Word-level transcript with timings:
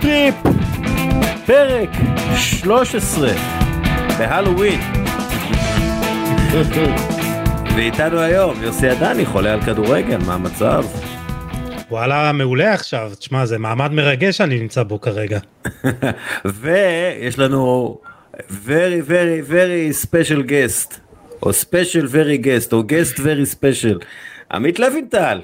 טריפ, 0.00 0.34
פרק 1.46 1.88
13, 2.36 3.30
בהלווין. 4.18 4.80
ואיתנו 7.76 8.18
היום 8.20 8.62
יוסי 8.62 8.88
עדני, 8.88 9.26
חולה 9.26 9.52
על 9.52 9.62
כדורגל, 9.62 10.18
מה 10.26 10.34
המצב? 10.34 10.84
וואלה, 11.90 12.32
מעולה 12.32 12.74
עכשיו. 12.74 13.12
תשמע, 13.18 13.46
זה 13.46 13.58
מעמד 13.58 13.92
מרגש 13.92 14.36
שאני 14.36 14.58
נמצא 14.60 14.82
בו 14.82 15.00
כרגע. 15.00 15.38
ויש 16.60 17.38
לנו 17.38 17.98
very 18.48 19.08
very 19.08 19.50
very 19.50 20.06
special 20.06 20.48
guest, 20.48 20.94
או 21.42 21.50
special 21.50 22.06
very 22.06 22.44
guest, 22.44 22.72
או 22.72 22.80
guest 22.80 23.18
very 23.18 23.54
special, 23.54 24.04
עמית 24.52 24.78
לוינטל. 24.78 25.40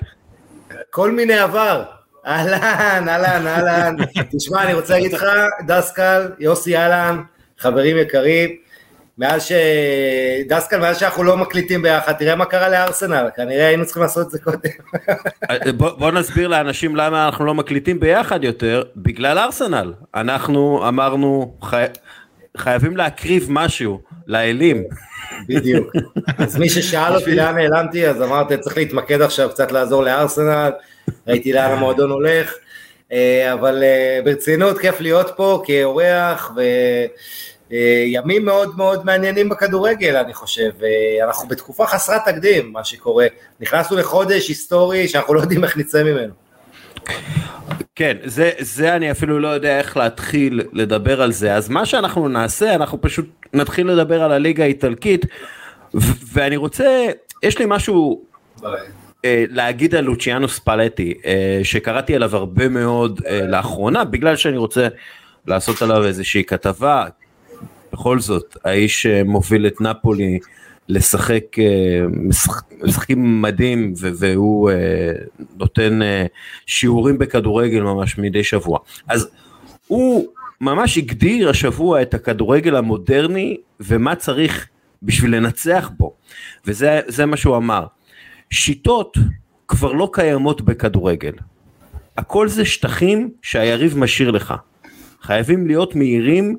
כל 0.91 1.11
מיני 1.11 1.39
עבר. 1.39 1.96
אהלן, 2.27 3.09
אהלן, 3.09 3.47
אהלן. 3.47 3.97
תשמע, 4.37 4.63
אני 4.63 4.75
רוצה 4.75 4.95
להגיד 4.95 5.13
לך, 5.13 5.25
דסקל, 5.67 6.29
יוסי 6.39 6.77
אהלן, 6.77 7.23
חברים 7.59 7.97
יקרים, 7.97 8.51
מאז 9.19 9.45
ש... 9.45 9.53
דסקל, 10.49 10.81
מאז 10.81 10.99
שאנחנו 10.99 11.23
לא 11.23 11.37
מקליטים 11.37 11.83
ביחד, 11.83 12.13
תראה 12.13 12.37
מה 12.37 12.45
קרה 12.45 12.69
לארסנל, 12.69 13.29
כנראה 13.37 13.67
היינו 13.67 13.85
צריכים 13.85 14.03
לעשות 14.03 14.27
את 14.27 14.31
זה 14.31 14.39
קודם. 14.39 14.71
בוא, 15.79 15.91
בוא 15.91 16.11
נסביר 16.11 16.49
לאנשים 16.49 16.97
למה 16.97 17.27
אנחנו 17.27 17.45
לא 17.45 17.55
מקליטים 17.55 18.01
ביחד 18.01 18.45
יותר, 18.45 18.83
בגלל 18.97 19.39
ארסנל. 19.39 19.93
אנחנו 20.15 20.89
אמרנו, 20.89 21.57
חי... 21.63 21.85
חייבים 22.57 22.97
להקריב 22.97 23.47
משהו 23.51 24.01
לאלים. 24.27 24.85
בדיוק. 25.49 25.93
אז 26.39 26.57
מי 26.57 26.69
ששאל 26.69 27.15
אותי 27.15 27.35
לאן 27.35 27.55
נעלמתי, 27.57 28.09
אז 28.09 28.23
אמרתי, 28.23 28.59
צריך 28.59 28.77
להתמקד 28.77 29.23
עכשיו 29.23 29.51
קצת 29.51 29.73
לעזור 29.73 30.03
לארסנל, 30.05 30.71
ראיתי 31.27 31.53
לאן 31.53 31.71
המועדון 31.71 32.11
הולך, 32.11 32.55
אה, 33.13 33.53
אבל 33.53 33.83
אה, 33.83 34.21
ברצינות, 34.25 34.79
כיף 34.79 35.01
להיות 35.01 35.31
פה 35.37 35.63
כאורח, 35.67 36.53
וימים 37.71 38.45
מאוד 38.45 38.77
מאוד 38.77 39.05
מעניינים 39.05 39.49
בכדורגל, 39.49 40.17
אני 40.17 40.35
חושב. 40.35 40.71
אנחנו 41.25 41.49
בתקופה 41.49 41.87
חסרת 41.87 42.21
תקדים, 42.25 42.73
מה 42.73 42.85
שקורה. 42.85 43.27
נכנסנו 43.61 43.97
לחודש 43.97 44.49
היסטורי 44.49 45.09
שאנחנו 45.09 45.35
לא 45.35 45.41
יודעים 45.41 45.65
איך 45.65 45.77
נצא 45.77 46.03
ממנו. 46.03 46.46
כן, 47.95 48.17
זה, 48.25 48.51
זה 48.59 48.97
אני 48.97 49.11
אפילו 49.11 49.39
לא 49.39 49.49
יודע 49.49 49.79
איך 49.79 49.97
להתחיל 49.97 50.63
לדבר 50.73 51.23
על 51.23 51.33
זה, 51.33 51.55
אז 51.55 51.69
מה 51.69 51.87
שאנחנו 51.87 52.29
נעשה, 52.29 52.75
אנחנו 52.75 53.01
פשוט 53.01 53.27
נתחיל 53.53 53.87
לדבר 53.91 54.23
על 54.23 54.33
הליגה 54.33 54.65
האיטלקית, 54.65 55.27
ואני 56.33 56.57
רוצה, 56.57 57.07
יש 57.43 57.59
לי 57.59 57.65
משהו 57.69 58.25
אה, 59.25 59.45
להגיד 59.51 59.95
על 59.95 60.05
לוציאנו 60.05 60.49
ספלטי, 60.49 61.15
אה, 61.27 61.61
שקראתי 61.63 62.15
עליו 62.15 62.37
הרבה 62.37 62.69
מאוד 62.69 63.21
אה, 63.27 63.47
לאחרונה, 63.47 64.05
בגלל 64.05 64.37
שאני 64.37 64.57
רוצה 64.57 64.89
לעשות 65.47 65.83
עליו 65.83 66.05
איזושהי 66.05 66.45
כתבה, 66.45 67.05
בכל 67.93 68.21
זאת, 68.21 68.57
האיש 68.65 69.07
מוביל 69.07 69.67
את 69.67 69.81
נפולי 69.81 70.39
לשחק 70.89 71.57
משחקים 72.83 73.43
מדהים 73.43 73.93
והוא 73.99 74.71
נותן 75.57 75.99
שיעורים 76.67 77.19
בכדורגל 77.19 77.81
ממש 77.81 78.19
מדי 78.19 78.45
שבוע. 78.45 78.79
אז 79.09 79.29
הוא 79.87 80.27
ממש 80.61 80.99
הגדיר 80.99 81.51
השבוע 81.51 82.03
את 82.03 82.15
הכדורגל 82.15 82.77
המודרני 82.77 83.57
ומה 83.81 84.15
צריך 84.15 84.69
בשביל 85.03 85.37
לנצח 85.37 85.91
בו. 85.99 86.15
וזה 86.67 87.27
מה 87.27 87.37
שהוא 87.37 87.57
אמר. 87.57 87.87
שיטות 88.51 89.17
כבר 89.69 89.93
לא 89.93 90.11
קיימות 90.13 90.61
בכדורגל. 90.61 91.33
הכל 92.17 92.49
זה 92.49 92.65
שטחים 92.65 93.31
שהיריב 93.43 93.99
משאיר 93.99 94.31
לך. 94.31 94.55
חייבים 95.23 95.67
להיות 95.67 95.95
מהירים 95.95 96.57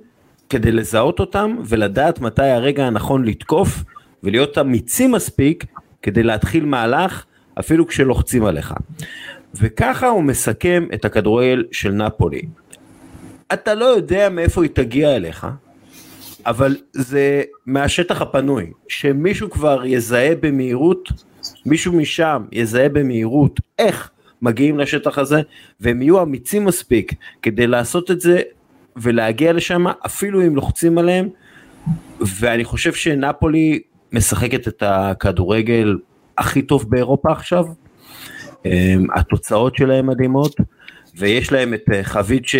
כדי 0.50 0.72
לזהות 0.72 1.20
אותם 1.20 1.56
ולדעת 1.66 2.20
מתי 2.20 2.42
הרגע 2.46 2.86
הנכון 2.86 3.26
לתקוף 3.26 3.84
ולהיות 4.24 4.58
אמיצים 4.58 5.12
מספיק 5.12 5.66
כדי 6.02 6.24
להתחיל 6.24 6.66
מהלך 6.66 7.26
אפילו 7.60 7.88
כשלוחצים 7.88 8.46
עליך. 8.46 8.74
וככה 9.56 10.08
הוא 10.08 10.24
מסכם 10.24 10.88
את 10.94 11.06
הכדורגל 11.06 11.64
של 11.72 11.92
נפולי. 11.92 12.42
אתה 13.54 13.74
לא 13.74 13.86
יודע 13.86 14.30
מאיפה 14.30 14.64
היא 14.64 14.72
תגיע 14.74 15.16
אליך, 15.16 15.48
אבל 16.46 16.76
זה 16.94 17.44
מהשטח 17.66 18.22
הפנוי, 18.22 18.72
שמישהו 18.88 19.50
כבר 19.50 19.86
יזהה 19.86 20.36
במהירות, 20.40 21.10
מישהו 21.66 21.94
משם 21.94 22.46
יזהה 22.52 22.90
במהירות 22.90 23.60
איך 23.80 24.10
מגיעים 24.42 24.80
לשטח 24.80 25.18
הזה, 25.18 25.42
והם 25.80 26.02
יהיו 26.02 26.22
אמיצים 26.22 26.66
מספיק 26.66 27.14
כדי 27.42 27.68
לעשות 27.68 28.12
את 28.12 28.22
זה 28.22 28.42
ולהגיע 28.96 29.54
לשם, 29.54 29.88
אפילו 30.06 30.42
אם 30.42 30.56
לוחצים 30.56 30.98
עליהם, 30.98 31.30
ואני 32.20 32.64
חושב 32.64 32.94
שנפולי 32.94 33.80
משחקת 34.12 34.68
את 34.68 34.84
הכדורגל 34.86 35.98
הכי 36.38 36.62
טוב 36.62 36.90
באירופה 36.90 37.32
עכשיו, 37.32 37.66
אמ, 38.66 39.08
התוצאות 39.16 39.76
שלהם 39.76 40.08
מדהימות, 40.08 40.56
ויש 41.18 41.52
להם 41.52 41.74
את 41.74 41.84
אה, 41.94 42.04
חבית 42.04 42.48
ש... 42.48 42.56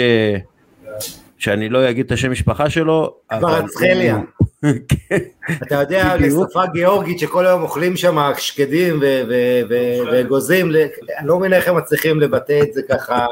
שאני 1.38 1.70
לא 1.70 1.90
אגיד 1.90 2.06
את 2.06 2.12
השם 2.12 2.32
משפחה 2.32 2.70
שלו. 2.70 3.14
ברצחליה. 3.42 4.18
כן. 4.90 5.18
אתה 5.64 5.76
יודע, 5.76 6.16
לשפה 6.20 6.66
גיאורגית 6.74 7.20
שכל 7.20 7.46
היום 7.46 7.62
אוכלים 7.62 7.98
שם 7.98 8.32
שקדים 8.38 9.00
ואגוזים, 10.12 10.72
אני 11.20 11.28
לא 11.28 11.40
מבין 11.40 11.54
איך 11.54 11.68
הם 11.68 11.78
מצליחים 11.78 12.20
לבטא 12.20 12.60
את 12.64 12.74
זה 12.74 12.82
ככה, 12.90 13.26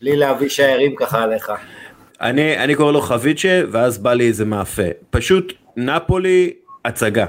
בלי 0.00 0.16
להביא 0.16 0.48
שיירים 0.48 0.94
ככה 0.96 1.22
עליך. 1.22 1.52
אני, 2.20 2.58
אני 2.58 2.74
קורא 2.74 2.92
לו 2.92 3.00
חביצ'ה, 3.00 3.62
ואז 3.70 3.98
בא 3.98 4.12
לי 4.12 4.26
איזה 4.28 4.44
מאפה. 4.44 4.82
פשוט 5.10 5.52
נפולי 5.76 6.52
הצגה. 6.88 7.26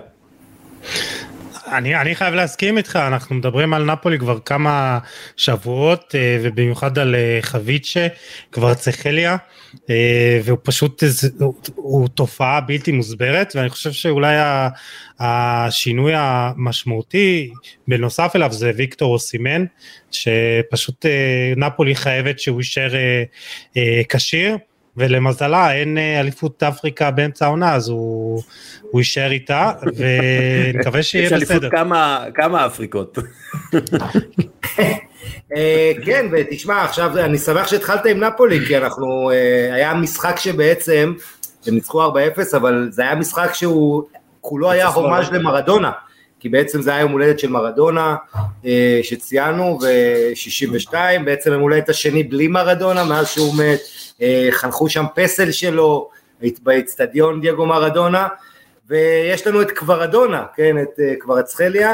אני, 1.71 2.01
אני 2.01 2.15
חייב 2.15 2.33
להסכים 2.33 2.77
איתך, 2.77 2.95
אנחנו 2.95 3.35
מדברים 3.35 3.73
על 3.73 3.83
נפולי 3.83 4.19
כבר 4.19 4.39
כמה 4.45 4.99
שבועות, 5.37 6.15
אה, 6.15 6.37
ובמיוחד 6.41 6.99
על 6.99 7.15
אה, 7.15 7.39
חביצ'ה, 7.41 8.07
כבר 8.51 8.73
צחליה, 8.73 9.37
אה, 9.89 10.39
והוא 10.43 10.57
פשוט, 10.63 11.03
הוא, 11.39 11.53
הוא 11.75 12.07
תופעה 12.07 12.61
בלתי 12.61 12.91
מוסברת, 12.91 13.53
ואני 13.55 13.69
חושב 13.69 13.91
שאולי 13.91 14.35
השינוי 15.19 16.11
המשמעותי 16.15 17.51
בנוסף 17.87 18.31
אליו 18.35 18.51
זה 18.51 18.71
ויקטור 18.75 19.13
אוסימן, 19.13 19.65
שפשוט 20.11 21.05
נפולי 21.57 21.95
חייבת 21.95 22.39
שהוא 22.39 22.59
יישאר 22.59 22.91
כשיר. 24.09 24.57
ולמזלה 24.99 25.73
אין 25.73 25.97
אה, 25.97 26.19
אליפות 26.19 26.63
אפריקה 26.63 27.11
באמצע 27.11 27.45
העונה 27.45 27.73
אז 27.73 27.89
הוא, 27.89 28.41
הוא 28.91 29.01
יישאר 29.01 29.31
איתה 29.31 29.71
ונקווה 29.95 31.03
שיהיה 31.03 31.25
בסדר. 31.25 31.37
יש 31.37 31.51
אליפות 31.51 31.71
כמה, 31.71 32.25
כמה 32.35 32.65
אפריקות. 32.65 33.17
אה, 35.55 35.91
כן 36.05 36.25
ותשמע 36.31 36.83
עכשיו 36.83 37.17
אני 37.17 37.37
שמח 37.37 37.67
שהתחלת 37.67 38.05
עם 38.05 38.23
נפולי 38.23 38.65
כי 38.67 38.77
אנחנו 38.77 39.31
אה, 39.31 39.73
היה 39.73 39.93
משחק 39.93 40.37
שבעצם 40.37 41.13
הם 41.67 41.73
ניצחו 41.73 42.07
4-0 42.07 42.13
אבל 42.57 42.87
זה 42.91 43.01
היה 43.01 43.15
משחק 43.15 43.53
שהוא 43.53 44.03
כולו 44.41 44.71
היה 44.71 44.87
הומאז' 44.87 45.31
למרדונה. 45.31 45.91
כי 46.39 46.49
בעצם 46.49 46.81
זה 46.81 46.91
היה 46.91 46.99
יום 46.99 47.11
הולדת 47.11 47.39
של 47.39 47.49
מרדונה 47.49 48.15
שציינו 49.03 49.79
ו-62 49.81 50.93
בעצם 51.25 51.51
יום 51.51 51.61
הולדת 51.61 51.89
השני 51.89 52.23
בלי 52.23 52.47
מרדונה 52.47 53.03
מאז 53.03 53.27
שהוא 53.27 53.55
מת 53.57 53.79
אה, 54.21 54.47
חנכו 54.51 54.89
שם 54.89 55.05
פסל 55.15 55.51
שלו 55.51 56.09
באצטדיון 56.63 57.41
דייגו 57.41 57.65
מרדונה, 57.65 58.27
ויש 58.87 59.47
לנו 59.47 59.61
את 59.61 59.71
קברדונה, 59.71 60.45
כן, 60.55 60.81
את 60.81 60.99
אה, 60.99 61.13
קברצחליה, 61.19 61.91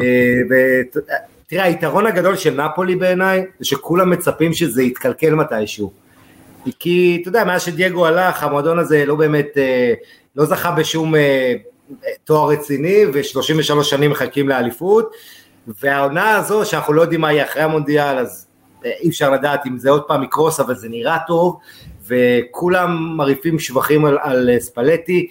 אה, 0.00 0.80
תראה, 1.46 1.64
היתרון 1.64 2.06
הגדול 2.06 2.36
של 2.36 2.62
נפולי 2.62 2.96
בעיניי, 2.96 3.44
זה 3.58 3.64
שכולם 3.64 4.10
מצפים 4.10 4.52
שזה 4.52 4.82
יתקלקל 4.82 5.34
מתישהו. 5.34 5.92
כי 6.78 7.18
אתה 7.20 7.28
יודע, 7.28 7.44
מאז 7.44 7.62
שדייגו 7.62 8.06
הלך, 8.06 8.42
המועדון 8.42 8.78
הזה 8.78 9.06
לא 9.06 9.14
באמת, 9.14 9.56
לא 10.36 10.44
זכה 10.44 10.70
בשום 10.70 11.14
תואר 12.24 12.48
רציני, 12.48 13.04
ו-33 13.12 13.82
שנים 13.82 14.10
מחכים 14.10 14.48
לאליפות, 14.48 15.12
והעונה 15.82 16.36
הזו, 16.36 16.64
שאנחנו 16.64 16.92
לא 16.92 17.02
יודעים 17.02 17.20
מה 17.20 17.32
יהיה 17.32 17.44
אחרי 17.44 17.62
המונדיאל, 17.62 18.18
אז 18.18 18.46
אי 18.84 19.08
אפשר 19.08 19.30
לדעת 19.30 19.66
אם 19.66 19.78
זה 19.78 19.90
עוד 19.90 20.02
פעם 20.02 20.22
יקרוס, 20.22 20.60
אבל 20.60 20.74
זה 20.74 20.88
נראה 20.88 21.18
טוב, 21.26 21.58
וכולם 22.06 23.16
מרעיפים 23.16 23.58
שבחים 23.58 24.04
על, 24.04 24.18
על 24.22 24.50
ספלטי, 24.58 25.28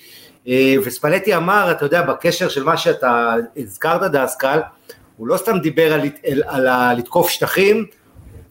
אה, 0.48 0.76
וספלטי 0.84 1.36
אמר, 1.36 1.72
אתה 1.72 1.86
יודע, 1.86 2.02
בקשר 2.02 2.50
של 2.50 2.64
מה 2.64 2.78
שאתה 2.78 3.36
הזכרת 3.58 4.12
דסקל, 4.12 4.60
הוא 5.18 5.28
לא 5.28 5.38
סתם 5.38 5.60
דיבר 5.60 5.94
על, 5.94 6.02
על, 6.02 6.44
על, 6.48 6.68
על 6.68 6.98
לתקוף 6.98 7.30
שטחים, 7.30 7.86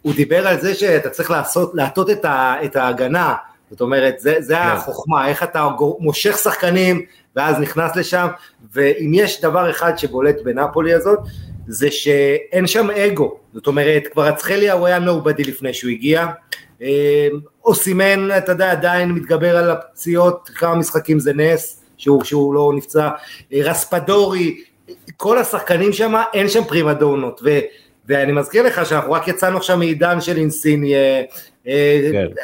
הוא 0.02 0.14
דיבר 0.14 0.48
על 0.48 0.60
זה 0.60 0.74
שאתה 0.74 1.10
צריך 1.10 1.30
לעשות, 1.30 1.74
להטות 1.74 2.10
את, 2.10 2.24
ה, 2.24 2.54
את 2.64 2.76
ההגנה, 2.76 3.34
זאת 3.70 3.80
אומרת, 3.80 4.18
זה, 4.18 4.36
זה 4.38 4.54
כן. 4.54 4.60
החוכמה, 4.60 5.28
איך 5.28 5.42
אתה 5.42 5.68
מושך 5.98 6.38
שחקנים 6.38 7.04
ואז 7.36 7.58
נכנס 7.58 7.96
לשם, 7.96 8.26
ואם 8.72 9.10
יש 9.14 9.40
דבר 9.40 9.70
אחד 9.70 9.96
שבולט 9.96 10.36
בנפולי 10.44 10.94
הזאת, 10.94 11.18
זה 11.68 11.90
שאין 11.90 12.66
שם 12.66 12.90
אגו, 12.90 13.36
זאת 13.54 13.66
אומרת 13.66 14.02
כבר 14.12 14.28
אצחליה 14.28 14.72
הוא 14.72 14.86
היה 14.86 14.98
נובדי 14.98 15.44
לפני 15.44 15.74
שהוא 15.74 15.90
הגיע, 15.90 16.26
אה, 16.82 17.28
אוסימן 17.64 18.28
אתה 18.38 18.52
יודע 18.52 18.70
עדיין 18.70 19.12
מתגבר 19.12 19.56
על 19.56 19.70
הפציעות, 19.70 20.50
כמה 20.54 20.74
משחקים 20.74 21.18
זה 21.18 21.32
נס 21.34 21.82
שהוא, 21.96 22.24
שהוא 22.24 22.54
לא 22.54 22.72
נפצע, 22.76 23.08
אה, 23.52 23.60
רספדורי, 23.62 24.60
כל 25.16 25.38
השחקנים 25.38 25.92
שם 25.92 26.14
אין 26.34 26.48
שם 26.48 26.64
פרימדונות 26.64 27.40
ו, 27.44 27.58
ואני 28.08 28.32
מזכיר 28.32 28.62
לך 28.62 28.86
שאנחנו 28.86 29.12
רק 29.12 29.28
יצאנו 29.28 29.56
עכשיו 29.56 29.76
מעידן 29.76 30.20
של 30.20 30.36
אינסיניה 30.36 30.98
כן. 30.98 31.36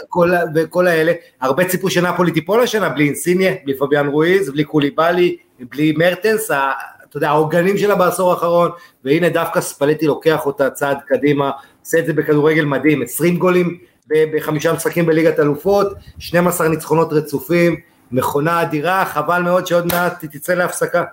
כל, 0.09 0.31
וכל 0.55 0.87
האלה, 0.87 1.13
הרבה 1.41 1.65
ציפו 1.65 1.91
שנפולי 1.91 2.33
תיפול 2.33 2.63
השנה 2.63 2.89
בלי 2.89 3.07
אינסיניה, 3.07 3.53
בלי 3.65 3.79
פביאן 3.79 4.07
רואיז, 4.07 4.51
בלי 4.51 4.65
קוליבאלי, 4.65 5.37
בלי 5.61 5.93
מרטנס, 5.97 6.51
אתה 6.51 7.17
יודע, 7.17 7.29
העוגנים 7.29 7.79
שלה 7.79 7.95
בעשור 7.95 8.31
האחרון, 8.31 8.71
והנה 9.05 9.29
דווקא 9.29 9.61
ספלטי 9.61 10.07
לוקח 10.07 10.47
אותה 10.47 10.71
צעד 10.71 10.99
קדימה, 11.07 11.51
עושה 11.85 11.99
את 11.99 12.07
זה 12.07 12.13
בכדורגל 12.13 12.65
מדהים, 12.65 13.03
20 13.03 13.37
גולים 13.37 13.79
בחמישה 14.09 14.73
משחקים 14.73 15.07
בליגת 15.07 15.41
אלופות, 15.41 15.93
12 16.19 16.69
ניצחונות 16.69 17.13
רצופים, 17.13 17.77
מכונה 18.13 18.63
אדירה, 18.63 19.05
חבל 19.05 19.43
מאוד 19.43 19.67
שעוד 19.67 19.87
מעט 19.87 20.25
תצא 20.25 20.55
להפסקה. 20.55 21.05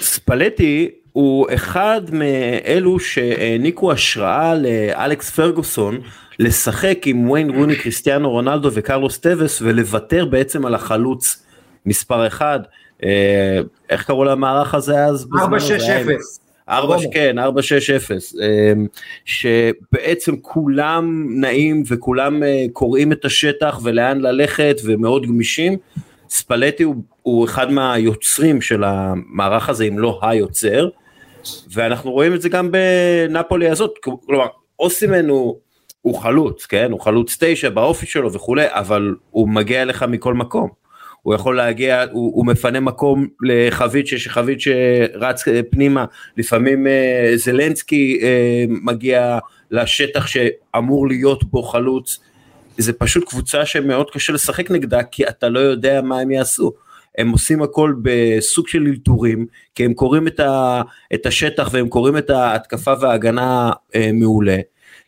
ספלטי 0.00 0.90
הוא 1.12 1.46
אחד 1.54 2.00
מאלו 2.12 3.00
שהעניקו 3.00 3.92
השראה 3.92 4.54
לאלכס 4.54 5.30
פרגוסון 5.30 6.00
לשחק 6.40 6.98
עם 7.06 7.30
ויין 7.30 7.50
רוני, 7.50 7.76
קריסטיאנו 7.76 8.30
רונלדו 8.30 8.68
וקרלוס 8.72 9.18
טווס 9.18 9.62
ולוותר 9.62 10.24
בעצם 10.24 10.66
על 10.66 10.74
החלוץ 10.74 11.46
מספר 11.86 12.26
אחד. 12.26 12.60
אה, 13.04 13.60
איך 13.90 14.04
קראו 14.06 14.24
למערך 14.24 14.74
הזה 14.74 15.04
אז? 15.04 15.26
4-6-0. 15.34 15.36
4 16.68 16.96
כן 17.12 17.38
4 17.38 17.62
6 17.62 17.90
0 17.90 18.32
שבעצם 19.24 20.36
כולם 20.36 21.26
נעים 21.40 21.82
וכולם 21.88 22.42
אה, 22.42 22.64
קוראים 22.72 23.12
את 23.12 23.24
השטח 23.24 23.80
ולאן 23.82 24.20
ללכת 24.20 24.76
ומאוד 24.84 25.26
גמישים. 25.26 25.76
ספלטי 26.28 26.82
הוא, 26.82 26.96
הוא 27.22 27.44
אחד 27.44 27.72
מהיוצרים 27.72 28.60
של 28.60 28.84
המערך 28.84 29.68
הזה 29.68 29.84
אם 29.84 29.98
לא 29.98 30.20
היוצר 30.22 30.88
ואנחנו 31.72 32.10
רואים 32.10 32.34
את 32.34 32.42
זה 32.42 32.48
גם 32.48 32.70
בנפולי 32.72 33.68
הזאת 33.68 33.94
כלומר 34.02 34.46
אוסימן 34.78 35.28
הוא, 35.28 35.56
הוא 36.02 36.18
חלוץ 36.18 36.66
כן 36.66 36.92
הוא 36.92 37.00
חלוץ 37.00 37.36
תשע 37.40 37.70
באופי 37.70 38.06
שלו 38.06 38.32
וכולי 38.32 38.66
אבל 38.68 39.14
הוא 39.30 39.48
מגיע 39.48 39.82
אליך 39.82 40.02
מכל 40.02 40.34
מקום. 40.34 40.80
הוא 41.22 41.34
יכול 41.34 41.56
להגיע, 41.56 42.04
הוא, 42.12 42.32
הוא 42.34 42.46
מפנה 42.46 42.80
מקום 42.80 43.26
לחביצ'ה, 43.42 44.18
שחביצ'ה 44.18 44.70
רץ 45.14 45.44
פנימה, 45.70 46.04
לפעמים 46.36 46.86
אה, 46.86 47.32
זלנסקי 47.36 48.18
אה, 48.22 48.64
מגיע 48.68 49.38
לשטח 49.70 50.26
שאמור 50.26 51.08
להיות 51.08 51.44
בו 51.44 51.62
חלוץ, 51.62 52.20
זה 52.78 52.92
פשוט 52.92 53.28
קבוצה 53.28 53.66
שמאוד 53.66 54.10
קשה 54.10 54.32
לשחק 54.32 54.70
נגדה, 54.70 55.02
כי 55.02 55.28
אתה 55.28 55.48
לא 55.48 55.58
יודע 55.58 56.00
מה 56.02 56.20
הם 56.20 56.30
יעשו. 56.30 56.72
הם 57.18 57.30
עושים 57.30 57.62
הכל 57.62 57.94
בסוג 58.02 58.68
של 58.68 58.86
אלתורים, 58.86 59.46
כי 59.74 59.84
הם 59.84 59.94
קוראים 59.94 60.26
את, 60.26 60.40
ה, 60.40 60.82
את 61.14 61.26
השטח 61.26 61.68
והם 61.72 61.88
קוראים 61.88 62.16
את 62.16 62.30
ההתקפה 62.30 62.92
וההגנה 63.00 63.70
אה, 63.94 64.10
מעולה. 64.12 64.58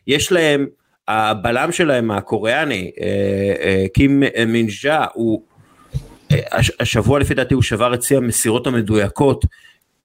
יש 0.07 0.31
להם, 0.31 0.67
הבלם 1.07 1.71
שלהם 1.71 2.11
הקוריאני, 2.11 2.91
אה, 3.01 3.07
אה, 3.61 3.85
קים 3.93 4.23
מינג'ה, 4.47 5.05
הוא 5.13 5.41
השבוע 6.79 7.19
לפי 7.19 7.33
דעתי 7.33 7.53
הוא 7.53 7.63
שבר 7.63 7.93
את 7.93 8.03
שיא 8.03 8.17
המסירות 8.17 8.67
המדויקות. 8.67 9.45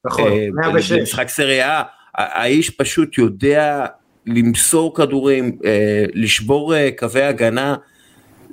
נכון, 0.04 0.32
106. 0.52 0.92
אה, 0.92 0.98
במשחק 0.98 1.28
סריה, 1.28 1.82
האיש 2.14 2.70
פשוט 2.70 3.18
יודע 3.18 3.86
למסור 4.26 4.94
כדורים, 4.94 5.58
אה, 5.64 6.04
לשבור 6.14 6.76
אה, 6.76 6.88
קווי 6.98 7.22
הגנה, 7.22 7.76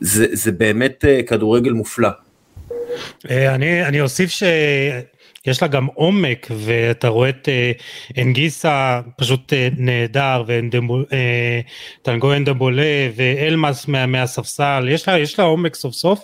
זה, 0.01 0.27
זה 0.31 0.51
באמת 0.51 1.05
כדורגל 1.27 1.71
מופלא. 1.71 2.09
אני, 3.29 3.85
אני 3.85 4.01
אוסיף 4.01 4.29
ש... 4.29 4.43
יש 5.45 5.61
לה 5.61 5.67
גם 5.67 5.85
עומק 5.93 6.47
ואתה 6.51 7.07
רואה 7.07 7.29
את 7.29 7.49
אה, 7.49 7.71
אנגיסה 8.21 9.01
פשוט 9.17 9.53
אה, 9.53 9.67
נהדר 9.77 10.43
וטנגו 10.47 12.31
אה, 12.31 12.37
אנדבולה 12.37 13.09
ואלמאס 13.15 13.87
מה, 13.87 14.05
מהספסל 14.05 14.87
יש 14.89 15.07
לה 15.07 15.19
יש 15.19 15.39
לה 15.39 15.45
עומק 15.45 15.75
סוף 15.75 15.93
סוף 15.93 16.23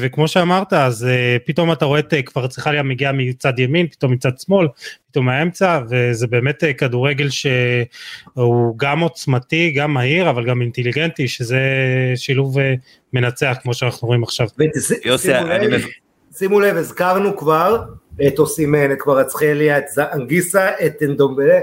וכמו 0.00 0.28
שאמרת 0.28 0.72
אז 0.72 1.08
פתאום 1.46 1.72
אתה 1.72 1.84
רואה 1.84 1.98
את 1.98 2.14
כבר 2.26 2.46
צריכה 2.46 2.72
להיות 2.72 2.86
מגיעה 2.86 3.12
מצד 3.12 3.58
ימין 3.58 3.86
פתאום 3.86 4.12
מצד 4.12 4.38
שמאל 4.38 4.68
פתאום 5.10 5.26
מהאמצע 5.26 5.80
וזה 5.90 6.26
באמת 6.26 6.64
כדורגל 6.78 7.28
שהוא 7.30 8.78
גם 8.78 9.00
עוצמתי 9.00 9.70
גם 9.70 9.94
מהיר 9.94 10.30
אבל 10.30 10.44
גם 10.44 10.62
אינטליגנטי 10.62 11.28
שזה 11.28 11.60
שילוב 12.16 12.56
מנצח 13.12 13.56
כמו 13.62 13.74
שאנחנו 13.74 14.08
רואים 14.08 14.22
עכשיו. 14.22 14.46
יוסי, 15.04 15.32
שימו 16.38 16.60
לב 16.60 16.76
הזכרנו 16.76 17.36
כבר 17.36 17.82
את 18.26 18.38
אוסימן, 18.38 18.92
את 18.92 18.98
קברצחליה, 18.98 19.78
את 19.78 19.84
אנגיסה, 20.12 20.68
את 20.86 21.02
אנדומבלה, 21.02 21.58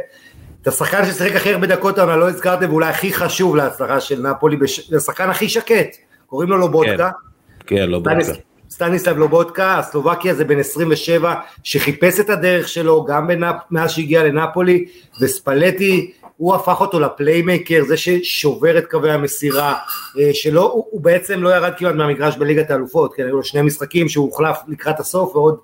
את 0.62 0.68
השחקן 0.68 1.06
ששיחק 1.06 1.36
הכי 1.36 1.54
הרבה 1.54 1.68
דקות 1.68 1.98
העונה 1.98 2.16
לא 2.16 2.30
הזכרתם 2.30 2.70
ואולי 2.70 2.90
הכי 2.90 3.14
חשוב 3.14 3.56
להצלחה 3.56 4.00
של 4.00 4.22
נפולי, 4.22 4.58
זה 4.90 4.98
השחקן 4.98 5.30
הכי 5.30 5.50
שקט, 5.50 5.96
קוראים 6.26 6.50
לו 6.50 6.58
לובודקה. 6.58 7.12
כן, 7.60 7.76
כן 7.76 7.90
לובודקה. 7.90 8.34
סטניסלב 8.70 9.18
לובודקה, 9.18 9.78
הסלובקי 9.80 10.34
הזה 10.34 10.45
בן 10.46 10.60
27 10.60 11.34
שחיפש 11.64 12.20
את 12.20 12.30
הדרך 12.30 12.68
שלו 12.68 13.06
גם 13.06 13.28
בנפ... 13.28 13.56
מאז 13.72 13.92
שהגיע 13.92 14.24
לנפולי 14.24 14.86
וספלטי 15.20 16.14
הוא 16.38 16.56
הפך 16.56 16.81
אותו 16.81 17.00
לפליימייקר, 17.00 17.83
זה 17.88 17.97
ששובר 17.97 18.77
את 18.77 18.91
קווי 18.91 19.12
המסירה, 19.12 19.75
אה, 20.19 20.30
שלא, 20.33 20.71
הוא, 20.71 20.85
הוא 20.89 21.01
בעצם 21.01 21.44
לא 21.44 21.56
ירד 21.56 21.74
כמעט 21.77 21.95
מהמגרש 21.95 22.38
בליגת 22.38 22.71
האלופות, 22.71 23.13
כן, 23.13 23.24
היו 23.24 23.35
לו 23.35 23.44
שני 23.44 23.62
משחקים 23.62 24.09
שהוא 24.09 24.25
הוחלף 24.25 24.57
לקראת 24.68 25.00
הסוף 25.00 25.35
ועוד 25.35 25.57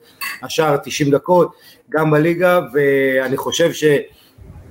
השאר 0.44 0.78
90 0.84 1.12
דקות, 1.12 1.52
גם 1.90 2.12
בליגה, 2.12 2.60
ואני 2.74 3.38
חושב 3.38 3.74
ש... 3.74 3.84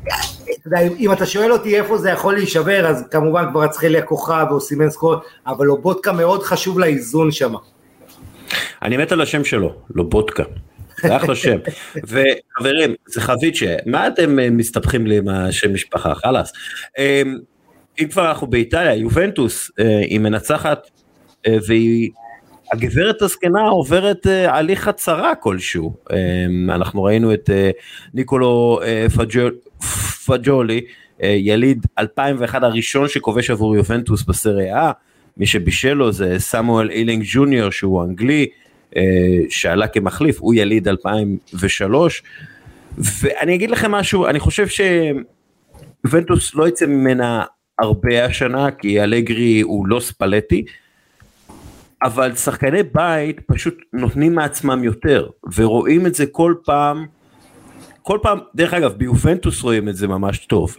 אתה 0.03 0.67
יודע, 0.67 0.79
אם 0.99 1.13
אתה 1.13 1.27
שואל 1.27 1.53
אותי 1.53 1.77
איפה 1.77 1.99
זה 1.99 2.11
יכול 2.11 2.35
להישבר, 2.35 2.87
אז 2.87 3.05
כמובן 3.11 3.45
כבר 3.51 3.65
אצחלי 3.65 3.99
הכוכב 3.99 4.47
ואוסימן 4.51 4.91
סקול, 4.91 5.17
אבל 5.47 5.67
לובודקה 5.67 6.13
מאוד 6.13 6.43
חשוב 6.43 6.79
לאיזון 6.79 7.33
שם. 7.33 7.55
אני 8.83 8.97
מת 8.97 9.13
על 9.13 9.21
השם 9.21 9.45
שלו, 9.45 9.75
לובודקה. 9.91 10.43
זה 11.03 11.17
אחלה 11.17 11.35
שם. 11.35 11.59
וחברים, 11.95 12.95
זה 13.07 13.21
חביצ'ה, 13.21 13.77
מה 13.87 14.09
אתם 14.09 14.39
אה, 14.39 14.51
מסתבכים 14.51 15.07
לי 15.07 15.19
עם 15.19 15.29
השם 15.29 15.75
משפחה, 15.75 16.15
חלאס. 16.15 16.53
אמ, 16.99 17.39
אם 18.01 18.09
כבר 18.09 18.29
אנחנו 18.29 18.47
באיטליה, 18.47 18.95
יובנטוס, 18.95 19.71
אה, 19.81 19.99
היא 19.99 20.21
מנצחת 20.21 20.91
אה, 21.47 21.57
והיא... 21.67 22.11
הגברת 22.73 23.23
הזקנה 23.23 23.69
עוברת 23.69 24.27
הליך 24.47 24.89
הצהרה 24.89 25.35
כלשהו, 25.35 25.95
אמ, 26.13 26.71
אנחנו 26.71 27.03
ראינו 27.03 27.35
את 27.35 27.51
ניקולו 28.15 28.81
פג'ולי, 30.27 30.81
יליד 31.21 31.87
2001 31.99 32.63
הראשון 32.63 33.09
שכובש 33.09 33.51
עבור 33.51 33.77
יובנטוס 33.77 34.23
בסריה, 34.23 34.93
מי 35.37 35.47
שבישל 35.47 35.93
לו 35.93 36.13
זה 36.13 36.39
סמואל 36.39 36.91
אילינג 36.91 37.25
ג'וניור 37.33 37.71
שהוא 37.71 38.05
אנגלי, 38.05 38.47
שעלה 39.49 39.89
כמחליף, 39.89 40.41
הוא 40.41 40.55
יליד 40.55 40.89
2003, 40.89 42.23
ואני 42.99 43.55
אגיד 43.55 43.71
לכם 43.71 43.93
משהו, 43.93 44.27
אני 44.27 44.41
חושב 44.41 44.67
שוונטוס 46.07 46.55
לא 46.55 46.69
יצא 46.69 46.87
ממנה 46.87 47.45
הרבה 47.79 48.25
השנה, 48.25 48.71
כי 48.71 49.03
אלגרי 49.03 49.61
הוא 49.61 49.87
לא 49.89 50.01
ספלטי, 50.01 50.65
אבל 52.03 52.35
שחקני 52.35 52.83
בית 52.83 53.41
פשוט 53.47 53.75
נותנים 53.93 54.35
מעצמם 54.35 54.85
יותר, 54.85 55.29
ורואים 55.57 56.07
את 56.07 56.15
זה 56.15 56.27
כל 56.27 56.55
פעם, 56.65 57.07
כל 58.03 58.19
פעם, 58.23 58.39
דרך 58.55 58.75
אגב, 58.75 58.93
ביובנטוס 58.93 59.63
רואים 59.63 59.89
את 59.89 59.97
זה 59.97 60.09
ממש 60.09 60.39
טוב. 60.39 60.77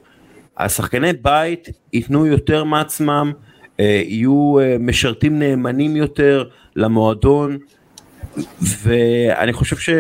השחקני 0.57 1.13
בית 1.13 1.67
ייתנו 1.93 2.25
יותר 2.25 2.63
מעצמם, 2.63 3.31
אה, 3.79 4.01
יהיו 4.05 4.59
אה, 4.59 4.75
משרתים 4.79 5.39
נאמנים 5.39 5.95
יותר 5.95 6.43
למועדון, 6.75 7.57
ואני 8.61 9.53
חושב 9.53 9.93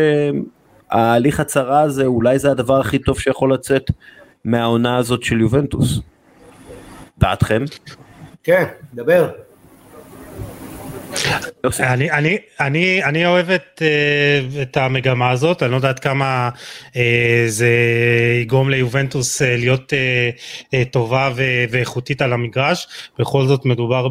שההליך 0.89 1.39
הצהרה 1.39 1.81
הזה 1.81 2.05
אולי 2.05 2.39
זה 2.39 2.51
הדבר 2.51 2.79
הכי 2.79 2.99
טוב 2.99 3.19
שיכול 3.19 3.53
לצאת 3.53 3.91
מהעונה 4.45 4.97
הזאת 4.97 5.23
של 5.23 5.41
יובנטוס. 5.41 5.99
דעתכם? 7.17 7.63
כן, 8.43 8.65
דבר. 8.93 9.29
אני, 11.79 12.11
אני, 12.11 12.37
אני, 12.59 13.03
אני 13.03 13.25
אוהב 13.25 13.49
את, 13.49 13.81
אה, 13.81 14.61
את 14.61 14.77
המגמה 14.77 15.29
הזאת, 15.29 15.63
אני 15.63 15.71
לא 15.71 15.75
יודע 15.75 15.89
עד 15.89 15.99
כמה 15.99 16.49
אה, 16.95 17.43
זה 17.47 17.69
יגרום 18.41 18.69
ליובנטוס 18.69 19.41
אה, 19.41 19.55
להיות 19.57 19.93
טובה 20.91 21.31
ואיכותית 21.69 22.21
על 22.21 22.33
המגרש, 22.33 22.87
בכל 23.19 23.47
זאת 23.47 23.65
מדובר 23.65 24.07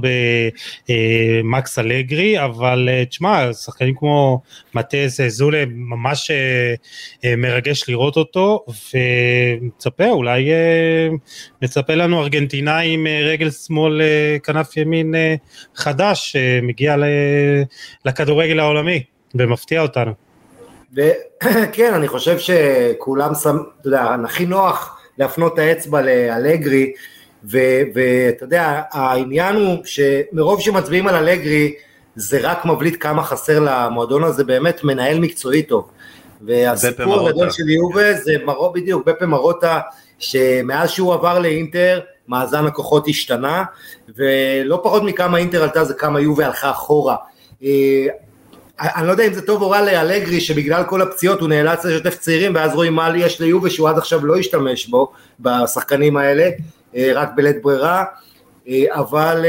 במקס 0.88 1.78
אלגרי, 1.78 2.44
אבל 2.44 2.88
תשמע, 3.10 3.52
שחקנים 3.52 3.94
כמו 3.96 4.40
מטס 4.74 5.20
זולה 5.28 5.64
ממש 5.68 6.30
מרגש 7.36 7.88
לראות 7.88 8.16
אותו, 8.16 8.64
ומצפה, 8.94 10.10
אולי 10.10 10.50
מצפה 11.62 11.94
לנו 11.94 12.22
ארגנטינאי 12.22 12.94
עם 12.94 13.06
רגל 13.06 13.50
שמאל 13.50 14.00
כנף 14.42 14.76
ימין 14.76 15.14
חדש, 15.74 16.36
מגיע 16.62 16.96
לכדורגל 18.04 18.60
העולמי 18.60 19.02
ומפתיע 19.34 19.82
אותנו. 19.82 20.12
וכן, 20.92 21.94
אני 21.98 22.08
חושב 22.08 22.38
שכולם 22.38 23.34
שם, 23.34 23.56
אתה 23.80 23.88
יודע, 23.88 24.16
הכי 24.24 24.46
נוח 24.46 25.00
להפנות 25.18 25.54
את 25.54 25.58
האצבע 25.58 26.02
לאלגרי, 26.02 26.92
ואתה 27.44 28.44
יודע, 28.44 28.82
העניין 28.92 29.56
הוא 29.56 29.78
שמרוב 29.84 30.60
שמצביעים 30.60 31.08
על 31.08 31.14
אלגרי, 31.14 31.74
זה 32.16 32.38
רק 32.42 32.64
מבליט 32.64 32.96
כמה 33.00 33.22
חסר 33.22 33.60
למועדון 33.60 34.24
הזה, 34.24 34.44
באמת 34.44 34.84
מנהל 34.84 35.20
מקצועי 35.20 35.62
טוב. 35.62 35.90
והסיפור 36.40 37.28
הגדול 37.28 37.50
של 37.50 37.68
יובה 37.68 38.14
זה 38.14 38.32
מרו, 38.44 38.72
בדיוק, 38.72 39.06
בפה 39.06 39.26
מרוטה, 39.26 39.80
שמאז 40.18 40.90
שהוא 40.90 41.14
עבר 41.14 41.38
לאינטר, 41.38 42.00
מאזן 42.28 42.66
הכוחות 42.66 43.08
השתנה, 43.08 43.64
ולא 44.16 44.80
פחות 44.82 45.02
מכמה 45.02 45.38
אינטר 45.38 45.62
עלתה 45.62 45.84
זה 45.84 45.94
כמה 45.94 46.20
יובה 46.20 46.46
הלכה 46.46 46.70
אחורה. 46.70 47.16
אה, 47.62 48.06
אני 48.80 49.06
לא 49.06 49.12
יודע 49.12 49.26
אם 49.26 49.32
זה 49.32 49.46
טוב 49.46 49.62
או 49.62 49.70
רע 49.70 49.82
לאלגרי 49.82 50.40
שבגלל 50.40 50.84
כל 50.84 51.02
הפציעות 51.02 51.40
הוא 51.40 51.48
נאלץ 51.48 51.84
לשתף 51.84 52.18
צעירים 52.18 52.54
ואז 52.54 52.74
רואים 52.74 52.94
מה 52.94 53.12
יש 53.16 53.40
ליובה 53.40 53.70
שהוא 53.70 53.88
עד 53.88 53.98
עכשיו 53.98 54.26
לא 54.26 54.36
השתמש 54.36 54.86
בו 54.86 55.12
בשחקנים 55.40 56.16
האלה 56.16 56.50
אה, 56.96 57.10
רק 57.14 57.28
בלית 57.36 57.62
ברירה 57.62 58.04
אה, 58.68 58.84
אבל 58.90 59.44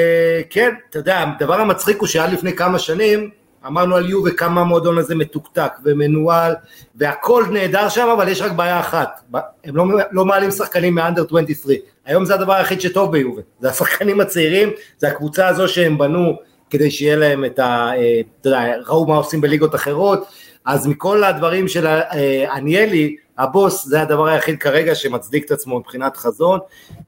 כן 0.50 0.70
אתה 0.90 1.00
יודע 1.00 1.24
הדבר 1.40 1.62
המצחיק 1.62 1.98
הוא 2.00 2.08
שעד 2.08 2.34
לפני 2.34 2.56
כמה 2.56 2.80
שנים 2.80 3.30
אמרנו 3.68 3.96
על 3.96 4.10
יובה 4.10 4.32
כמה 4.32 4.62
המועדון 4.62 4.98
הזה 4.98 5.16
מתוקתק 5.16 5.72
ומנוהל 5.84 6.54
והכל 6.96 7.46
נהדר 7.52 7.90
שם 7.90 8.08
אבל 8.18 8.28
יש 8.28 8.42
רק 8.42 8.52
בעיה 8.52 8.80
אחת. 8.80 9.22
הם 9.64 9.76
לא, 9.76 9.86
לא 10.12 10.26
מעלים 10.26 10.52
שחקנים 10.52 10.96
מאנדר 10.96 11.24
23 11.26 11.78
היום 12.06 12.26
זה 12.26 12.34
הדבר 12.34 12.54
היחיד 12.54 12.82
שטוב 12.82 13.12
ביובה 13.12 13.42
זה 13.60 13.70
השחקנים 13.70 14.22
הצעירים 14.22 14.70
זה 14.98 15.08
הקבוצה 15.08 15.48
הזו 15.48 15.68
שהם 15.68 15.98
בנו 15.98 16.38
כדי 16.70 16.92
שיהיה 16.92 17.16
להם 17.16 17.46
את 17.46 17.60
ה... 17.60 17.92
אה, 17.96 18.22
אתה 18.42 18.50
יודע, 18.50 18.64
ראו 18.88 19.08
מה 19.08 19.16
עושים 19.16 19.42
בליגות 19.42 19.76
אחרות, 19.76 20.28
אז 20.66 20.88
מכל 20.88 21.24
הדברים 21.24 21.68
של 21.68 21.88
אה, 21.88 22.54
עניאלי, 22.54 23.16
הבוס 23.38 23.86
זה 23.86 24.02
הדבר 24.02 24.28
היחיד 24.28 24.60
כרגע 24.60 24.96
שמצדיק 24.96 25.46
את 25.46 25.52
עצמו 25.52 25.80
מבחינת 25.80 26.18
חזון. 26.18 26.60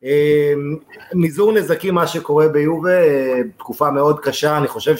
אה, 0.03 0.53
מזעור 1.13 1.51
נזקים 1.53 1.95
מה 1.95 2.07
שקורה 2.07 2.47
ביובה, 2.47 2.89
תקופה 3.57 3.91
מאוד 3.91 4.19
קשה, 4.19 4.57
אני 4.57 4.67
חושב 4.67 4.97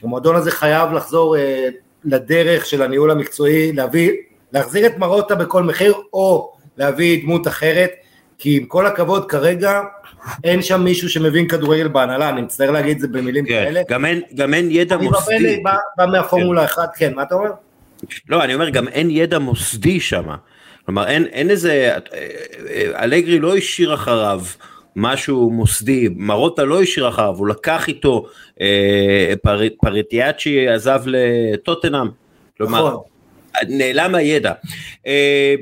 שהמועדון 0.00 0.36
הזה 0.36 0.50
חייב 0.50 0.92
לחזור 0.92 1.36
לדרך 2.04 2.66
של 2.66 2.82
הניהול 2.82 3.10
המקצועי, 3.10 3.72
להביא, 3.72 4.12
להחזיר 4.52 4.86
את 4.86 4.98
מרוטה 4.98 5.34
בכל 5.34 5.62
מחיר, 5.62 5.94
או 6.12 6.52
להביא 6.76 7.22
דמות 7.22 7.48
אחרת, 7.48 7.90
כי 8.38 8.56
עם 8.56 8.64
כל 8.64 8.86
הכבוד 8.86 9.30
כרגע 9.30 9.80
אין 10.44 10.62
שם 10.62 10.80
מישהו 10.84 11.08
שמבין 11.08 11.48
כדורגל 11.48 11.88
בהנהלה, 11.88 12.28
אני 12.28 12.42
מצטער 12.42 12.70
להגיד 12.70 12.94
את 12.96 13.00
זה 13.00 13.08
במילים 13.08 13.44
כן, 13.46 13.64
כאלה. 13.64 13.82
גם 13.88 14.04
אין, 14.04 14.22
גם 14.34 14.54
אין 14.54 14.68
ידע 14.70 14.96
מוסדי. 14.96 15.36
אני 15.36 15.56
בא, 15.56 15.76
בא 15.96 16.06
מהפורמולה 16.06 16.66
כן. 16.66 16.72
1, 16.82 16.88
כן, 16.96 17.14
מה 17.14 17.22
אתה 17.22 17.34
אומר? 17.34 17.50
לא, 18.28 18.44
אני 18.44 18.54
אומר, 18.54 18.68
גם 18.68 18.88
אין 18.88 19.10
ידע 19.10 19.38
מוסדי 19.38 20.00
שם. 20.00 20.24
כלומר, 20.86 21.06
אין, 21.06 21.24
אין 21.24 21.50
איזה, 21.50 21.94
אלגרי 22.94 23.38
לא 23.38 23.56
השאיר 23.56 23.94
אחריו 23.94 24.40
משהו 24.98 25.50
מוסדי, 25.50 26.08
מרוטה 26.16 26.64
לא 26.64 26.82
השאיר 26.82 27.08
אחריו, 27.08 27.34
הוא 27.36 27.48
לקח 27.48 27.88
איתו, 27.88 28.26
אה, 28.60 29.32
פר, 29.42 29.60
פריטיאצ'י 29.80 30.68
עזב 30.68 31.00
לטוטנאם. 31.06 32.08
כלומר, 32.56 32.88
נכון. 32.88 33.02
נעלם 33.68 34.14
הידע. 34.14 34.52
אה, 35.06 35.54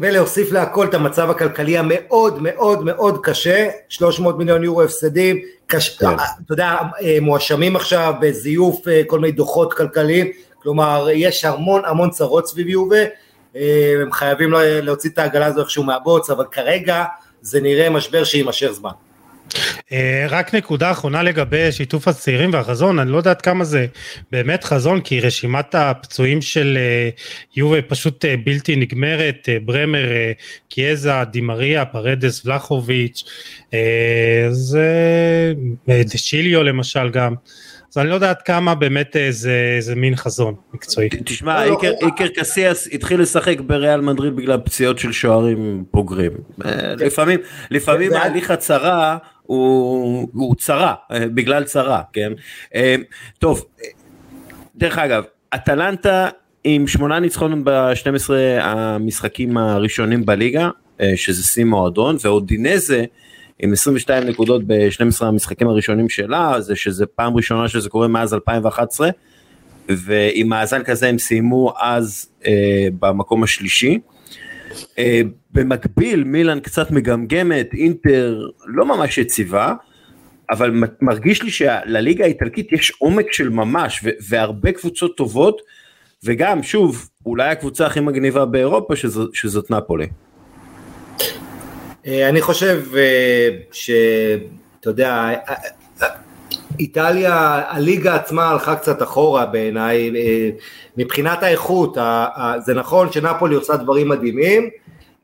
ולהוסיף 0.00 0.52
להכל 0.52 0.86
את 0.86 0.94
המצב 0.94 1.30
הכלכלי 1.30 1.78
המאוד 1.78 2.42
מאוד 2.42 2.84
מאוד 2.84 3.18
קשה, 3.22 3.68
300 3.88 4.38
מיליון 4.38 4.64
יורו 4.64 4.82
הפסדים, 4.82 5.40
קש... 5.66 5.98
כן. 5.98 6.06
אתה 6.06 6.52
יודע, 6.52 6.76
אה, 7.02 7.18
מואשמים 7.20 7.76
עכשיו 7.76 8.14
בזיוף 8.20 8.88
אה, 8.88 9.02
כל 9.06 9.18
מיני 9.18 9.32
דוחות 9.32 9.74
כלכליים, 9.74 10.26
כלומר 10.62 11.08
יש 11.12 11.44
המון 11.44 11.82
המון 11.84 12.10
צרות 12.10 12.46
סביב 12.46 12.68
יובה, 12.68 13.04
אה, 13.56 13.94
הם 14.02 14.12
חייבים 14.12 14.52
להוציא 14.52 15.10
את 15.10 15.18
העגלה 15.18 15.46
הזו 15.46 15.60
איכשהו 15.60 15.84
מהבוץ, 15.84 16.30
אבל 16.30 16.44
כרגע 16.50 17.04
זה 17.44 17.60
נראה 17.60 17.90
משבר 17.90 18.24
שיימשך 18.24 18.70
זמן. 18.70 18.90
אה, 19.92 20.26
רק 20.28 20.54
נקודה 20.54 20.90
אחרונה 20.90 21.22
לגבי 21.22 21.72
שיתוף 21.72 22.08
הצעירים 22.08 22.52
והחזון, 22.52 22.98
אני 22.98 23.10
לא 23.10 23.16
יודעת 23.16 23.42
כמה 23.42 23.64
זה 23.64 23.86
באמת 24.32 24.64
חזון, 24.64 25.00
כי 25.00 25.20
רשימת 25.20 25.74
הפצועים 25.74 26.42
של 26.42 26.78
אה, 26.80 27.10
יובה 27.56 27.82
פשוט 27.82 28.24
אה, 28.24 28.34
בלתי 28.44 28.76
נגמרת, 28.76 29.48
ברמר, 29.64 30.04
קיאזה, 30.68 31.24
דימריה, 31.30 31.84
פרדס, 31.84 32.46
ולחוביץ', 32.46 33.24
זה 34.50 35.52
דשיליו 35.88 36.62
למשל 36.62 37.10
גם. 37.10 37.34
אז 37.94 37.98
אני 37.98 38.08
לא 38.08 38.14
יודע 38.14 38.30
עד 38.30 38.42
כמה 38.42 38.74
באמת 38.74 39.16
זה, 39.30 39.76
זה 39.80 39.94
מין 39.94 40.16
חזון 40.16 40.54
מקצועי. 40.74 41.08
תשמע, 41.24 41.66
לא, 41.66 41.70
לא, 41.82 42.06
איקר 42.06 42.28
קסיאס 42.28 42.88
התחיל 42.92 43.20
לשחק 43.20 43.60
בריאל 43.60 44.00
מדריד 44.00 44.36
בגלל 44.36 44.60
פציעות 44.64 44.98
של 44.98 45.12
שוערים 45.12 45.84
בוגרים. 45.92 46.30
לפעמים, 46.98 47.40
לפעמים 47.70 48.12
ההליך 48.12 48.50
הצרה 48.50 49.16
הוא, 49.42 50.28
הוא 50.32 50.54
צרה, 50.54 50.94
אה, 51.12 51.28
בגלל 51.28 51.64
צרה, 51.64 52.02
כן? 52.12 52.32
אה, 52.74 52.96
טוב, 53.38 53.64
דרך 54.76 54.98
אגב, 54.98 55.24
אטלנטה 55.54 56.28
עם 56.64 56.86
שמונה 56.86 57.20
ניצחונות 57.20 57.58
ב-12 57.64 58.30
המשחקים 58.60 59.56
הראשונים 59.56 60.26
בליגה, 60.26 60.68
אה, 61.00 61.12
שזה 61.16 61.42
שיא 61.42 61.64
מועדון, 61.64 62.16
ואודינזה 62.22 63.04
עם 63.58 63.72
22 63.72 64.24
נקודות 64.24 64.62
ב-12 64.66 65.24
המשחקים 65.24 65.68
הראשונים 65.68 66.08
שלה, 66.08 66.60
זה 66.60 66.76
שזה 66.76 67.06
פעם 67.06 67.36
ראשונה 67.36 67.68
שזה 67.68 67.88
קורה 67.88 68.08
מאז 68.08 68.34
2011, 68.34 69.10
ועם 69.88 70.48
מאזן 70.48 70.82
כזה 70.82 71.08
הם 71.08 71.18
סיימו 71.18 71.72
אז 71.78 72.26
אה, 72.46 72.88
במקום 73.00 73.42
השלישי. 73.42 73.98
אה, 74.98 75.20
במקביל 75.50 76.24
מילאן 76.24 76.60
קצת 76.60 76.90
מגמגמת, 76.90 77.74
אינטר 77.74 78.46
לא 78.66 78.86
ממש 78.86 79.18
יציבה, 79.18 79.74
אבל 80.50 80.82
מרגיש 81.00 81.42
לי 81.42 81.50
שלליגה 81.50 82.24
האיטלקית 82.24 82.72
יש 82.72 82.92
עומק 82.98 83.32
של 83.32 83.48
ממש 83.48 84.04
והרבה 84.28 84.72
קבוצות 84.72 85.16
טובות, 85.16 85.62
וגם 86.24 86.62
שוב, 86.62 87.08
אולי 87.26 87.50
הקבוצה 87.50 87.86
הכי 87.86 88.00
מגניבה 88.00 88.44
באירופה 88.44 88.96
שזאת, 88.96 89.34
שזאת 89.34 89.70
נפולי. 89.70 90.06
אה, 92.06 92.28
אני 92.28 92.42
חושב 92.42 92.82
אה, 92.96 93.48
שאתה 93.72 94.90
יודע, 94.90 95.28
איטליה, 96.78 97.62
הליגה 97.68 98.14
עצמה 98.14 98.50
הלכה 98.50 98.76
קצת 98.76 99.02
אחורה 99.02 99.46
בעיניי, 99.46 100.10
מבחינת 100.96 101.42
האיכות, 101.42 101.96
זה 102.64 102.74
נכון 102.74 103.12
שנפולי 103.12 103.54
עושה 103.54 103.76
דברים 103.76 104.08
מדהימים, 104.08 104.70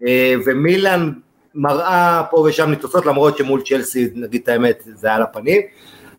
אה, 0.07 0.35
ומילאן 0.47 1.13
מראה 1.55 2.23
פה 2.31 2.37
ושם 2.37 2.71
ניצוצות 2.71 3.07
למרות 3.07 3.39
שמול 3.39 3.63
צ'לסי 3.65 4.09
נגיד 4.15 4.41
את 4.43 4.49
האמת 4.49 4.83
זה 4.95 5.13
על 5.13 5.23
הפנים 5.23 5.61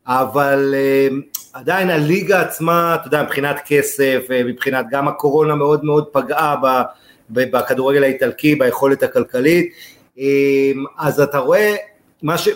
אבל 0.08 0.74
אה, 0.78 1.08
עדיין 1.54 1.90
הליגה 1.90 2.42
עצמה 2.42 2.96
אתה 2.96 3.08
יודע 3.08 3.24
מבחינת 3.24 3.60
כסף 3.66 4.22
אה, 4.32 4.44
מבחינת 4.44 4.86
גם 4.92 5.08
הקורונה 5.08 5.56
מאוד 5.56 5.86
מאוד 5.86 6.06
פגעה 6.08 6.56
בכדורגל 7.30 8.04
האיטלקי 8.04 8.56
ביכולת 8.56 9.04
הכלכלית 9.04 9.74
אז 10.98 11.20
אתה 11.22 11.38
רואה 11.38 11.76
ש... 12.38 12.50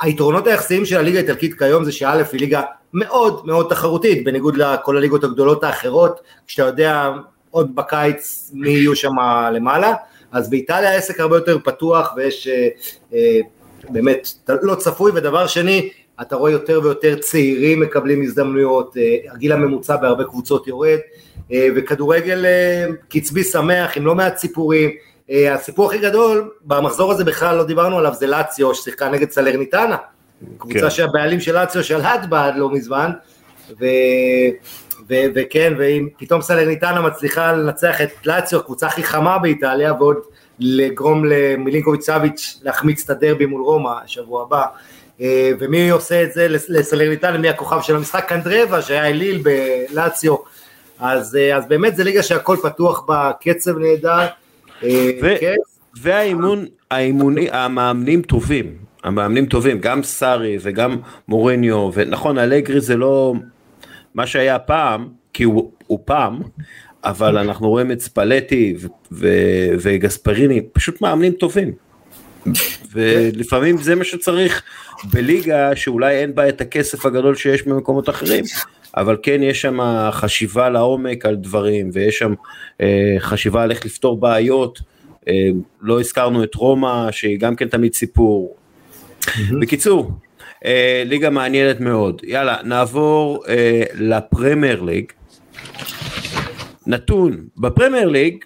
היתרונות 0.00 0.46
היחסיים 0.46 0.84
של 0.84 0.96
הליגה 0.96 1.18
האיטלקית 1.18 1.58
כיום 1.58 1.84
זה 1.84 1.92
שא' 1.92 2.22
היא 2.32 2.40
ליגה 2.40 2.62
מאוד 2.94 3.46
מאוד 3.46 3.66
תחרותית 3.70 4.24
בניגוד 4.24 4.56
לכל 4.56 4.96
הליגות 4.96 5.24
הגדולות 5.24 5.64
האחרות 5.64 6.20
כשאתה 6.46 6.62
יודע 6.62 7.10
עוד 7.50 7.74
בקיץ 7.74 8.50
מי 8.54 8.70
יהיו 8.70 8.96
שם 8.96 9.14
למעלה 9.52 9.94
אז 10.32 10.50
באיטליה 10.50 10.90
העסק 10.90 11.20
הרבה 11.20 11.36
יותר 11.36 11.58
פתוח 11.64 12.12
ויש 12.16 12.48
אה, 12.48 12.68
אה, 13.14 13.40
באמת 13.88 14.28
לא 14.62 14.74
צפוי, 14.74 15.12
ודבר 15.14 15.46
שני, 15.46 15.90
אתה 16.20 16.36
רואה 16.36 16.50
יותר 16.50 16.80
ויותר 16.82 17.18
צעירים 17.18 17.80
מקבלים 17.80 18.22
הזדמנויות, 18.22 18.96
אה, 18.96 19.32
הגיל 19.32 19.52
הממוצע 19.52 19.96
בהרבה 19.96 20.24
קבוצות 20.24 20.66
יורד, 20.66 20.98
וכדורגל 21.76 22.46
קצבי 23.08 23.44
שמח 23.44 23.96
עם 23.96 24.06
לא 24.06 24.14
מעט 24.14 24.36
סיפורים. 24.36 24.90
אה, 25.30 25.54
הסיפור 25.54 25.86
הכי 25.86 25.98
גדול 25.98 26.50
במחזור 26.64 27.12
הזה 27.12 27.24
בכלל 27.24 27.56
לא 27.56 27.64
דיברנו 27.64 27.98
עליו 27.98 28.14
זה 28.14 28.26
לאציו 28.26 28.74
ששיחקה 28.74 29.08
נגד 29.08 29.30
סלרניטנה 29.30 29.96
קבוצה 30.58 30.80
כן. 30.80 30.90
שהבעלים 30.90 31.40
של 31.40 31.56
לאציו 31.56 31.84
שלט 31.84 32.24
בה 32.28 32.46
עד 32.46 32.56
לא 32.56 32.70
מזמן, 32.70 33.10
ו... 33.80 33.84
ו- 35.08 35.26
וכן, 35.34 35.74
ואם 35.78 36.08
פתאום 36.18 36.42
סלרניטנה 36.42 37.00
מצליחה 37.00 37.52
לנצח 37.52 38.00
את 38.00 38.26
לאציו, 38.26 38.58
הקבוצה 38.58 38.86
הכי 38.86 39.02
חמה 39.02 39.38
באיטליה, 39.38 39.92
ועוד 39.94 40.16
לגרום 40.58 41.24
למילינקוביץ' 41.24 42.06
סאביץ' 42.06 42.60
להחמיץ 42.62 43.04
את 43.04 43.10
הדרבי 43.10 43.46
מול 43.46 43.62
רומא 43.62 43.94
שבוע 44.06 44.42
הבא, 44.42 44.64
אה, 45.20 45.50
ומי 45.58 45.90
עושה 45.90 46.22
את 46.22 46.32
זה 46.32 46.48
לסלרניטנה, 46.48 47.38
מי 47.38 47.48
הכוכב 47.48 47.80
של 47.82 47.96
המשחק? 47.96 48.24
קנדרבה 48.28 48.82
שהיה 48.82 49.06
אליל 49.06 49.42
בלאציו, 49.42 50.36
אז, 50.98 51.36
אה, 51.36 51.56
אז 51.56 51.68
באמת 51.68 51.96
זה 51.96 52.04
ליגה 52.04 52.22
שהכל 52.22 52.56
פתוח 52.62 53.00
בה, 53.00 53.30
קצב 53.40 53.78
נהדר. 53.78 54.26
אה, 54.84 55.10
ו- 55.22 55.34
כן. 55.40 55.56
והאימון, 56.00 56.66
האימוני, 56.90 57.48
המאמנים 57.50 58.22
טובים, 58.22 58.74
המאמנים 59.04 59.46
טובים, 59.46 59.78
גם 59.78 60.02
סארי 60.02 60.58
וגם 60.60 60.96
מורניו, 61.28 61.90
ונכון, 61.94 62.38
אלגרי 62.38 62.80
זה 62.80 62.96
לא 62.96 63.34
מה 64.14 64.26
שהיה 64.26 64.58
פעם, 64.58 65.08
כי 65.32 65.44
הוא, 65.44 65.70
הוא 65.86 65.98
פעם, 66.04 66.40
אבל 67.04 67.38
אנחנו 67.38 67.68
רואים 67.68 67.92
את 67.92 68.00
ספלטי 68.00 68.76
וגספריני, 69.80 70.60
פשוט 70.72 71.00
מאמנים 71.00 71.32
טובים. 71.32 71.72
ולפעמים 72.92 73.76
זה 73.76 73.94
מה 73.94 74.04
שצריך 74.04 74.62
בליגה 75.04 75.76
שאולי 75.76 76.16
אין 76.16 76.34
בה 76.34 76.48
את 76.48 76.60
הכסף 76.60 77.06
הגדול 77.06 77.34
שיש 77.34 77.62
במקומות 77.62 78.08
אחרים, 78.08 78.44
אבל 78.96 79.16
כן 79.22 79.42
יש 79.42 79.60
שם 79.60 79.78
חשיבה 80.10 80.68
לעומק 80.68 81.26
על 81.26 81.36
דברים, 81.36 81.90
ויש 81.92 82.18
שם 82.18 82.34
אה, 82.80 83.16
חשיבה 83.18 83.62
על 83.62 83.70
איך 83.70 83.86
לפתור 83.86 84.20
בעיות. 84.20 84.80
אה, 85.28 85.48
לא 85.80 86.00
הזכרנו 86.00 86.44
את 86.44 86.54
רומא, 86.54 87.10
שהיא 87.10 87.38
גם 87.38 87.56
כן 87.56 87.68
תמיד 87.68 87.94
סיפור. 87.94 88.56
בקיצור, 89.60 90.10
אה, 90.64 91.02
ליגה 91.06 91.30
מעניינת 91.30 91.80
מאוד. 91.80 92.22
יאללה, 92.24 92.56
נעבור 92.64 93.44
אה, 93.48 93.82
לפרמייר 93.94 94.82
ליג. 94.82 95.04
נתון, 96.86 97.44
בפרמייר 97.56 98.08
ליג, 98.08 98.44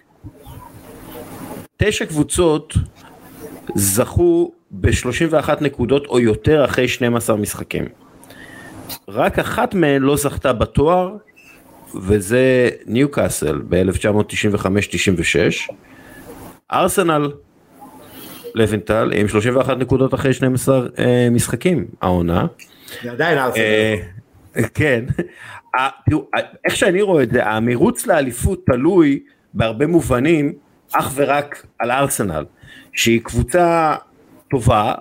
תשע 1.77 2.05
קבוצות 2.05 2.73
זכו 3.75 4.51
ב-31 4.81 5.49
נקודות 5.61 6.05
או 6.05 6.19
יותר 6.19 6.65
אחרי 6.65 6.87
12 6.87 7.35
משחקים. 7.35 7.85
רק 9.07 9.39
אחת 9.39 9.73
מהן 9.73 10.01
לא 10.01 10.17
זכתה 10.17 10.53
בתואר, 10.53 11.15
וזה 11.95 12.69
ניוקאסל 12.85 13.61
ב-1995-96. 13.69 15.73
ארסנל 16.71 17.31
לוינטל 18.55 19.11
עם 19.15 19.27
31 19.27 19.77
נקודות 19.77 20.13
אחרי 20.13 20.33
12 20.33 20.87
אה, 20.99 21.27
משחקים 21.31 21.85
העונה. 22.01 22.45
זה 23.03 23.11
עדיין 23.11 23.37
ארסנל. 23.37 23.61
אה, 23.61 23.95
כן. 24.73 25.05
תראו, 26.09 26.25
איך 26.65 26.75
שאני 26.75 27.01
רואה 27.01 27.23
את 27.23 27.31
זה, 27.31 27.47
המרוץ 27.47 28.07
לאליפות 28.07 28.65
תלוי 28.65 29.19
בהרבה 29.53 29.87
מובנים 29.87 30.53
אך 30.93 31.11
ורק 31.15 31.65
על 31.79 31.91
ארסנל, 31.91 32.45
שהיא 32.93 33.21
קבוצה 33.23 33.95
טובה 34.49 34.93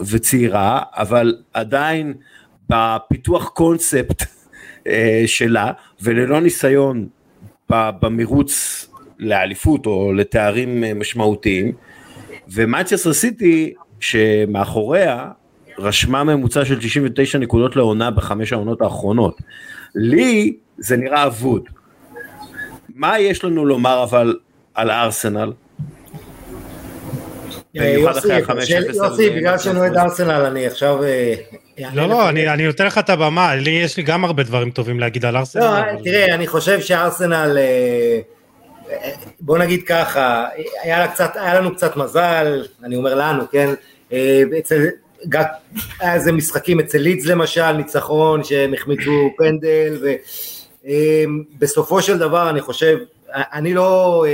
וצעירה, 0.00 0.82
אבל 0.92 1.36
עדיין 1.54 2.14
בפיתוח 2.68 3.48
קונספט 3.48 4.22
אה, 4.86 5.22
שלה, 5.26 5.72
וללא 6.02 6.40
ניסיון 6.40 7.08
במרוץ 7.70 8.86
לאליפות 9.18 9.86
או 9.86 10.12
לתארים 10.12 11.00
משמעותיים, 11.00 11.72
ומנצ'סטר 12.48 13.12
סיטי 13.12 13.74
שמאחוריה 14.00 15.30
רשמה 15.78 16.24
ממוצע 16.24 16.64
של 16.64 16.78
99 16.78 17.38
נקודות 17.38 17.76
לעונה 17.76 18.10
בחמש 18.10 18.52
העונות 18.52 18.82
האחרונות. 18.82 19.38
לי 19.94 20.56
זה 20.78 20.96
נראה 20.96 21.26
אבוד. 21.26 21.68
מה 22.94 23.18
יש 23.18 23.44
לנו 23.44 23.66
לומר 23.66 24.02
אבל 24.02 24.38
על 24.74 24.90
ארסנל? 24.90 25.52
אה, 27.78 27.88
יוסי, 27.88 29.30
בגלל 29.30 29.58
שאני 29.58 29.78
אוהד 29.78 29.96
ארסנל, 29.96 30.30
אני 30.30 30.66
עכשיו... 30.66 31.04
אה, 31.04 31.34
לא, 31.94 32.08
לא, 32.08 32.28
אני 32.28 32.66
נותן 32.66 32.86
לך 32.86 32.98
את 32.98 33.10
הבמה, 33.10 33.54
לי 33.54 33.70
יש 33.70 33.96
לי 33.96 34.02
גם 34.02 34.24
הרבה 34.24 34.42
דברים 34.42 34.70
טובים 34.70 35.00
להגיד 35.00 35.24
על 35.24 35.36
ארסנל. 35.36 35.62
לא, 35.62 36.02
תראה, 36.04 36.34
אני 36.34 36.46
חושב 36.46 36.80
שארסנל... 36.80 37.58
אה, 37.58 38.20
בוא 39.40 39.58
נגיד 39.58 39.82
ככה, 39.86 40.46
היה, 40.82 41.06
לנו 41.54 41.74
קצת 41.74 41.96
מזל, 41.96 42.64
אני 42.84 42.96
אומר 42.96 43.14
לנו, 43.14 43.44
כן, 43.50 43.68
אצל, 44.58 44.86
היה 46.00 46.14
איזה 46.14 46.32
משחקים 46.32 46.80
אצל 46.80 46.98
לידס 46.98 47.26
למשל, 47.26 47.72
ניצחון 47.72 48.44
שהם 48.44 48.74
החמיצו 48.74 49.32
פנדל, 49.36 50.18
ובסופו 50.84 52.02
של 52.02 52.18
דבר 52.18 52.50
אני 52.50 52.60
חושב, 52.60 52.98
אני 53.34 53.74
לא, 53.74 54.24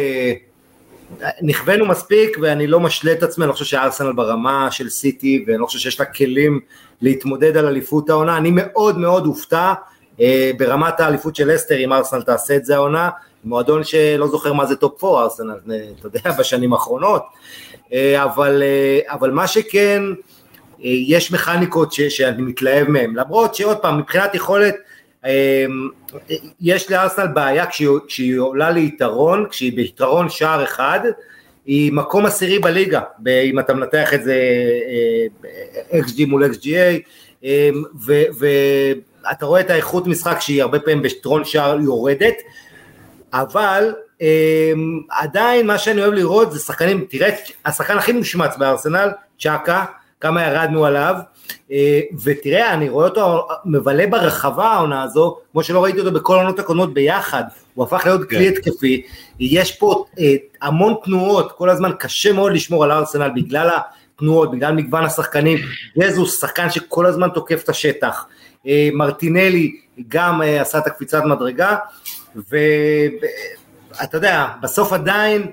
נכווינו 1.42 1.86
מספיק 1.86 2.36
ואני 2.40 2.66
לא 2.66 2.80
משלה 2.80 3.12
את 3.12 3.22
עצמי, 3.22 3.44
אני 3.44 3.48
לא 3.48 3.52
חושב 3.52 3.64
שארסנל 3.64 4.12
ברמה 4.12 4.70
של 4.70 4.88
סיטי 4.88 5.44
ואני 5.46 5.58
לא 5.58 5.66
חושב 5.66 5.78
שיש 5.78 6.00
לה 6.00 6.06
כלים 6.06 6.60
להתמודד 7.00 7.56
על 7.56 7.66
אליפות 7.66 8.10
העונה, 8.10 8.36
אני 8.36 8.50
מאוד 8.52 8.98
מאוד 8.98 9.26
אופתע 9.26 9.72
ברמת 10.58 11.00
האליפות 11.00 11.36
של 11.36 11.54
אסטר 11.54 11.84
אם 11.84 11.92
ארסנל 11.92 12.22
תעשה 12.22 12.56
את 12.56 12.64
זה 12.64 12.74
העונה, 12.74 13.10
מועדון 13.44 13.84
שלא 13.84 14.28
זוכר 14.28 14.52
מה 14.52 14.66
זה 14.66 14.76
טופ 14.76 15.04
4 15.04 15.22
ארסנל, 15.22 15.54
אתה 16.00 16.06
יודע, 16.06 16.20
בשנים 16.38 16.72
האחרונות, 16.72 17.22
אה, 17.92 18.24
אבל, 18.24 18.62
אה, 18.62 19.14
אבל 19.14 19.30
מה 19.30 19.46
שכן, 19.46 20.02
אה, 20.84 20.90
יש 21.06 21.32
מכניקות 21.32 21.92
ש, 21.92 22.00
שאני 22.00 22.42
מתלהב 22.42 22.88
מהן, 22.88 23.14
למרות 23.14 23.54
שעוד 23.54 23.76
פעם, 23.76 23.98
מבחינת 23.98 24.34
יכולת, 24.34 24.74
יש 26.60 26.90
לארסנל 26.90 27.26
בעיה 27.26 27.66
כשהיא, 27.66 27.88
כשהיא 28.06 28.38
עולה 28.38 28.70
ליתרון, 28.70 29.46
כשהיא 29.50 29.76
ביתרון 29.76 30.28
שער 30.28 30.64
אחד, 30.64 31.00
היא 31.66 31.92
מקום 31.92 32.26
עשירי 32.26 32.58
בליגה, 32.58 33.00
אם 33.26 33.58
אתה 33.58 33.74
מנתח 33.74 34.14
את 34.14 34.24
זה 34.24 34.40
XG 35.90 36.26
מול 36.26 36.44
XGA, 36.44 37.46
ואתה 38.38 39.46
רואה 39.46 39.60
את 39.60 39.70
האיכות 39.70 40.06
משחק 40.06 40.40
שהיא 40.40 40.62
הרבה 40.62 40.78
פעמים 40.78 41.02
ביתרון 41.02 41.44
שער 41.44 41.80
יורדת, 41.80 42.34
אבל 43.32 43.94
um, 44.18 44.22
עדיין 45.10 45.66
מה 45.66 45.78
שאני 45.78 46.02
אוהב 46.02 46.12
לראות 46.12 46.52
זה 46.52 46.58
שחקנים, 46.58 47.06
תראה, 47.10 47.30
השחקן 47.64 47.98
הכי 47.98 48.12
מושמץ 48.12 48.56
בארסנל, 48.56 49.10
צ'אקה, 49.40 49.84
כמה 50.20 50.46
ירדנו 50.46 50.86
עליו, 50.86 51.14
ותראה, 52.24 52.74
אני 52.74 52.88
רואה 52.88 53.08
אותו 53.08 53.48
מבלה 53.64 54.06
ברחבה 54.06 54.66
העונה 54.66 55.02
הזו, 55.02 55.38
כמו 55.52 55.62
שלא 55.62 55.84
ראיתי 55.84 56.00
אותו 56.00 56.12
בכל 56.12 56.36
העונות 56.36 56.58
הקודמות 56.58 56.94
ביחד, 56.94 57.44
הוא 57.74 57.84
הפך 57.84 58.02
להיות 58.06 58.20
כן. 58.20 58.28
כלי 58.28 58.48
התקפי, 58.48 59.02
יש 59.40 59.72
פה 59.72 60.04
uh, 60.10 60.20
המון 60.62 60.94
תנועות, 61.04 61.52
כל 61.52 61.70
הזמן 61.70 61.90
קשה 61.98 62.32
מאוד 62.32 62.52
לשמור 62.52 62.84
על 62.84 62.92
ארסנל 62.92 63.30
בגלל 63.34 63.70
התנועות, 64.14 64.50
בגלל 64.50 64.72
מגוון 64.72 65.04
השחקנים, 65.04 65.58
גזוס 65.98 66.40
שחקן 66.40 66.70
שכל 66.70 67.06
הזמן 67.06 67.28
תוקף 67.34 67.64
את 67.64 67.68
השטח, 67.68 68.26
אה, 68.64 68.68
מרטינלי 68.92 69.76
גם 70.08 70.40
עשה 70.60 70.78
את 70.78 70.86
הקפיצת 70.86 71.22
מדרגה, 71.24 71.76
ואתה 72.36 74.16
יודע, 74.16 74.46
בסוף 74.62 74.92
עדיין 74.92 75.46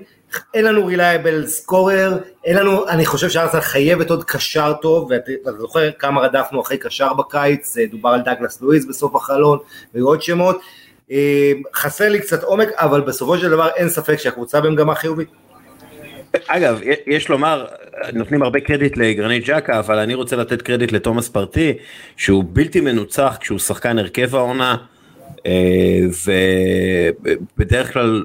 אין 0.54 0.64
לנו 0.64 0.86
reliable 0.86 1.46
scorer, 1.46 2.18
אין 2.44 2.56
לנו, 2.56 2.88
אני 2.88 3.06
חושב 3.06 3.28
שארסנל 3.28 3.60
חייבת 3.60 4.10
עוד 4.10 4.24
קשר 4.24 4.72
טוב, 4.82 5.10
ואתה 5.10 5.52
זוכר 5.58 5.90
כמה 5.98 6.20
רדפנו 6.20 6.60
אחרי 6.60 6.78
קשר 6.78 7.12
בקיץ, 7.12 7.76
דובר 7.90 8.08
על 8.08 8.20
דאגלס 8.20 8.62
לואיז 8.62 8.86
בסוף 8.86 9.14
החלון, 9.14 9.58
והיו 9.94 10.06
עוד 10.06 10.22
שמות, 10.22 10.60
אה, 11.10 11.52
חסר 11.74 12.08
לי 12.08 12.20
קצת 12.20 12.42
עומק, 12.42 12.68
אבל 12.74 13.00
בסופו 13.00 13.38
של 13.38 13.50
דבר 13.50 13.68
אין 13.68 13.88
ספק 13.88 14.16
שהקבוצה 14.16 14.60
במגמה 14.60 14.94
חיובית. 14.94 15.28
אגב, 16.46 16.80
יש 17.06 17.28
לומר, 17.28 17.66
נותנים 18.12 18.42
הרבה 18.42 18.60
קרדיט 18.60 18.96
לגרניט 18.96 19.44
ג'אקה, 19.46 19.78
אבל 19.78 19.98
אני 19.98 20.14
רוצה 20.14 20.36
לתת 20.36 20.62
קרדיט 20.62 20.92
לתומאס 20.92 21.28
פארטיי, 21.28 21.72
שהוא 22.16 22.44
בלתי 22.46 22.80
מנוצח 22.80 23.36
כשהוא 23.40 23.58
שחקן 23.58 23.98
הרכב 23.98 24.34
העונה, 24.34 24.76
אה, 25.46 26.00
ובדרך 27.56 27.92
כלל 27.92 28.24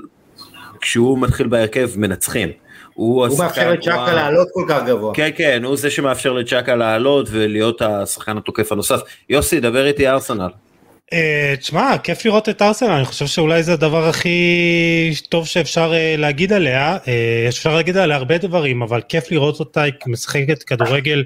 כשהוא 0.81 1.19
מתחיל 1.19 1.47
בהרכב 1.47 1.89
מנצחים. 1.95 2.49
הוא, 2.93 3.27
הוא 3.27 3.39
מאפשר 3.39 3.71
לצ'אקה 3.71 4.13
לעלות 4.13 4.47
כל 4.53 4.65
כך 4.69 4.83
גבוה. 4.87 5.15
כן, 5.15 5.29
כן, 5.35 5.63
הוא 5.63 5.77
זה 5.77 5.89
שמאפשר 5.89 6.33
לצ'אקה 6.33 6.75
לעלות 6.75 7.27
ולהיות 7.31 7.81
השחקן 7.81 8.37
התוקף 8.37 8.71
הנוסף. 8.71 8.99
יוסי, 9.29 9.59
דבר 9.59 9.85
איתי 9.85 10.07
ארסנל. 10.07 10.49
Uh, 11.13 11.59
תשמע, 11.59 11.97
כיף 12.03 12.25
לראות 12.25 12.49
את 12.49 12.61
ארסנל, 12.61 12.91
אני 12.91 13.05
חושב 13.05 13.25
שאולי 13.25 13.63
זה 13.63 13.73
הדבר 13.73 14.07
הכי 14.07 15.11
טוב 15.29 15.47
שאפשר 15.47 15.91
uh, 15.91 16.19
להגיד 16.19 16.53
עליה. 16.53 16.97
Uh, 16.97 17.09
אפשר 17.49 17.75
להגיד 17.75 17.97
עליה 17.97 18.17
הרבה 18.17 18.37
דברים, 18.37 18.81
אבל 18.81 19.01
כיף 19.09 19.31
לראות 19.31 19.59
אותה, 19.59 19.81
היא 19.81 19.93
משחקת 20.07 20.63
כדורגל 20.63 21.23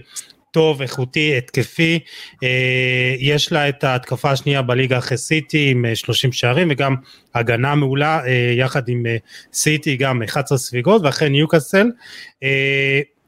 טוב, 0.54 0.82
איכותי, 0.82 1.38
התקפי, 1.38 2.00
אה, 2.44 3.16
יש 3.20 3.52
לה 3.52 3.70
את 3.70 3.84
ההתקפה 3.84 4.32
השנייה 4.32 4.62
בליגה 4.62 4.98
אחרי 4.98 5.18
סיטי 5.18 5.70
עם 5.72 5.86
30 5.96 6.30
אה, 6.30 6.36
שערים 6.36 6.68
וגם 6.72 6.96
הגנה 7.36 7.76
מעולה 7.76 8.20
אה, 8.26 8.54
יחד 8.58 8.90
עם 8.90 9.06
סיטי 9.54 9.96
גם 9.96 10.24
11 10.24 10.58
ספיגות 10.58 11.02
ואחרי 11.02 11.30
ניוקאסל. 11.30 11.88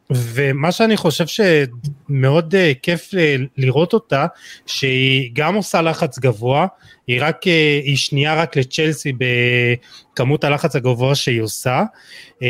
ומה 0.09 0.71
שאני 0.71 0.97
חושב 0.97 1.25
שמאוד 1.27 2.55
uh, 2.55 2.57
כיף 2.81 3.11
uh, 3.13 3.17
לראות 3.57 3.93
אותה, 3.93 4.25
שהיא 4.65 5.31
גם 5.33 5.55
עושה 5.55 5.81
לחץ 5.81 6.19
גבוה, 6.19 6.67
היא 7.07 7.21
רק, 7.21 7.43
uh, 7.43 7.47
היא 7.83 7.97
שנייה 7.97 8.35
רק 8.35 8.57
לצ'לסי 8.57 9.13
בכמות 10.13 10.43
הלחץ 10.43 10.75
הגבוה 10.75 11.15
שהיא 11.15 11.41
עושה, 11.41 11.83
uh, 12.33 12.43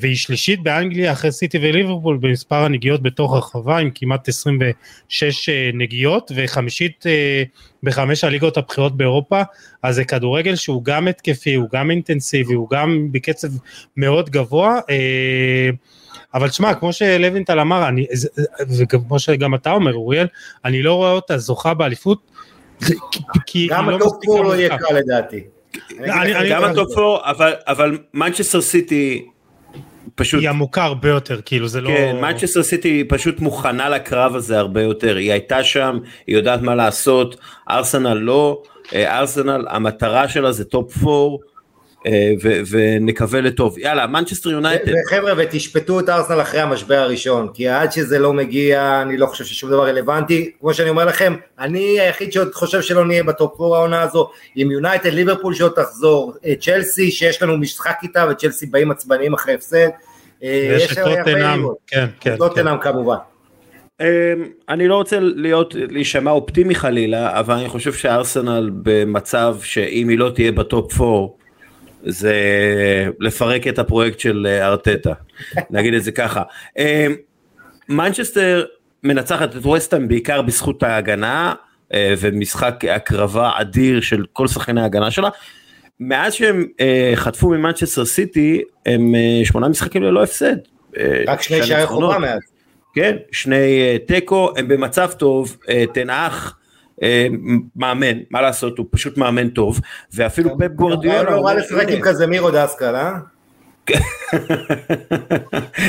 והיא 0.00 0.16
שלישית 0.16 0.62
באנגליה 0.62 1.12
אחרי 1.12 1.32
סיטי 1.32 1.58
וליברפול 1.58 2.18
במספר 2.20 2.64
הנגיעות 2.64 3.02
בתוך 3.02 3.34
הרחבה 3.34 3.78
עם 3.78 3.90
כמעט 3.94 4.28
26 4.28 5.48
uh, 5.48 5.52
נגיעות, 5.76 6.32
וחמישית 6.34 7.04
uh, 7.06 7.58
בחמש 7.82 8.24
הליגות 8.24 8.56
הבכירות 8.56 8.96
באירופה, 8.96 9.42
אז 9.82 9.94
זה 9.94 10.04
כדורגל 10.04 10.56
שהוא 10.56 10.84
גם 10.84 11.08
התקפי, 11.08 11.54
הוא 11.54 11.68
גם 11.72 11.90
אינטנסיבי, 11.90 12.54
הוא 12.54 12.70
גם 12.70 13.08
בקצב 13.12 13.48
מאוד 13.96 14.30
גבוה. 14.30 14.78
Uh, 14.78 15.76
אבל 16.34 16.50
שמע, 16.50 16.74
כמו 16.74 16.92
שלוינטל 16.92 17.60
אמר, 17.60 17.88
אני, 17.88 18.06
וכמו 18.78 19.18
שגם 19.18 19.54
אתה 19.54 19.72
אומר, 19.72 19.94
אוריאל, 19.94 20.26
אני 20.64 20.82
לא 20.82 20.94
רואה 20.94 21.12
אותה 21.12 21.38
זוכה 21.38 21.74
באליפות, 21.74 22.18
כי 23.46 23.68
גם 23.70 23.88
הטופור 23.88 24.44
לא, 24.44 24.50
לא 24.50 24.54
יהיה 24.54 24.78
קל 24.78 24.94
לדעתי. 24.94 25.40
גם 26.50 26.64
הטופ 26.64 26.92
פור, 26.92 27.20
אבל 27.66 27.98
מנצ'סטר 28.14 28.60
סיטי 28.60 29.24
פשוט... 30.14 30.40
היא 30.40 30.48
עמוקה 30.48 30.84
הרבה 30.84 31.08
יותר, 31.08 31.40
כאילו 31.44 31.68
זה 31.68 31.80
לא... 31.80 31.88
כן, 31.88 32.16
מנצ'סטר 32.20 32.62
סיטי 32.62 33.04
פשוט 33.08 33.40
מוכנה 33.40 33.88
לקרב 33.88 34.34
הזה 34.36 34.58
הרבה 34.58 34.82
יותר, 34.82 35.16
היא 35.16 35.32
הייתה 35.32 35.64
שם, 35.64 35.98
היא 36.26 36.36
יודעת 36.36 36.62
מה 36.62 36.74
לעשות, 36.74 37.36
ארסנל 37.70 38.14
לא, 38.14 38.62
אה, 38.94 39.18
ארסנל, 39.18 39.66
המטרה 39.70 40.28
שלה 40.28 40.52
זה 40.52 40.64
טופ 40.64 40.96
4, 41.06 41.36
אה, 42.06 42.32
ו- 42.42 42.60
ונקווה 42.70 43.40
לטוב. 43.40 43.78
יאללה, 43.78 44.06
מנצ'סטר 44.06 44.50
יונייטד. 44.50 44.92
חבר'ה, 45.10 45.32
ותשפטו 45.36 46.00
את 46.00 46.08
ארסנל 46.08 46.40
אחרי 46.40 46.60
המשבר 46.60 46.94
הראשון, 46.94 47.48
כי 47.54 47.68
עד 47.68 47.92
שזה 47.92 48.18
לא 48.18 48.32
מגיע, 48.32 49.02
אני 49.02 49.16
לא 49.16 49.26
חושב 49.26 49.44
ששום 49.44 49.70
דבר 49.70 49.86
רלוונטי. 49.88 50.50
כמו 50.60 50.74
שאני 50.74 50.90
אומר 50.90 51.04
לכם, 51.04 51.36
אני 51.58 52.00
היחיד 52.00 52.32
שעוד 52.32 52.54
חושב 52.54 52.82
שלא 52.82 53.04
נהיה 53.04 53.24
בטופ 53.24 53.60
4 53.60 53.76
העונה 53.76 54.02
הזו, 54.02 54.30
עם 54.56 54.70
יונייטד, 54.70 55.12
ליברפול 55.12 55.54
שעוד 55.54 55.72
תחזור, 55.72 56.34
אה, 56.46 56.54
צ'לסי, 56.60 57.10
שיש 57.10 57.42
לנו 57.42 57.56
משחק 57.56 57.96
איתה, 58.02 58.26
וצ'לסי 58.30 58.66
באים 58.66 58.90
עצבניים 58.90 59.34
אחרי 59.34 59.54
הפסד. 59.54 59.88
אה, 60.42 60.76
יש 60.76 60.92
את 60.92 60.98
טוטנאם, 61.04 61.64
כן, 61.86 62.06
כן. 62.20 62.36
טוטנאם 62.36 62.78
כן. 62.78 62.92
כמובן. 62.92 63.16
אמ, 64.00 64.06
אני 64.68 64.88
לא 64.88 64.96
רוצה 64.96 65.18
להיות, 65.20 65.74
להישמע 65.74 66.30
אופטימי 66.30 66.74
חלילה, 66.74 67.38
אבל 67.40 67.54
אני 67.54 67.68
חושב 67.68 67.92
שארסנל 67.92 68.70
במצב 68.82 69.56
שאם 69.62 70.08
היא 70.08 70.18
לא 70.18 70.30
תהיה 70.34 70.52
בטופ 70.52 71.00
4, 71.00 71.41
זה 72.04 72.34
לפרק 73.20 73.66
את 73.66 73.78
הפרויקט 73.78 74.20
של 74.20 74.46
אה, 74.50 74.66
ארטטה, 74.66 75.12
נגיד 75.70 75.94
את 75.94 76.04
זה 76.04 76.12
ככה. 76.12 76.42
מנצ'סטר 77.88 78.64
מנצחת 79.02 79.50
את 79.50 79.56
ווסטהאם 79.56 80.08
בעיקר 80.08 80.42
בזכות 80.42 80.82
ההגנה 80.82 81.54
אה, 81.94 82.14
ומשחק 82.18 82.84
הקרבה 82.84 83.50
אדיר 83.54 84.00
של 84.00 84.24
כל 84.32 84.48
שחקני 84.48 84.80
ההגנה 84.80 85.10
שלה. 85.10 85.28
מאז 86.00 86.34
שהם 86.34 86.66
אה, 86.80 87.12
חטפו 87.14 87.48
ממנצ'סטר 87.48 88.04
סיטי 88.04 88.62
הם 88.86 89.14
שמונה 89.44 89.68
משחקים 89.68 90.02
ללא 90.02 90.22
הפסד. 90.22 90.56
רק 91.26 91.42
שני 91.42 91.62
שערי 91.62 91.86
חובה 91.86 92.18
מאז. 92.18 92.40
כן, 92.94 93.16
שני 93.32 93.98
תיקו, 94.06 94.52
הם 94.56 94.68
במצב 94.68 95.10
טוב, 95.12 95.56
תנח 95.94 96.56
אה, 96.56 96.61
מאמן, 97.76 98.18
מה 98.30 98.40
לעשות, 98.40 98.78
הוא 98.78 98.86
פשוט 98.90 99.18
מאמן 99.18 99.48
טוב, 99.48 99.80
ואפילו 100.14 100.58
כן. 100.58 100.68
פפ 100.68 100.74
גורדיאלה... 100.74 101.30
לא 101.30 101.40
רע 101.46 101.54
לשחק 101.54 101.88
עם 101.88 102.00
כזה 102.00 102.26
מירו 102.26 102.50
דסקל, 102.50 102.94
אה? 102.94 103.18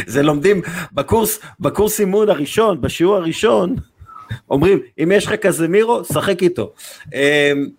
זה 0.07 0.23
לומדים 0.23 0.61
בקורס, 0.91 1.39
בקורס 1.59 1.99
אימון 1.99 2.29
הראשון, 2.29 2.81
בשיעור 2.81 3.15
הראשון, 3.15 3.75
אומרים, 4.49 4.79
אם 5.03 5.11
יש 5.15 5.25
לך 5.27 5.33
כזה 5.35 5.67
מירו, 5.67 6.03
שחק 6.03 6.43
איתו. 6.43 6.73
הם, 7.13 7.69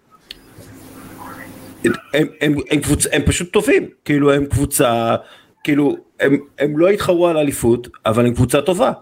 הם, 1.84 1.92
הם, 2.40 2.54
הם, 2.70 2.80
קבוצ, 2.80 3.06
הם 3.12 3.22
פשוט 3.26 3.52
טובים, 3.52 3.88
כאילו 4.04 4.32
הם 4.32 4.46
קבוצה, 4.46 5.16
כאילו 5.64 5.96
הם, 6.20 6.38
הם 6.58 6.78
לא 6.78 6.88
התחרו 6.88 7.28
על 7.28 7.36
אליפות, 7.36 7.88
אבל 8.06 8.26
הם 8.26 8.34
קבוצה 8.34 8.62
טובה. 8.62 8.92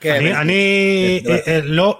כן, 0.00 0.14
אני, 0.14 0.34
אני 0.34 1.20
כן, 1.24 1.36
אה, 1.46 1.60
לא, 1.62 1.98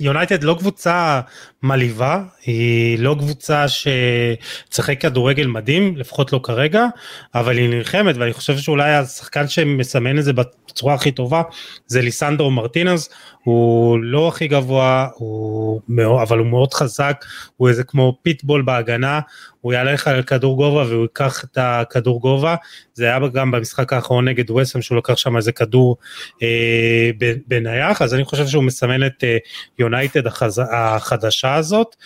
יונייטד 0.00 0.44
לא 0.44 0.56
קבוצה 0.58 1.20
מלאיבה, 1.62 2.22
היא 2.44 2.98
לא 2.98 3.16
קבוצה 3.18 3.64
שצחק 3.68 5.00
כדורגל 5.00 5.46
מדהים, 5.46 5.96
לפחות 5.96 6.32
לא 6.32 6.40
כרגע, 6.42 6.86
אבל 7.34 7.58
היא 7.58 7.68
נלחמת 7.68 8.16
ואני 8.16 8.32
חושב 8.32 8.58
שאולי 8.58 8.94
השחקן 8.94 9.48
שמסמן 9.48 10.18
את 10.18 10.24
זה 10.24 10.32
בצורה 10.32 10.94
הכי 10.94 11.10
טובה 11.10 11.42
זה 11.86 12.02
ליסנדרו 12.02 12.50
מרטינז, 12.50 13.08
הוא 13.44 13.98
לא 14.02 14.28
הכי 14.28 14.48
גבוה, 14.48 15.08
הוא, 15.14 15.80
אבל 16.22 16.38
הוא 16.38 16.46
מאוד 16.46 16.74
חזק, 16.74 17.24
הוא 17.56 17.68
איזה 17.68 17.84
כמו 17.84 18.18
פיטבול 18.22 18.62
בהגנה, 18.62 19.20
הוא 19.60 19.72
יעלה 19.72 19.92
לך 19.92 20.08
על 20.08 20.22
כדור 20.22 20.56
גובה 20.56 20.82
והוא 20.88 21.02
ייקח 21.02 21.44
את 21.44 21.58
הכדור 21.60 22.20
גובה, 22.20 22.54
זה 22.94 23.04
היה 23.04 23.18
גם 23.32 23.50
במשחק 23.50 23.92
האחרון 23.92 24.28
נגד 24.28 24.50
ווסם 24.50 24.82
שהוא 24.82 24.98
לקח 24.98 25.16
שם 25.16 25.36
איזה 25.36 25.52
כדור 25.52 25.96
אה, 26.42 27.10
בנייח, 27.46 28.02
אז 28.02 28.14
אני 28.14 28.24
חושב 28.24 28.46
שהוא 28.46 28.64
מסמן 28.64 29.06
את 29.06 29.24
אה, 29.24 29.36
יונייטד 29.78 30.26
החז... 30.26 30.62
החדשה 30.72 31.54
הזאת, 31.54 31.96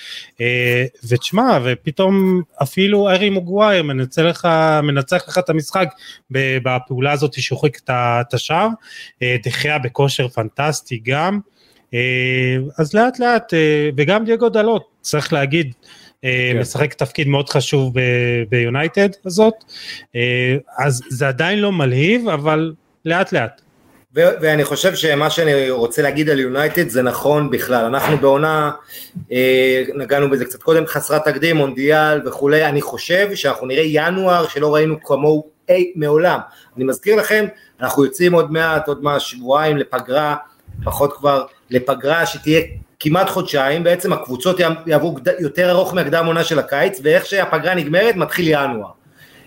אה, 0.40 0.84
ותשמע, 1.08 1.58
ופתאום 1.64 2.42
אפילו 2.62 3.08
ארי 3.08 3.30
מוגווייר 3.30 3.82
מנצח 3.82 4.22
לך, 4.22 4.48
מנצח 4.82 5.24
לך 5.28 5.38
את 5.38 5.50
המשחק 5.50 5.88
בפעולה 6.30 7.12
הזאת 7.12 7.40
שוחק 7.40 7.90
את 7.90 8.34
השער, 8.34 8.68
אה, 9.22 9.36
דחיה 9.44 9.78
בכושר 9.78 10.28
פנטסטי 10.28 11.00
גם, 11.04 11.27
אה, 11.94 12.56
אז 12.78 12.94
לאט 12.94 13.18
לאט, 13.18 13.52
וגם 13.96 14.24
דייגו 14.24 14.48
דלות, 14.48 14.84
צריך 15.00 15.32
להגיד, 15.32 15.72
כן. 16.22 16.28
משחק 16.60 16.94
תפקיד 16.94 17.28
מאוד 17.28 17.48
חשוב 17.48 17.94
ביונייטד 18.48 19.08
הזאת, 19.24 19.54
אז 20.78 21.02
זה 21.08 21.28
עדיין 21.28 21.58
לא 21.58 21.72
מלהיב, 21.72 22.28
אבל 22.28 22.72
לאט 23.04 23.32
לאט. 23.32 23.60
ואני 24.14 24.64
חושב 24.64 24.94
שמה 24.94 25.30
שאני 25.30 25.70
רוצה 25.70 26.02
להגיד 26.02 26.30
על 26.30 26.40
יונייטד 26.40 26.88
זה 26.88 27.02
נכון 27.02 27.50
בכלל, 27.50 27.84
אנחנו 27.84 28.16
בעונה, 28.16 28.70
אה, 29.32 29.82
נגענו 29.94 30.30
בזה 30.30 30.44
קצת 30.44 30.62
קודם, 30.62 30.86
חסרת 30.86 31.24
תקדים, 31.24 31.56
מונדיאל 31.56 32.28
וכולי, 32.28 32.64
אני 32.64 32.82
חושב 32.82 33.34
שאנחנו 33.34 33.66
נראה 33.66 33.84
ינואר 33.86 34.48
שלא 34.48 34.74
ראינו 34.74 35.02
כמוהו 35.02 35.46
אי 35.68 35.92
מעולם. 35.96 36.38
אני 36.76 36.84
מזכיר 36.84 37.16
לכם, 37.16 37.46
אנחנו 37.80 38.04
יוצאים 38.04 38.32
עוד 38.32 38.52
מעט, 38.52 38.88
עוד 38.88 39.02
מעט 39.02 39.20
שבועיים 39.20 39.76
לפגרה, 39.76 40.36
פחות 40.84 41.12
כבר, 41.12 41.44
לפגרה 41.70 42.26
שתהיה 42.26 42.60
כמעט 43.00 43.28
חודשיים, 43.28 43.84
בעצם 43.84 44.12
הקבוצות 44.12 44.60
יעברו 44.86 45.16
יותר 45.38 45.70
ארוך 45.70 45.94
מהקדם 45.94 46.26
עונה 46.26 46.44
של 46.44 46.58
הקיץ, 46.58 47.00
ואיך 47.02 47.26
שהפגרה 47.26 47.74
נגמרת 47.74 48.16
מתחיל 48.16 48.48
ינואר. 48.48 48.90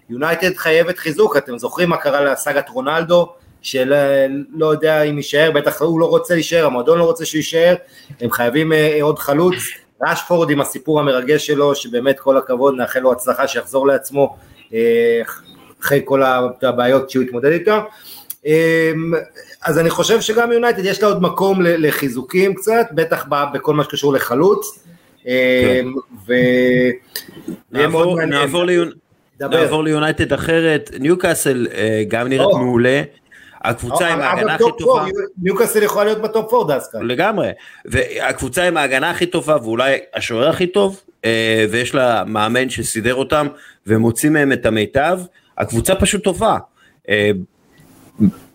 יונייטד 0.09 0.57
חייבת 0.57 0.97
חיזוק, 0.97 1.37
אתם 1.37 1.57
זוכרים 1.57 1.89
מה 1.89 1.97
קרה 1.97 2.21
לסאגת 2.21 2.69
רונלדו, 2.69 3.33
שלא 3.61 4.71
יודע 4.71 5.01
אם 5.01 5.17
יישאר, 5.17 5.51
בטח 5.51 5.81
הוא 5.81 5.99
לא 5.99 6.05
רוצה 6.05 6.33
להישאר, 6.33 6.65
המועדון 6.65 6.97
לא 6.97 7.03
רוצה 7.03 7.25
שהוא 7.25 7.39
יישאר, 7.39 7.75
הם 8.21 8.31
חייבים 8.31 8.73
אה, 8.73 8.97
עוד 9.01 9.19
חלוץ, 9.19 9.55
ראשפורד 10.01 10.49
עם 10.49 10.61
הסיפור 10.61 10.99
המרגש 10.99 11.47
שלו, 11.47 11.75
שבאמת 11.75 12.19
כל 12.19 12.37
הכבוד, 12.37 12.75
נאחל 12.77 12.99
לו 12.99 13.11
הצלחה 13.11 13.47
שיחזור 13.47 13.87
לעצמו 13.87 14.35
אה, 14.73 15.21
אחרי 15.81 16.01
כל 16.05 16.23
הבעיות 16.61 17.09
שהוא 17.09 17.23
התמודד 17.23 17.51
איתו. 17.51 17.73
אה, 18.45 18.91
אז 19.65 19.79
אני 19.79 19.89
חושב 19.89 20.21
שגם 20.21 20.51
יונייטד 20.51 20.85
יש 20.85 21.01
לה 21.01 21.07
עוד 21.07 21.21
מקום 21.21 21.61
לחיזוקים 21.61 22.53
קצת, 22.53 22.87
בטח 22.91 23.25
בכל 23.53 23.73
מה 23.73 23.83
שקשור 23.83 24.13
לחלוץ. 24.13 24.83
כן. 25.23 25.87
ו... 26.27 26.33
נעבור 29.39 29.83
ליונייטד 29.83 30.33
אחרת, 30.33 30.91
ניוקאסל 30.99 31.67
גם 32.07 32.27
נראית 32.27 32.49
מעולה. 32.53 33.01
הקבוצה 33.63 34.07
עם 34.07 34.19
ההגנה 34.21 34.53
הכי 34.55 34.63
טובה. 34.77 35.05
ניוקאסל 35.41 35.83
יכולה 35.83 36.05
להיות 36.05 36.21
בטופ 36.21 36.53
4 36.53 36.75
דווקא. 36.75 36.97
לגמרי. 36.97 37.49
והקבוצה 37.85 38.63
עם 38.63 38.77
ההגנה 38.77 39.09
הכי 39.09 39.25
טובה 39.25 39.57
ואולי 39.63 39.99
השוער 40.13 40.49
הכי 40.49 40.67
טוב, 40.67 41.01
אה, 41.25 41.65
ויש 41.69 41.95
לה 41.95 42.23
מאמן 42.27 42.69
שסידר 42.69 43.15
אותם 43.15 43.47
ומוציא 43.87 44.29
מהם 44.29 44.51
את 44.51 44.65
המיטב, 44.65 45.19
הקבוצה 45.57 45.95
פשוט 45.95 46.23
טובה. 46.23 46.57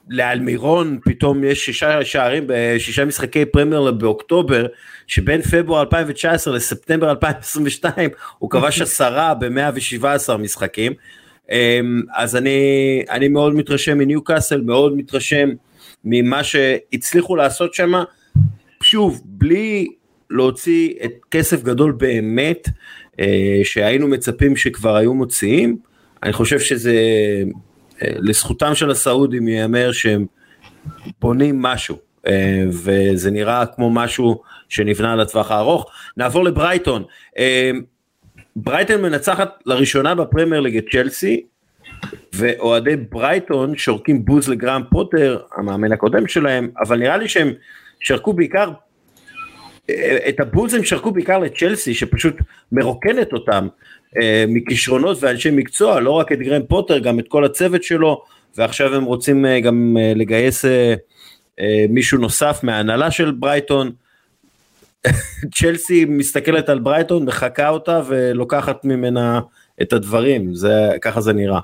לאלמירון 0.08 0.98
פתאום 1.04 1.44
יש 1.44 1.64
שישה 1.64 2.04
שערים 2.04 2.44
בשישה 2.46 3.04
משחקי 3.04 3.44
פרמייר 3.44 3.90
באוקטובר 3.90 4.66
שבין 5.06 5.42
פברואר 5.42 5.80
2019 5.80 6.54
לספטמבר 6.54 7.10
2022 7.10 8.10
הוא 8.38 8.50
כבש 8.50 8.80
עשרה 8.80 9.34
ב-117 9.34 10.36
משחקים. 10.36 10.92
אמ, 11.50 12.02
אז 12.16 12.36
אני, 12.36 12.60
אני 13.10 13.28
מאוד 13.28 13.54
מתרשם 13.54 13.98
מניו 13.98 14.24
קאסל, 14.24 14.60
מאוד 14.60 14.96
מתרשם 14.96 15.48
ממה 16.04 16.44
שהצליחו 16.44 17.36
לעשות 17.36 17.74
שם, 17.74 17.92
שוב, 18.82 19.22
בלי 19.24 19.88
להוציא 20.30 20.94
את 21.04 21.12
כסף 21.30 21.62
גדול 21.62 21.92
באמת, 21.92 22.68
אה, 23.20 23.60
שהיינו 23.64 24.08
מצפים 24.08 24.56
שכבר 24.56 24.96
היו 24.96 25.14
מוציאים, 25.14 25.76
אני 26.22 26.32
חושב 26.32 26.60
שזה 26.60 26.94
לזכותם 28.02 28.74
של 28.74 28.90
הסעודים 28.90 29.48
ייאמר 29.48 29.92
שהם 29.92 30.26
בונים 31.20 31.62
משהו, 31.62 31.96
אה, 32.26 32.64
וזה 32.68 33.30
נראה 33.30 33.66
כמו 33.66 33.90
משהו 33.90 34.42
שנבנה 34.68 35.16
לטווח 35.16 35.50
הארוך. 35.50 35.90
נעבור 36.16 36.44
לברייטון. 36.44 37.04
אה, 37.38 37.70
ברייטון 38.56 39.02
מנצחת 39.02 39.62
לראשונה 39.66 40.14
בפרמייר 40.14 40.60
ליג 40.60 40.76
את 40.76 40.84
צ'לסי, 40.92 41.42
ואוהדי 42.32 42.96
ברייטון 42.96 43.76
שורקים 43.76 44.24
בוז 44.24 44.48
לגרם 44.48 44.82
פוטר, 44.90 45.40
המאמן 45.56 45.92
הקודם 45.92 46.28
שלהם, 46.28 46.70
אבל 46.80 46.98
נראה 46.98 47.16
לי 47.16 47.28
שהם 47.28 47.52
שרקו 48.00 48.32
בעיקר, 48.32 48.68
אה, 48.68 48.74
את 50.28 50.40
הבוז 50.40 50.74
הם 50.74 50.84
שרקו 50.84 51.10
בעיקר 51.10 51.38
לצ'לסי, 51.38 51.94
שפשוט 51.94 52.34
מרוקנת 52.72 53.32
אותם 53.32 53.68
מכישרונות 54.48 55.18
ואנשי 55.20 55.50
מקצוע, 55.50 56.00
לא 56.00 56.10
רק 56.10 56.32
את 56.32 56.38
גרהאם 56.38 56.62
פוטר, 56.68 56.98
גם 56.98 57.18
את 57.18 57.24
כל 57.28 57.44
הצוות 57.44 57.82
שלו, 57.82 58.22
ועכשיו 58.56 58.94
הם 58.94 59.04
רוצים 59.04 59.46
גם 59.62 59.96
לגייס 60.16 60.64
מישהו 61.88 62.18
נוסף 62.18 62.60
מההנהלה 62.62 63.10
של 63.10 63.30
ברייטון. 63.30 63.92
צ'לסי 65.54 66.04
מסתכלת 66.04 66.68
על 66.68 66.78
ברייטון, 66.78 67.24
מחקה 67.24 67.68
אותה 67.68 68.00
ולוקחת 68.06 68.84
ממנה 68.84 69.40
את 69.82 69.92
הדברים, 69.92 70.54
זה, 70.54 70.90
ככה 71.02 71.20
זה 71.20 71.32
נראה. 71.32 71.60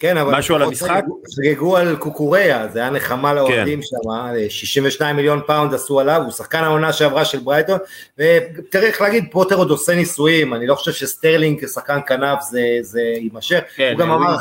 כן, 0.00 0.16
אבל 0.16 0.38
משהו 0.38 0.54
על 0.54 0.62
המשחק? 0.62 1.04
חגגו 1.36 1.76
על 1.76 1.96
קוקוריה, 1.96 2.68
זה 2.72 2.78
היה 2.78 2.90
נחמה 2.90 3.34
לאוהדים 3.34 3.80
כן. 3.80 3.86
שם, 3.86 4.48
62 4.48 5.16
מיליון 5.16 5.40
פאונד 5.46 5.74
עשו 5.74 6.00
עליו, 6.00 6.22
הוא 6.24 6.32
שחקן 6.32 6.64
העונה 6.64 6.92
שעברה 6.92 7.24
של 7.24 7.38
ברייטון, 7.38 7.78
וצריך 8.18 9.00
להגיד, 9.00 9.24
פוטר 9.30 9.56
עוד 9.56 9.70
עושה 9.70 9.94
ניסויים, 9.94 10.54
אני 10.54 10.66
לא 10.66 10.74
חושב 10.74 10.92
שסטרלינג 10.92 11.64
כשחקן 11.64 11.98
כנף 12.06 12.42
זה, 12.50 12.78
זה 12.80 13.00
יימשך, 13.00 13.60
כן, 13.76 13.92
הוא 13.92 14.00
גם 14.00 14.10
אמר, 14.10 14.36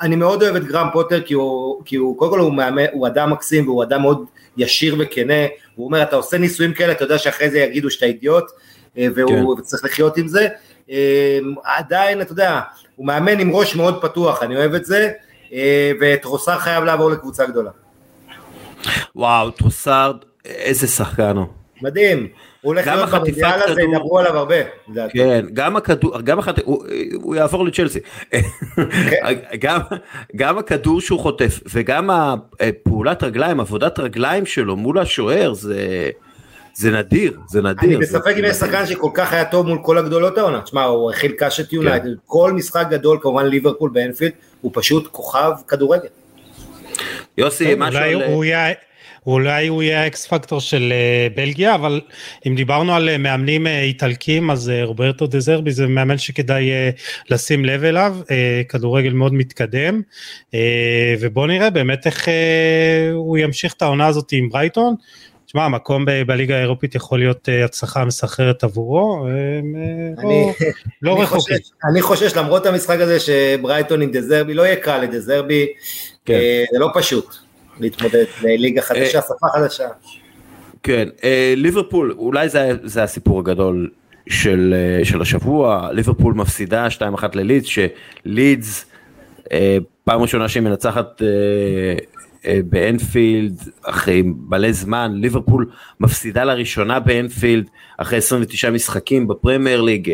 אני 0.00 0.16
מאוד 0.16 0.42
אוהב 0.42 0.56
את 0.56 0.64
גרהם 0.64 0.88
פוטר 0.92 1.20
כי 1.20 1.34
הוא, 1.34 1.84
כי 1.84 1.96
הוא 1.96 2.18
קודם 2.18 2.30
כל 2.30 2.38
הוא, 2.38 2.52
מאמן, 2.52 2.84
הוא 2.92 3.06
אדם 3.06 3.32
מקסים 3.32 3.68
והוא 3.68 3.82
אדם 3.82 4.02
מאוד 4.02 4.24
ישיר 4.56 4.96
וכנה, 4.98 5.46
הוא 5.74 5.86
אומר 5.86 6.02
אתה 6.02 6.16
עושה 6.16 6.38
ניסויים 6.38 6.72
כאלה, 6.72 6.92
אתה 6.92 7.04
יודע 7.04 7.18
שאחרי 7.18 7.50
זה 7.50 7.58
יגידו 7.58 7.90
שאתה 7.90 8.06
אידיוט, 8.06 8.44
אה, 8.98 9.06
והוא 9.14 9.56
כן. 9.56 9.62
צריך 9.62 9.84
לחיות 9.84 10.16
עם 10.16 10.28
זה, 10.28 10.48
אה, 10.90 11.38
עדיין 11.64 12.20
אתה 12.20 12.32
יודע, 12.32 12.60
הוא 13.00 13.06
מאמן 13.06 13.40
עם 13.40 13.50
ראש 13.50 13.76
מאוד 13.76 14.02
פתוח, 14.02 14.42
אני 14.42 14.56
אוהב 14.56 14.74
את 14.74 14.84
זה, 14.84 15.10
אה, 15.52 15.92
וטרוסר 16.00 16.58
חייב 16.58 16.84
לעבור 16.84 17.10
לקבוצה 17.10 17.46
גדולה. 17.46 17.70
וואו, 19.16 19.50
טרוסר, 19.50 20.12
איזה 20.44 20.86
שחקן 20.86 21.36
הוא. 21.36 21.46
מדהים. 21.82 22.18
הוא 22.18 22.74
הולך 22.74 22.86
להיות 22.86 23.10
במונדיאל 23.10 23.62
הזה, 23.66 23.82
ידברו 23.82 24.18
עליו 24.18 24.36
הרבה. 24.36 24.54
כן, 25.12 25.46
גם 25.52 25.76
הכדור, 25.76 26.20
גם 26.20 26.38
החטף, 26.38 26.62
הוא, 26.64 26.84
הוא 27.22 27.36
יעבור 27.36 27.64
לצ'לסי. 27.64 28.00
כן. 28.30 28.40
גם, 29.64 29.80
גם 30.36 30.58
הכדור 30.58 31.00
שהוא 31.00 31.20
חוטף 31.20 31.60
וגם 31.72 32.10
הפעולת 32.60 33.22
רגליים, 33.22 33.60
עבודת 33.60 33.98
רגליים 33.98 34.46
שלו 34.46 34.76
מול 34.76 34.98
השוער, 34.98 35.52
זה... 35.54 36.10
זה 36.74 36.90
נדיר, 36.90 37.40
זה 37.48 37.62
נדיר. 37.62 37.90
אני 37.90 37.96
בספק 37.96 38.34
אם 38.38 38.44
יש 38.44 38.56
שחקן 38.56 38.86
שכל 38.86 39.10
כך 39.14 39.32
היה 39.32 39.44
טוב 39.44 39.66
מול 39.66 39.78
כל 39.82 39.98
הגדולות 39.98 40.38
העונה. 40.38 40.60
תשמע, 40.60 40.84
הוא 40.84 41.10
הכיל 41.10 41.32
קשת 41.38 41.72
יונייטד, 41.72 42.04
כן. 42.04 42.10
כל 42.26 42.52
משחק 42.52 42.86
גדול, 42.90 43.18
כמובן 43.22 43.46
ליברפול 43.46 43.90
באנפילד, 43.90 44.32
הוא 44.60 44.72
פשוט 44.74 45.08
כוכב 45.12 45.52
כדורגל. 45.68 46.08
יוסי, 47.38 47.74
משהו 47.76 48.00
על... 48.00 48.72
אולי 49.26 49.66
הוא 49.66 49.82
יהיה 49.82 50.02
האקס 50.02 50.26
פקטור 50.26 50.60
של 50.60 50.92
אה, 50.92 51.28
בלגיה, 51.34 51.74
אבל 51.74 52.00
אם 52.46 52.54
דיברנו 52.54 52.94
על 52.94 53.08
אה, 53.08 53.18
מאמנים 53.18 53.66
אה, 53.66 53.82
איטלקים, 53.82 54.50
אז 54.50 54.72
רוברטו 54.82 55.26
דזרבי 55.26 55.70
זה 55.70 55.86
מאמן 55.86 56.18
שכדאי 56.18 56.70
לשים 57.30 57.64
לב 57.64 57.84
אליו, 57.84 58.16
כדורגל 58.68 59.12
מאוד 59.12 59.34
מתקדם, 59.34 60.02
ובוא 61.20 61.46
נראה 61.46 61.70
באמת 61.70 62.06
איך 62.06 62.28
הוא 63.14 63.38
ימשיך 63.38 63.72
את 63.72 63.82
העונה 63.82 64.06
הזאת 64.06 64.32
עם 64.32 64.48
ברייטון. 64.48 64.94
תשמע, 65.50 65.64
המקום 65.64 66.04
בליגה 66.26 66.56
האירופית 66.56 66.94
יכול 66.94 67.18
להיות 67.18 67.48
הצלחה 67.64 68.04
מסחררת 68.04 68.64
עבורו, 68.64 69.26
אני, 70.18 70.52
לא, 71.02 71.12
לא 71.16 71.22
רחוקים. 71.22 71.56
אני 71.90 72.02
חושש, 72.02 72.36
למרות 72.36 72.66
המשחק 72.66 73.00
הזה 73.00 73.20
שברייטון 73.20 74.02
עם 74.02 74.10
דזרבי, 74.10 74.54
לא 74.54 74.62
יהיה 74.62 74.76
קל 74.76 74.98
לדזרבי, 74.98 75.66
כן. 76.24 76.38
זה 76.72 76.78
לא 76.78 76.88
פשוט. 76.94 77.34
להתמודד 77.80 78.24
לליגה 78.42 78.82
חדשה, 78.82 79.18
אה, 79.18 79.22
שפה 79.22 79.46
חדשה. 79.52 79.88
כן, 80.82 81.08
אה, 81.24 81.54
ליברפול, 81.56 82.14
אולי 82.18 82.48
זה, 82.48 82.70
זה 82.82 83.02
הסיפור 83.02 83.38
הגדול 83.38 83.90
של, 84.28 84.74
אה, 84.76 85.04
של 85.04 85.22
השבוע, 85.22 85.88
ליברפול 85.92 86.34
מפסידה 86.34 86.90
2-1 86.90 87.34
ללידס, 87.34 87.66
שלידס 87.66 88.86
פעם 90.04 90.22
ראשונה 90.22 90.48
שהיא 90.48 90.62
מנצחת 90.62 91.22
באנפילד 92.46 93.58
אחרי 93.82 94.22
מלא 94.48 94.72
זמן, 94.72 95.12
ליברפול 95.14 95.70
מפסידה 96.00 96.44
לראשונה 96.44 97.00
באנפילד 97.00 97.68
אחרי 97.98 98.18
29 98.18 98.70
משחקים 98.70 99.28
בפרמייר 99.28 99.80
ליג, 99.80 100.12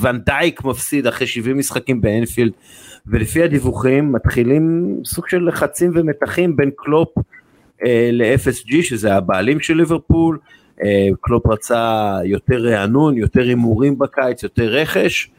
ונדייק 0.00 0.64
מפסיד 0.64 1.06
אחרי 1.06 1.26
70 1.26 1.58
משחקים 1.58 2.00
באנפילד. 2.00 2.52
ולפי 3.06 3.42
הדיווחים 3.42 4.12
מתחילים 4.12 4.96
סוג 5.04 5.28
של 5.28 5.48
לחצים 5.48 5.90
ומתחים 5.94 6.56
בין 6.56 6.70
קלופ 6.76 7.08
אה, 7.84 8.08
ל-FSG 8.12 8.82
שזה 8.82 9.14
הבעלים 9.14 9.60
של 9.60 9.74
ליברפול, 9.74 10.38
אה, 10.84 11.08
קלופ 11.20 11.46
רצה 11.46 12.16
יותר 12.24 12.56
רענון, 12.56 13.16
יותר 13.16 13.40
הימורים 13.42 13.98
בקיץ, 13.98 14.42
יותר 14.42 14.64
רכש. 14.64 15.30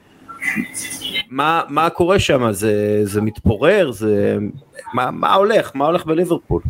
מה, 1.30 1.62
מה 1.70 1.90
קורה 1.90 2.20
שם? 2.20 2.52
זה, 2.52 3.02
זה 3.04 3.22
מתפורר? 3.22 3.92
זה, 3.92 4.38
מה, 4.94 5.12
מה 5.12 5.34
הולך? 5.34 5.72
מה 5.74 5.86
הולך 5.86 6.06
בליברפול? 6.06 6.62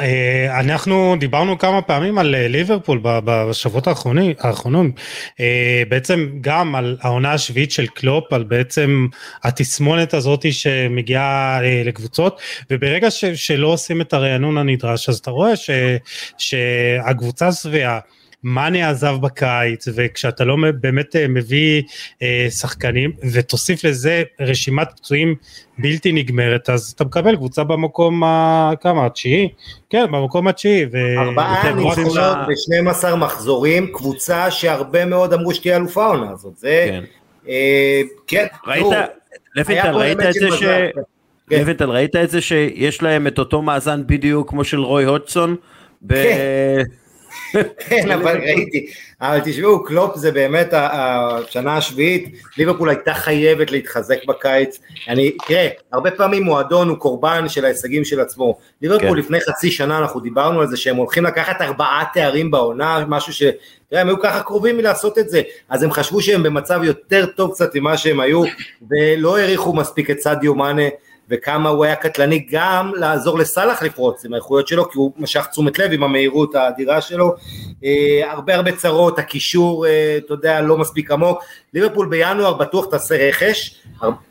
אה, 0.00 0.60
אנחנו 0.60 1.16
דיברנו 1.20 1.58
כמה 1.58 1.82
פעמים 1.82 2.18
על 2.18 2.34
אה, 2.34 2.48
ליברפול 2.48 3.00
בשבועות 3.02 3.86
האחרונים, 3.86 4.92
אה, 5.40 5.82
בעצם 5.88 6.28
גם 6.40 6.74
על 6.74 6.96
העונה 7.00 7.32
השביעית 7.32 7.72
של 7.72 7.86
קלופ, 7.86 8.32
על 8.32 8.42
בעצם 8.42 9.06
התסמונת 9.44 10.14
הזאת 10.14 10.52
שמגיעה 10.52 11.60
לקבוצות, 11.84 12.40
וברגע 12.70 13.10
שלא 13.34 13.66
עושים 13.66 14.00
את 14.00 14.12
הרענון 14.12 14.58
הנדרש, 14.58 15.08
אז 15.08 15.18
אתה 15.18 15.30
רואה 15.30 15.56
ש, 15.56 15.70
שהקבוצה 16.38 17.52
שבעה, 17.52 17.98
מאני 18.44 18.82
עזב 18.82 19.16
בקיץ 19.20 19.88
וכשאתה 19.94 20.44
לא 20.44 20.56
באמת 20.80 21.16
אה, 21.16 21.28
מביא 21.28 21.82
אה, 22.22 22.46
שחקנים 22.50 23.12
ותוסיף 23.32 23.84
לזה 23.84 24.22
רשימת 24.40 24.88
פצועים 24.96 25.34
בלתי 25.78 26.12
נגמרת 26.12 26.70
אז 26.70 26.92
אתה 26.96 27.04
מקבל 27.04 27.36
קבוצה 27.36 27.64
במקום 27.64 28.22
כמה 28.80 29.06
התשיעי 29.06 29.48
כן 29.90 30.04
במקום 30.12 30.48
התשיעי 30.48 30.86
ארבעה 31.18 31.72
ניצחונות 31.72 32.36
ב-12 32.48 33.16
מחזורים 33.16 33.92
קבוצה 33.92 34.50
שהרבה 34.50 35.04
מאוד 35.04 35.32
אמרו 35.32 35.54
שתהיה 35.54 35.76
אלופה 35.76 36.04
העונה 36.04 36.30
הזאת 36.30 36.56
זה 36.56 36.86
כן, 36.88 37.04
אה, 37.48 38.02
כן 38.26 38.46
ראית 38.66 38.86
לוינטל 39.56 39.94
ראית 39.96 40.20
את 40.20 40.32
זה 40.32 40.50
ש... 40.56 40.62
כן. 41.50 41.60
לוינטל 41.62 41.90
ראית 41.90 42.16
את 42.16 42.30
זה 42.30 42.40
שיש 42.40 43.02
להם 43.02 43.26
את 43.26 43.38
אותו 43.38 43.62
מאזן 43.62 44.02
בדיוק 44.06 44.50
כמו 44.50 44.64
של 44.64 44.80
רוי 44.80 45.04
הודסון? 45.04 45.56
כן. 46.08 46.82
כן, 47.88 48.10
אבל 48.10 48.40
ראיתי, 48.40 48.86
אבל 49.20 49.40
תשמעו, 49.44 49.84
קלופ 49.84 50.16
זה 50.16 50.32
באמת 50.32 50.68
השנה 50.72 51.76
השביעית, 51.76 52.34
ליברפול 52.58 52.88
הייתה 52.88 53.14
חייבת 53.14 53.70
להתחזק 53.70 54.24
בקיץ, 54.28 54.80
אני, 55.08 55.36
תראה, 55.46 55.68
הרבה 55.92 56.10
פעמים 56.10 56.42
מועדון 56.42 56.88
הוא 56.88 56.96
קורבן 56.96 57.48
של 57.48 57.64
ההישגים 57.64 58.04
של 58.04 58.20
עצמו, 58.20 58.58
ליברפול 58.82 59.08
כן. 59.08 59.16
לפני 59.16 59.40
חצי 59.40 59.70
שנה 59.70 59.98
אנחנו 59.98 60.20
דיברנו 60.20 60.60
על 60.60 60.68
זה 60.68 60.76
שהם 60.76 60.96
הולכים 60.96 61.24
לקחת 61.24 61.62
ארבעה 61.62 62.04
תארים 62.14 62.50
בעונה, 62.50 63.04
משהו 63.08 63.32
ש... 63.32 63.42
תראה, 63.90 64.00
הם 64.00 64.08
היו 64.08 64.20
ככה 64.20 64.42
קרובים 64.42 64.76
מלעשות 64.76 65.18
את 65.18 65.28
זה, 65.28 65.42
אז 65.68 65.82
הם 65.82 65.92
חשבו 65.92 66.22
שהם 66.22 66.42
במצב 66.42 66.80
יותר 66.84 67.26
טוב 67.26 67.52
קצת 67.52 67.76
ממה 67.76 67.96
שהם 67.96 68.20
היו, 68.20 68.42
ולא 68.90 69.38
העריכו 69.38 69.74
מספיק 69.74 70.10
את 70.10 70.20
סעדיו 70.20 70.54
מאנה, 70.54 70.82
וכמה 71.30 71.68
הוא 71.68 71.84
היה 71.84 71.96
קטלני 71.96 72.46
גם 72.50 72.92
לעזור 72.94 73.38
לסאלח 73.38 73.82
לפרוץ 73.82 74.24
עם 74.24 74.32
האיכויות 74.32 74.68
שלו, 74.68 74.90
כי 74.90 74.98
הוא 74.98 75.12
משך 75.16 75.46
תשומת 75.46 75.78
לב 75.78 75.92
עם 75.92 76.02
המהירות 76.02 76.54
האדירה 76.54 77.00
שלו. 77.00 77.34
אה, 77.84 78.32
הרבה 78.32 78.54
הרבה 78.54 78.76
צרות, 78.76 79.18
הקישור, 79.18 79.86
אה, 79.86 80.18
אתה 80.24 80.34
יודע, 80.34 80.60
לא 80.60 80.78
מספיק 80.78 81.10
עמוק. 81.10 81.42
ליברפול 81.74 82.08
בינואר 82.08 82.54
בטוח 82.54 82.86
תעשה 82.90 83.28
רכש, 83.28 83.82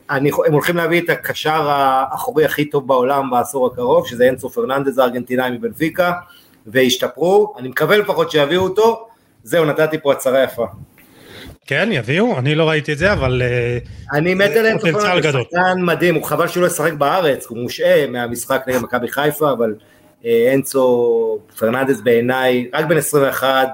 אני, 0.10 0.32
הם 0.48 0.54
הולכים 0.54 0.78
להביא 0.78 1.02
את 1.02 1.10
הקשר 1.10 1.70
האחורי 1.70 2.46
הכי 2.46 2.66
טוב 2.66 2.88
בעולם 2.88 3.30
בעשור 3.30 3.68
הקרוב, 3.68 4.08
שזה 4.08 4.30
אנסו 4.30 4.50
פרננדז 4.50 4.98
הארגנטינאי 4.98 5.52
מבנפיקה, 5.52 6.12
והשתפרו, 6.66 7.54
אני 7.58 7.68
מקווה 7.68 7.98
לפחות 7.98 8.32
שיביאו 8.32 8.64
אותו, 8.64 9.08
זהו, 9.44 9.66
נתתי 9.66 9.98
פה 10.02 10.12
הצהרה 10.12 10.44
יפה. 10.44 10.66
כן, 11.68 11.90
יביאו, 11.92 12.40
אני 12.40 12.56
לא 12.56 12.70
ראיתי 12.70 12.94
את 12.94 12.98
זה, 12.98 13.14
אבל... 13.14 13.42
אה, 13.42 13.78
אני 14.14 14.34
מת 14.34 14.52
עליהם, 14.52 14.78
פוטנציאל 14.78 15.20
גדול. 15.20 15.44
שחקן 15.44 15.82
מדהים, 15.82 16.16
הוא 16.16 16.24
חבל 16.24 16.48
שהוא 16.48 16.62
לא 16.62 16.68
ישחק 16.68 16.94
בארץ, 16.94 17.46
הוא 17.46 17.58
מושעה 17.58 18.08
מהמשחק 18.08 18.64
נגד 18.68 18.82
מכבי 18.82 19.08
חיפה, 19.08 19.52
אבל 19.52 19.74
אנסו 20.54 21.40
פרננדס 21.60 22.02
בעיניי 22.02 22.70
רק 22.74 22.86
בן 22.86 22.98
21 22.98 23.68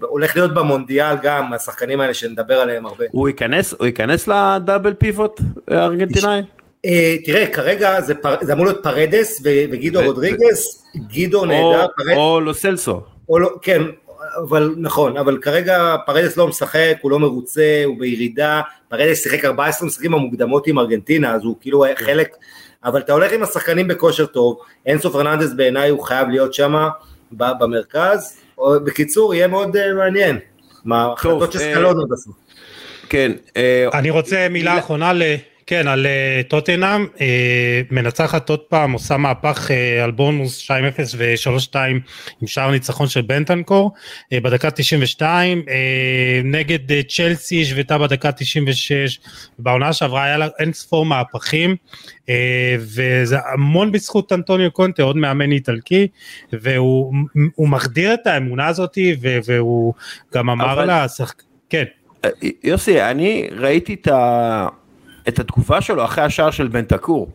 והולך 0.00 0.36
להיות 0.36 0.54
במונדיאל 0.54 1.16
גם 1.22 1.52
השחקנים 1.52 2.00
האלה 2.00 2.14
שנדבר 2.14 2.54
עליהם 2.54 2.86
הרבה. 2.86 3.04
הוא 3.10 3.28
ייכנס, 3.28 3.74
הוא 3.78 3.86
ייכנס 3.86 4.28
ל 4.28 4.37
double 4.37 4.94
pivot 4.94 5.40
הארגנטינאי? 5.68 6.42
אה, 6.86 7.16
תראה 7.24 7.46
כרגע 7.46 8.00
זה, 8.00 8.14
אמור 8.52 8.64
להיות 8.66 8.82
פארדס 8.82 9.40
וגידו 9.44 10.00
רודריגס, 10.04 10.84
גידו 10.96 11.44
נהדר. 11.44 11.86
או 12.16 12.40
לוסלסו. 12.40 13.00
לא, 13.28 13.50
כן, 13.62 13.82
אבל 14.48 14.74
נכון, 14.78 15.16
אבל 15.16 15.38
כרגע 15.38 15.96
פרדס 16.06 16.36
לא 16.36 16.48
משחק, 16.48 16.96
הוא 17.00 17.10
לא 17.10 17.18
מרוצה, 17.18 17.82
הוא 17.84 17.98
בירידה, 17.98 18.60
פרדס 18.88 19.22
שיחק 19.22 19.44
14 19.44 19.88
משחקים 19.88 20.14
המוקדמות 20.14 20.66
עם 20.66 20.78
ארגנטינה, 20.78 21.34
אז 21.34 21.44
הוא 21.44 21.56
כאילו 21.60 21.84
כן. 21.98 22.04
חלק, 22.04 22.36
אבל 22.84 23.00
אתה 23.00 23.12
הולך 23.12 23.32
עם 23.32 23.42
השחקנים 23.42 23.88
בכושר 23.88 24.26
טוב, 24.26 24.58
אינסו 24.86 25.12
פרננדס 25.12 25.52
בעיניי 25.52 25.90
הוא 25.90 26.02
חייב 26.02 26.28
להיות 26.28 26.54
שם 26.54 26.88
במרכז, 27.32 28.36
או, 28.58 28.84
בקיצור 28.84 29.34
יהיה 29.34 29.48
מאוד 29.48 29.76
uh, 29.76 29.94
מעניין, 29.96 30.38
מה 30.84 31.12
החלטות 31.12 31.52
של 31.52 31.58
סקלונו 31.58 32.00
אה, 32.00 32.06
בסוף. 32.10 32.34
כן. 33.08 33.32
אני 33.94 34.10
רוצה 34.10 34.46
מילה 34.50 34.78
אחרונה 34.78 35.12
ל... 35.12 35.22
כן, 35.66 35.88
על 35.88 36.06
אה, 36.06 36.40
טוטנאם, 36.48 37.06
אה, 37.20 37.80
מנצחת 37.90 38.50
עוד 38.50 38.60
פעם, 38.60 38.92
עושה 38.92 39.16
מהפך 39.16 39.70
אה, 39.70 40.04
על 40.04 40.10
בונוס 40.10 40.70
2-0 40.70 40.70
ו-3-2 41.16 41.76
עם 42.40 42.46
שער 42.46 42.70
ניצחון 42.70 43.06
של 43.08 43.20
בנטנקור 43.20 43.92
בדקה 44.34 44.70
92, 44.70 45.62
נגד 46.44 46.78
צ'לסי 47.08 47.62
השוותה 47.62 47.98
בדקה 47.98 48.32
96, 48.32 49.20
בעונה 49.58 49.92
שעברה 49.92 50.24
היה 50.24 50.36
לה 50.36 50.48
אין 50.58 50.72
ספור 50.72 51.06
מהפכים, 51.06 51.76
וזה 52.78 53.36
המון 53.52 53.92
בזכות 53.92 54.32
אנטוניו 54.32 54.70
קונטה, 54.70 55.02
עוד 55.02 55.16
מאמן 55.16 55.52
איטלקי, 55.52 56.08
והוא 56.52 57.14
מחדיר 57.58 58.14
את 58.14 58.26
האמונה 58.26 58.66
הזאת, 58.66 58.98
והוא 59.20 59.94
גם 60.34 60.50
אמר 60.50 60.72
אבל... 60.72 60.84
לה, 60.84 61.06
כן. 61.70 61.84
יוסי, 62.64 63.02
אני 63.02 63.48
ראיתי 63.52 63.94
את 63.94 64.08
ה... 64.08 64.68
את 65.28 65.38
התגובה 65.38 65.80
שלו 65.80 66.04
אחרי 66.04 66.24
השער 66.24 66.50
של 66.50 66.68
בן 66.68 66.84
תקור. 66.84 67.30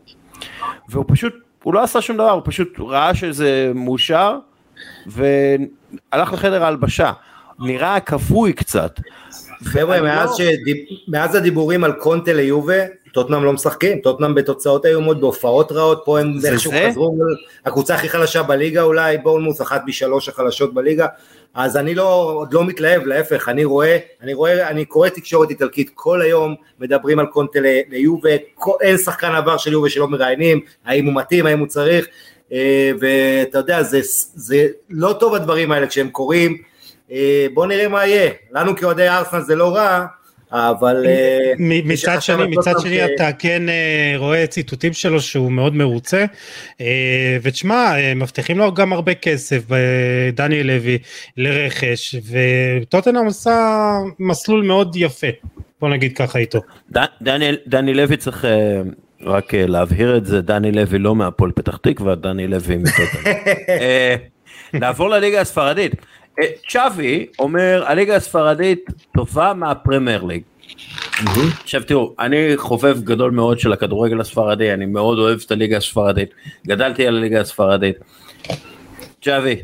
והוא 0.89 1.06
פשוט, 1.08 1.34
הוא 1.63 1.73
לא 1.73 1.84
עשה 1.84 2.02
שום 2.02 2.17
דבר, 2.17 2.32
הוא 2.32 2.41
פשוט 2.45 2.80
ראה 2.80 3.15
שזה 3.15 3.71
מאושר, 3.75 4.38
והלך 5.08 6.34
לחדר 6.34 6.63
ההלבשה. 6.63 7.12
נראה 7.60 7.99
כבוי 7.99 8.54
קצת. 8.54 8.99
חבר'ה, 9.63 10.02
מאז, 10.02 10.30
לא... 10.30 10.36
שדיב... 10.36 10.78
מאז 11.08 11.36
הדיבורים 11.36 11.84
על 11.84 11.93
קונטה 11.93 12.34
ליובה, 12.34 12.84
טוטנאם 13.13 13.43
לא 13.43 13.54
משחקים, 13.54 13.99
טוטנאם 13.99 14.36
בתוצאות 14.36 14.86
איומות, 14.86 15.19
בהופעות 15.19 15.71
רעות, 15.71 16.02
פה 16.06 16.19
הם 16.19 16.34
איכשהו 16.45 16.71
חזרו, 16.88 17.17
הקבוצה 17.65 17.95
הכי 17.95 18.10
חלשה 18.10 18.43
בליגה 18.43 18.82
אולי, 18.82 19.17
בורנמוס 19.17 19.62
אחת 19.62 19.82
משלוש 19.86 20.30
החלשות 20.30 20.73
בליגה, 20.73 21.08
אז 21.54 21.78
אני 21.78 21.96
לא, 21.96 22.32
עוד 22.36 22.54
לא 22.54 22.66
מתלהב, 22.66 23.06
להפך, 23.06 23.50
אני 23.50 23.66
רואה, 23.66 23.98
אני 24.22 24.34
רואה, 24.34 24.70
אני 24.70 24.86
קורא 24.86 25.10
תקשורת 25.10 25.50
איטלקית 25.50 25.92
כל 25.94 26.22
היום, 26.22 26.56
מדברים 26.80 27.20
על 27.20 27.26
קונטה 27.26 27.60
ליובה, 27.90 28.30
אין 28.82 28.98
שחקן 28.98 29.32
עבר 29.32 29.58
של 29.58 29.72
יובה 29.72 29.90
שלא 29.90 30.08
מראיינים, 30.08 30.62
האם 30.86 31.06
הוא 31.06 31.16
מתאים, 31.16 31.46
האם 31.46 31.60
הוא 31.60 31.68
צריך, 31.68 32.08
אה, 32.52 32.92
ואתה 33.00 33.58
יודע, 33.58 33.84
זה, 33.84 34.00
זה 34.36 34.68
לא 34.90 35.16
טוב 35.20 35.36
הדברים 35.36 35.72
האלה 35.72 35.88
כשהם 35.88 36.10
קורים, 36.10 36.58
אה, 37.12 37.48
בוא 37.54 37.66
נראה 37.66 37.88
מה 37.88 38.06
יהיה, 38.06 38.32
לנו 38.52 38.76
כאוהדי 38.76 39.10
ארסנל 39.10 39.42
זה 39.42 39.56
לא 39.56 39.76
רע, 39.76 40.06
אבל... 40.52 41.06
אה, 41.08 41.54
מצד 41.86 42.22
שני, 42.22 42.44
מצד 42.48 42.80
שני 42.80 43.06
אתה 43.06 43.32
כן 43.40 43.70
אה, 43.70 44.14
רואה 44.18 44.48
ציטוטים 44.48 44.94
שלו 44.94 45.22
שהוא 45.22 45.52
מאוד 45.52 45.76
מרוצה, 45.76 46.26
אה, 46.82 47.38
ותשמע, 47.42 47.94
מבטיחים 48.16 48.58
לו 48.58 48.74
גם 48.74 48.94
הרבה 48.94 49.14
כסף, 49.14 49.62
דניאל 50.34 50.68
לוי, 50.68 50.98
לרכש, 51.38 52.16
וטוטנאם 52.32 53.26
עושה 53.26 53.80
מסלול 54.20 54.64
מאוד 54.64 54.96
יפה, 54.96 55.28
בוא 55.82 55.90
נגיד 55.90 56.18
ככה 56.18 56.40
איתו. 56.40 56.60
דני 57.68 57.94
לוי 57.94 58.18
צריך 58.18 58.46
רק 59.22 59.54
להבהיר 59.54 60.18
את 60.18 60.26
זה, 60.26 60.42
דני 60.42 60.72
לוי 60.72 61.00
לא 61.00 61.16
מהפועל 61.16 61.52
פתח 61.52 61.78
תקווה, 61.78 62.16
דני 62.16 62.48
לוי 62.48 62.78
מטוטנאם. 62.78 63.36
נעבור 64.74 65.10
לליגה 65.10 65.42
הספרדית. 65.42 65.96
צ'אבי 66.69 67.25
אומר 67.39 67.84
הליגה 67.88 68.15
הספרדית 68.15 68.86
טובה 69.15 69.54
מהפרמייר 69.54 70.23
ליג. 70.23 70.41
עכשיו 71.63 71.84
תראו, 71.84 72.15
אני 72.19 72.58
חובב 72.58 73.04
גדול 73.04 73.32
מאוד 73.32 73.60
של 73.60 73.73
הכדורגל 73.73 74.21
הספרדי, 74.21 74.73
אני 74.73 74.86
מאוד 74.86 75.19
אוהב 75.19 75.39
את 75.45 75.52
הליגה 75.52 75.78
הספרדית, 75.78 76.30
גדלתי 76.67 77.08
על 77.08 77.17
הליגה 77.17 77.41
הספרדית. 77.41 77.95
צ'אבי, 79.21 79.62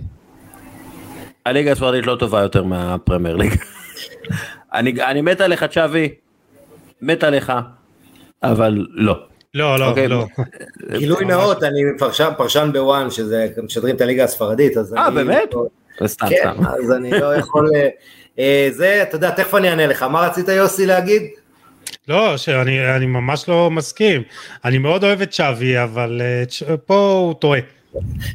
הליגה 1.45 1.71
הספרדית 1.71 2.05
לא 2.05 2.15
טובה 2.15 2.41
יותר 2.41 2.63
מהפרמייר 2.63 3.35
ליג. 3.35 3.53
אני, 4.73 4.91
אני 5.03 5.21
מת 5.21 5.41
עליך 5.41 5.63
צ'אבי, 5.63 6.09
מת 7.01 7.23
עליך, 7.23 7.53
אבל 8.43 8.85
לא. 8.89 9.19
לא, 9.53 9.79
לא, 9.79 9.85
okay, 9.85 9.89
אוקיי? 9.89 10.07
לא. 10.07 10.25
גילוי 10.97 11.25
נאות, 11.25 11.63
אני 11.63 11.81
פרשן, 11.97 12.29
פרשן 12.38 12.69
ב-ONE, 12.73 13.10
שזה 13.09 13.47
משדרים 13.63 13.95
את 13.95 14.01
הליגה 14.01 14.23
הספרדית, 14.23 14.77
אז 14.77 14.93
אה, 14.93 15.09
באמת? 15.09 15.53
סתם, 16.05 16.27
כן, 16.29 16.36
סתם. 16.53 16.65
אז 16.65 16.91
אני 16.91 17.12
לא 17.12 17.36
יכול... 17.36 17.69
אה, 17.75 17.89
אה, 18.39 18.67
זה, 18.71 19.01
אתה 19.01 19.15
יודע, 19.15 19.29
תכף 19.29 19.55
אני 19.55 19.69
אענה 19.69 19.88
לך. 19.88 20.03
מה 20.03 20.27
רצית 20.27 20.47
יוסי 20.47 20.86
להגיד? 20.86 21.23
לא, 22.08 22.38
שאני 22.38 22.95
אני 22.95 23.05
ממש 23.05 23.49
לא 23.49 23.71
מסכים. 23.71 24.23
אני 24.65 24.77
מאוד 24.77 25.03
אוהב 25.03 25.21
את 25.21 25.34
צ'אבי, 25.34 25.84
אבל 25.84 26.21
אה, 26.21 26.77
פה 26.77 27.12
הוא 27.25 27.34
טועה. 27.34 27.60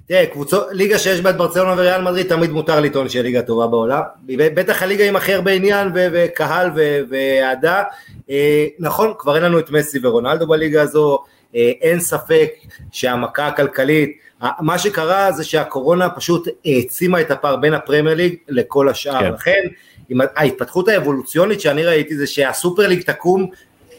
תראה, 0.07 0.27
קבוצות, 0.27 0.67
ליגה 0.73 0.99
שיש 0.99 1.21
בה 1.21 1.31
את 1.31 1.37
ברצלונה 1.37 1.73
וריאל 1.73 2.03
מדריד, 2.03 2.27
תמיד 2.27 2.51
מותר 2.51 2.81
לטעון 2.81 3.09
שהיא 3.09 3.23
ליגה 3.23 3.43
טובה 3.43 3.67
בעולם. 3.67 4.01
בטח 4.27 4.83
הליגה 4.83 5.05
עם 5.09 5.17
הכי 5.17 5.35
הרבה 5.35 5.51
עניין 5.51 5.89
וקהל 5.95 6.71
ואהדה. 7.11 7.83
נכון, 8.79 9.13
כבר 9.19 9.37
אין 9.37 9.43
לנו 9.43 9.59
את 9.59 9.71
מסי 9.71 9.99
ורונלדו 10.03 10.47
בליגה 10.47 10.83
הזו, 10.83 11.25
אין 11.55 12.01
ספק 12.01 12.51
שהמכה 12.93 13.47
הכלכלית 13.47 14.19
מה 14.61 14.79
שקרה 14.79 15.33
זה 15.33 15.45
שהקורונה 15.45 16.11
פשוט 16.11 16.49
העצימה 16.65 17.21
את 17.21 17.31
הפער 17.31 17.57
בין 17.57 17.75
הפרמייר 17.75 18.17
ליג 18.17 18.37
לכל 18.49 18.89
השאר, 18.89 19.21
כן. 19.21 19.33
לכן 19.33 19.61
ההתפתחות 20.37 20.89
האבולוציונית 20.89 21.61
שאני 21.61 21.85
ראיתי 21.85 22.17
זה 22.17 22.27
שהסופר 22.27 22.87
ליג 22.87 23.03
תקום 23.03 23.47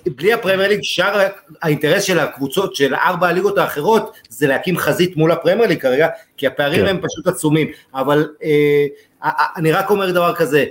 בלי 0.06 0.34
הפרמייר 0.34 0.69
ליג, 0.69 0.80
שאר 0.84 1.27
האינטרס 1.62 2.04
של 2.04 2.19
הקבוצות 2.19 2.75
של 2.75 2.95
ארבע 2.95 3.27
הליגות 3.27 3.58
האחרות 3.58 4.17
זה 4.30 4.47
להקים 4.47 4.77
חזית 4.77 5.17
מול 5.17 5.32
הפרמייר 5.32 5.67
ליג 5.69 5.82
כרגע, 5.82 6.08
כי 6.38 6.47
הפערים 6.47 6.82
כן. 6.82 6.88
הם 6.88 6.97
פשוט 6.97 7.27
עצומים, 7.27 7.71
אבל 7.95 8.30
אה, 8.43 9.32
אני 9.58 9.71
רק 9.71 9.89
אומר 9.89 10.12
דבר 10.12 10.36
כזה, 10.36 10.65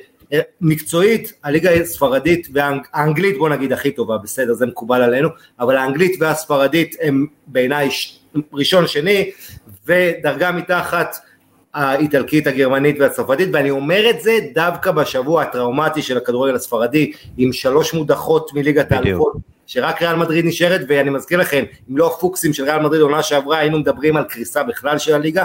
מקצועית 0.61 1.33
הליגה 1.45 1.71
הספרדית 1.71 2.49
והאנגלית 2.53 3.38
בוא 3.38 3.49
נגיד 3.49 3.73
הכי 3.73 3.90
טובה 3.90 4.19
בסדר 4.19 4.55
זה 4.55 4.66
מקובל 4.66 5.03
עלינו 5.03 5.29
אבל 5.61 5.77
האנגלית 5.77 6.16
והספרדית 6.21 6.97
הם 7.03 7.27
בעיניי 7.47 7.88
ראשון 8.53 8.87
שני 8.87 9.31
ודרגה 9.87 10.53
מתחת 10.53 11.16
האיטלקית 11.75 12.47
הגרמנית 12.47 12.97
והצרפתית 13.01 13.49
ואני 13.53 13.71
אומר 13.71 14.11
את 14.11 14.21
זה 14.21 14.38
דווקא 14.55 14.90
בשבוע 14.90 15.43
הטראומטי 15.43 16.03
של 16.03 16.16
הכדורגל 16.16 16.55
הספרדי 16.55 17.12
עם 17.37 17.53
שלוש 17.53 17.95
מודחות 17.95 18.51
מליגת 18.55 18.93
האלופות 18.93 19.33
שרק 19.66 20.03
ריאל 20.03 20.16
מדריד 20.16 20.45
נשארת 20.45 20.81
ואני 20.88 21.11
מזכיר 21.11 21.38
לכם 21.38 21.64
אם 21.90 21.97
לא 21.97 22.07
הפוקסים 22.07 22.53
של 22.53 22.64
ריאל 22.64 22.83
מדריד 22.83 23.01
עונה 23.01 23.23
שעברה 23.23 23.59
היינו 23.59 23.79
מדברים 23.79 24.16
על 24.16 24.25
קריסה 24.25 24.62
בכלל 24.62 24.99
של 24.99 25.14
הליגה 25.14 25.45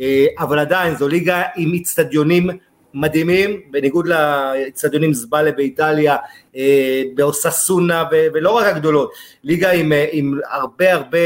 אה, 0.00 0.26
אבל 0.38 0.58
עדיין 0.58 0.96
זו 0.96 1.08
ליגה 1.08 1.42
עם 1.56 1.72
איצטדיונים 1.72 2.50
מדהימים, 2.94 3.60
בניגוד 3.70 4.06
לאצטדיונים 4.06 5.14
זבאלה 5.14 5.52
באיטליה, 5.52 6.16
אה, 6.56 7.02
באוססונה 7.14 8.04
ולא 8.12 8.50
רק 8.50 8.66
הגדולות, 8.66 9.12
ליגה 9.44 9.70
עם, 9.70 9.92
אה, 9.92 10.06
עם 10.12 10.38
הרבה 10.50 10.92
הרבה 10.92 11.18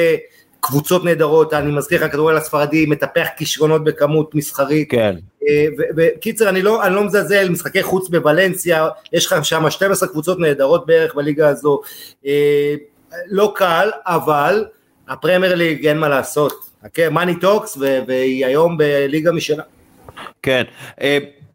קבוצות 0.60 1.04
נהדרות, 1.04 1.54
אני 1.54 1.72
מזכיר 1.72 1.98
לך, 1.98 2.04
הכדורגל 2.04 2.36
הספרדי 2.36 2.86
מטפח 2.86 3.26
כישרונות 3.36 3.84
בכמות 3.84 4.34
מסחרית. 4.34 4.90
כן. 4.90 5.16
וקיצר, 5.96 6.48
אני 6.48 6.62
לא, 6.62 6.86
אני 6.86 6.94
לא 6.94 7.04
מזלזל, 7.04 7.48
משחקי 7.48 7.82
חוץ 7.82 8.08
בוולנסיה, 8.08 8.88
יש 9.12 9.26
לך 9.26 9.44
שם 9.44 9.70
12 9.70 10.08
קבוצות 10.08 10.38
נהדרות 10.38 10.86
בערך 10.86 11.14
בליגה 11.14 11.48
הזו. 11.48 11.80
לא 13.26 13.52
קל, 13.56 13.90
אבל 14.06 14.64
הפרמייר 15.08 15.54
ליג 15.54 15.86
אין 15.86 15.98
מה 15.98 16.08
לעשות. 16.08 16.52
money 17.10 17.40
talks, 17.40 17.78
והיא 18.06 18.46
היום 18.46 18.78
בליגה 18.78 19.32
משלה. 19.32 19.62
כן. 20.42 20.64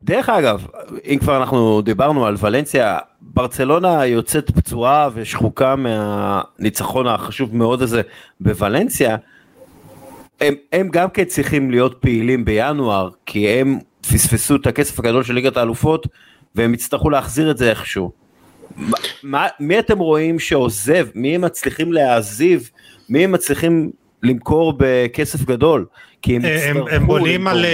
דרך 0.04 0.30
אגב, 0.30 0.66
אם 1.06 1.18
כבר 1.20 1.38
אנחנו 1.38 1.82
דיברנו 1.82 2.26
על 2.26 2.36
ולנסיה, 2.40 2.98
ברצלונה 3.22 4.06
יוצאת 4.06 4.52
פצועה 4.52 5.10
ושחוקה 5.14 5.76
מהניצחון 5.76 7.08
החשוב 7.08 7.56
מאוד 7.56 7.82
הזה 7.82 8.02
בולנסיה, 8.40 9.16
הם, 10.42 10.54
הם 10.72 10.90
גם 10.92 11.10
כן 11.10 11.24
צריכים 11.24 11.72
להיות 11.72 12.02
פעילים 12.02 12.46
בינואר, 12.46 13.10
כי 13.26 13.48
הם 13.50 13.80
פספסו 14.02 14.56
את 14.56 14.68
הכסף 14.68 15.00
הגדול 15.00 15.24
של 15.24 15.34
ליגת 15.34 15.58
האלופות, 15.58 16.08
והם 16.56 16.74
יצטרכו 16.74 17.10
להחזיר 17.10 17.52
את 17.52 17.58
זה 17.58 17.70
איכשהו. 17.70 18.12
מה, 19.24 19.48
מי 19.60 19.80
אתם 19.80 20.00
רואים 20.00 20.40
שעוזב? 20.40 21.08
מי 21.16 21.36
הם 21.36 21.42
מצליחים 21.42 21.94
להעזיב? 21.94 22.70
מי 23.10 23.24
הם 23.24 23.32
מצליחים 23.32 23.92
למכור 24.24 24.74
בכסף 24.78 25.42
גדול, 25.46 25.86
כי 26.22 26.36
הם 26.36 26.46
הם, 26.46 26.52
יצטרכו 26.56 26.90
הם 26.90 27.08
בונים 27.08 27.48
למכור 27.48 27.58
על... 27.60 27.66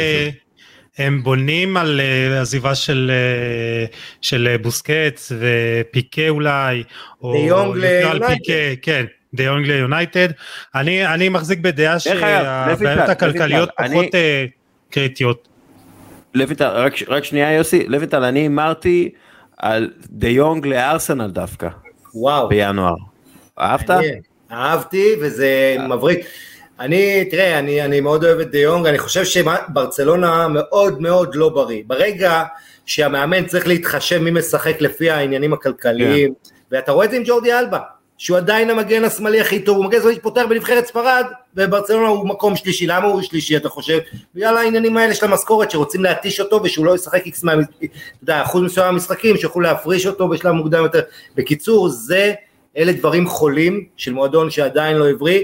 הם 0.97 1.23
בונים 1.23 1.77
על 1.77 1.99
אה, 1.99 2.41
עזיבה 2.41 2.75
של, 2.75 3.11
אה, 3.13 3.85
של 4.21 4.47
אה, 4.51 4.57
בוסקץ 4.57 5.31
ופיקה 5.39 6.29
אולי, 6.29 6.83
או 7.21 7.35
יותר. 7.47 8.27
פיקה, 8.27 8.53
כן, 8.81 9.05
דה 9.33 9.43
יונג 9.43 9.65
ליונייטד. 9.67 10.27
אני, 10.75 11.07
אני 11.13 11.29
מחזיק 11.29 11.59
בדעה 11.59 11.99
שהבעיות 11.99 13.09
הכלכליות 13.09 13.69
לויטל, 13.79 13.93
פחות 13.93 14.15
אני- 14.15 14.47
קריטיות. 14.89 15.47
לויטל, 16.33 16.65
רק, 16.67 16.93
רק 17.07 17.23
שנייה 17.23 17.53
יוסי, 17.53 17.83
לויטל, 17.87 18.23
אני 18.23 18.39
הימרתי 18.39 19.09
על 19.57 19.89
דה 20.09 20.27
יונג 20.29 20.65
לארסנל 20.67 21.29
דווקא, 21.31 21.67
וואו. 22.13 22.49
בינואר. 22.49 22.93
אהבת? 23.59 23.89
אהבתי 24.51 25.11
וזה 25.21 25.77
מבריק. 25.89 26.19
אני, 26.79 27.25
תראה, 27.25 27.59
אני, 27.59 27.81
אני 27.81 27.99
מאוד 27.99 28.23
אוהב 28.23 28.39
את 28.39 28.51
דה 28.51 28.59
יונג, 28.59 28.87
אני 28.87 28.99
חושב 28.99 29.25
שברצלונה 29.25 30.47
מאוד 30.47 31.01
מאוד 31.01 31.35
לא 31.35 31.49
בריא. 31.49 31.83
ברגע 31.87 32.43
שהמאמן 32.85 33.45
צריך 33.45 33.67
להתחשב 33.67 34.17
מי 34.17 34.31
משחק 34.31 34.81
לפי 34.81 35.09
העניינים 35.09 35.53
הכלכליים, 35.53 36.33
ואתה 36.71 36.91
רואה 36.91 37.05
את 37.05 37.11
זה 37.11 37.17
עם 37.17 37.23
ג'ורדי 37.25 37.53
אלבה, 37.53 37.79
שהוא 38.17 38.37
עדיין 38.37 38.69
המגן 38.69 39.03
השמאלי 39.03 39.41
הכי 39.41 39.59
טוב, 39.59 39.77
הוא 39.77 39.85
מגן 39.85 39.97
השמאלי 39.97 40.15
שפותח 40.15 40.41
בנבחרת 40.49 40.85
ספרד, 40.85 41.25
וברצלונה 41.55 42.07
הוא 42.07 42.27
מקום 42.27 42.55
שלישי. 42.55 42.87
למה 42.87 43.07
הוא 43.07 43.21
שלישי, 43.21 43.57
אתה 43.57 43.69
חושב? 43.69 43.99
בגלל 44.35 44.57
העניינים 44.57 44.97
האלה 44.97 45.13
של 45.13 45.25
המשכורת, 45.25 45.71
שרוצים 45.71 46.03
להתיש 46.03 46.39
אותו 46.39 46.59
ושהוא 46.63 46.85
לא 46.85 46.95
ישחק 46.95 47.25
איקס 47.25 47.43
מה... 47.43 47.53
אתה 47.53 47.85
יודע, 48.21 48.41
אחוז 48.41 48.63
מסוים 48.63 48.87
מהמשחקים, 48.87 49.37
שיוכלו 49.37 49.61
להפריש 49.61 50.07
אותו 50.07 50.27
בשלב 50.27 50.51
מוקדם 50.51 50.83
יותר. 50.83 51.01
בקיצור, 51.35 51.89
זה... 51.89 52.33
אלה 52.77 52.93
דברים 52.93 53.27
חולים 53.27 53.85
של 53.97 54.13
מועדון 54.13 54.49
שעדיין 54.49 54.97
לא 54.97 55.09
הבריא, 55.09 55.43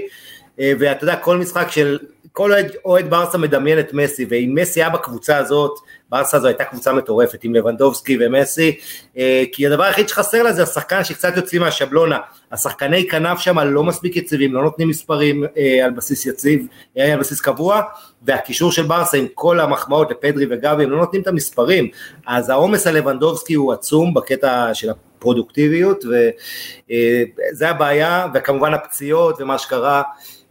ואתה 0.58 1.04
יודע, 1.04 1.16
כל 1.16 1.36
משחק 1.36 1.70
של, 1.70 1.98
כל 2.36 2.52
אוהד, 2.52 2.72
אוהד 2.84 3.10
ברסה 3.10 3.38
מדמיין 3.38 3.78
את 3.78 3.92
מסי, 3.92 4.26
ואם 4.28 4.54
מסי 4.54 4.80
היה 4.80 4.90
בקבוצה 4.90 5.36
הזאת, 5.36 5.78
ברסה 6.10 6.36
הזו 6.36 6.46
הייתה 6.46 6.64
קבוצה 6.64 6.92
מטורפת 6.92 7.44
עם 7.44 7.54
לבנדובסקי 7.54 8.18
ומסי, 8.20 8.76
אה, 9.18 9.44
כי 9.52 9.66
הדבר 9.66 9.82
היחיד 9.82 10.08
שחסר 10.08 10.42
לה 10.42 10.52
זה 10.52 10.62
השחקן 10.62 11.04
שקצת 11.04 11.36
יוצאים 11.36 11.62
מהשבלונה, 11.62 12.18
השחקני 12.52 13.08
כנף 13.08 13.38
שם 13.38 13.58
לא 13.58 13.84
מספיק 13.84 14.16
יציבים, 14.16 14.54
לא 14.54 14.62
נותנים 14.62 14.88
מספרים 14.88 15.44
אה, 15.56 15.84
על 15.84 15.90
בסיס 15.90 16.26
יציב, 16.26 16.66
אה, 16.98 17.12
על 17.12 17.20
בסיס 17.20 17.40
קבוע, 17.40 17.82
והקישור 18.22 18.72
של 18.72 18.82
ברסה 18.82 19.16
עם 19.16 19.26
כל 19.34 19.60
המחמאות 19.60 20.10
לפדרי 20.10 20.46
וגבי, 20.50 20.84
הם 20.84 20.90
לא 20.90 20.98
נותנים 20.98 21.22
את 21.22 21.26
המספרים, 21.26 21.88
אז 22.26 22.50
העומס 22.50 22.86
על 22.86 22.96
לבנדובסקי 22.96 23.54
הוא 23.54 23.72
עצום 23.72 24.14
בקטע 24.14 24.74
של 24.74 24.90
הפרודוקטיביות, 24.90 26.04
וזה 26.04 27.68
הבעיה, 27.68 28.26
וכמובן 28.34 28.74
הפציעות 28.74 29.40
ומה 29.40 29.58
שקרה, 29.58 30.02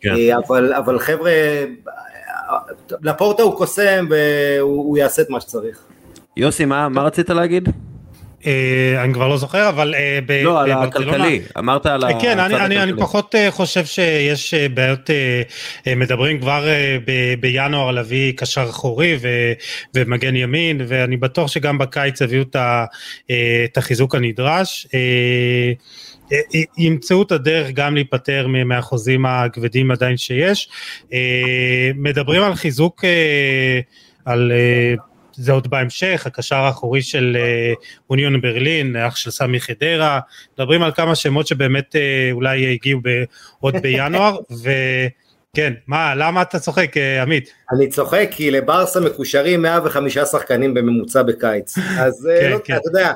כן. 0.04 0.16
אה, 0.16 0.38
אבל, 0.48 0.74
אבל 0.74 1.00
חבר'ה, 1.00 1.32
לפורטה 3.02 3.44
הוא 3.44 3.58
קוסם 3.58 4.08
והוא 4.10 4.84
הוא 4.86 4.98
יעשה 4.98 5.22
את 5.22 5.30
מה 5.30 5.42
שצריך. 5.42 5.78
יוסי, 6.38 6.66
מה, 6.66 6.90
מה 6.90 7.02
רצית 7.04 7.30
להגיד? 7.30 7.70
אה, 8.46 9.04
אני 9.04 9.14
כבר 9.14 9.28
לא 9.28 9.38
זוכר, 9.38 9.70
אבל 9.70 9.96
אה, 9.96 10.20
ב- 10.26 10.32
לא, 10.44 10.62
על 10.62 10.72
הכלכלי, 10.72 11.42
אמרת 11.58 11.86
על 11.86 12.04
הצד 12.04 12.20
כן, 12.22 12.40
אני, 12.40 12.56
אני, 12.56 12.84
אני. 12.84 12.94
פחות 13.02 13.36
אה, 13.36 13.52
חושב 13.52 13.86
שיש 13.86 14.54
אה, 14.54 14.70
בעיות, 14.70 15.10
אה, 15.10 15.42
אה, 15.88 15.96
מדברים 15.96 16.40
כבר 16.40 16.66
ב- 17.06 17.34
בינואר 17.40 17.92
להביא 17.92 18.34
קשר 18.38 18.64
אחורי 18.70 19.18
ו- 19.22 19.54
ומגן 19.96 20.36
ימין, 20.36 20.82
ואני 20.88 21.18
בטוח 21.18 21.48
שגם 21.48 21.78
בקיץ 21.78 22.22
יביאו 22.22 22.42
את 22.42 22.56
את 23.66 23.78
החיזוק 23.78 24.16
הנדרש. 24.16 24.88
אה, 26.32 26.38
אה, 26.56 26.62
ימצאו 26.78 27.22
את 27.22 27.32
הדרך 27.32 27.72
גם 27.72 27.94
להיפטר 27.94 28.48
מהחוזים 28.66 29.26
הכבדים 29.26 29.92
עדיין 29.92 30.18
שיש. 30.18 30.70
אה, 31.14 31.92
מדברים 31.96 32.44
על 32.44 32.56
חיזוק, 32.56 33.04
על... 34.26 34.52
זה 35.36 35.52
עוד 35.52 35.70
בהמשך, 35.70 36.24
הקשר 36.26 36.56
האחורי 36.56 37.02
של 37.02 37.38
אוניון 38.10 38.42
ברלין, 38.42 38.96
אח 38.96 39.16
של 39.16 39.32
סמי 39.32 39.60
חדרה, 39.60 40.20
מדברים 40.54 40.84
על 40.84 40.92
כמה 40.92 41.16
שמות 41.16 41.48
שבאמת 41.48 41.96
אולי 42.32 42.74
הגיעו 42.74 43.00
ב- 43.04 43.24
עוד 43.60 43.78
בינואר, 43.78 44.38
וכן, 44.62 45.74
מה, 45.88 46.16
למה 46.16 46.42
אתה 46.42 46.60
צוחק, 46.60 46.98
עמית? 47.22 47.50
אני 47.72 47.90
צוחק 47.90 48.28
כי 48.32 48.52
לברסה 48.52 49.00
מקושרים 49.00 49.62
105 49.62 50.18
שחקנים 50.18 50.74
בממוצע 50.74 51.24
בקיץ, 51.24 51.78
אז 51.78 52.30
כן, 52.42 52.52
לא, 52.52 52.60
כן. 52.64 52.76
אתה 52.76 52.90
יודע, 52.90 53.12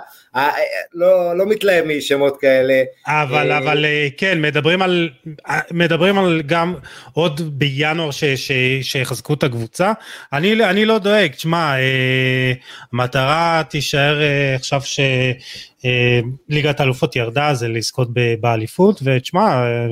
לא, 0.94 1.38
לא 1.38 1.46
מתלהב 1.46 1.86
משמות 1.86 2.38
כאלה. 2.42 2.84
אבל, 3.08 3.52
אה, 3.52 3.58
אבל 3.58 3.86
אה, 3.86 4.08
כן, 4.18 4.42
מדברים 4.42 4.82
על, 4.82 5.10
אה, 5.50 5.60
מדברים 5.72 6.18
על 6.20 6.42
גם 6.46 6.76
עוד 7.14 7.60
בינואר 7.60 8.12
ש- 8.12 8.24
ש- 8.26 8.52
שיחזקו 8.82 9.34
את 9.34 9.44
הקבוצה. 9.44 9.94
אני, 10.34 10.64
אני 10.66 10.86
לא 10.86 11.00
דואג, 11.00 11.32
תשמע, 11.32 11.76
אה, 11.78 12.54
המטרה 12.94 13.62
תישאר 13.70 14.22
אה, 14.22 14.56
עכשיו 14.56 14.82
שליגת 15.80 16.80
האלופות 16.80 17.16
ירדה, 17.16 17.54
זה 17.54 17.68
לזכות 17.68 18.10
באליפות, 18.42 19.00
ותשמע, 19.04 19.42
אה, 19.48 19.88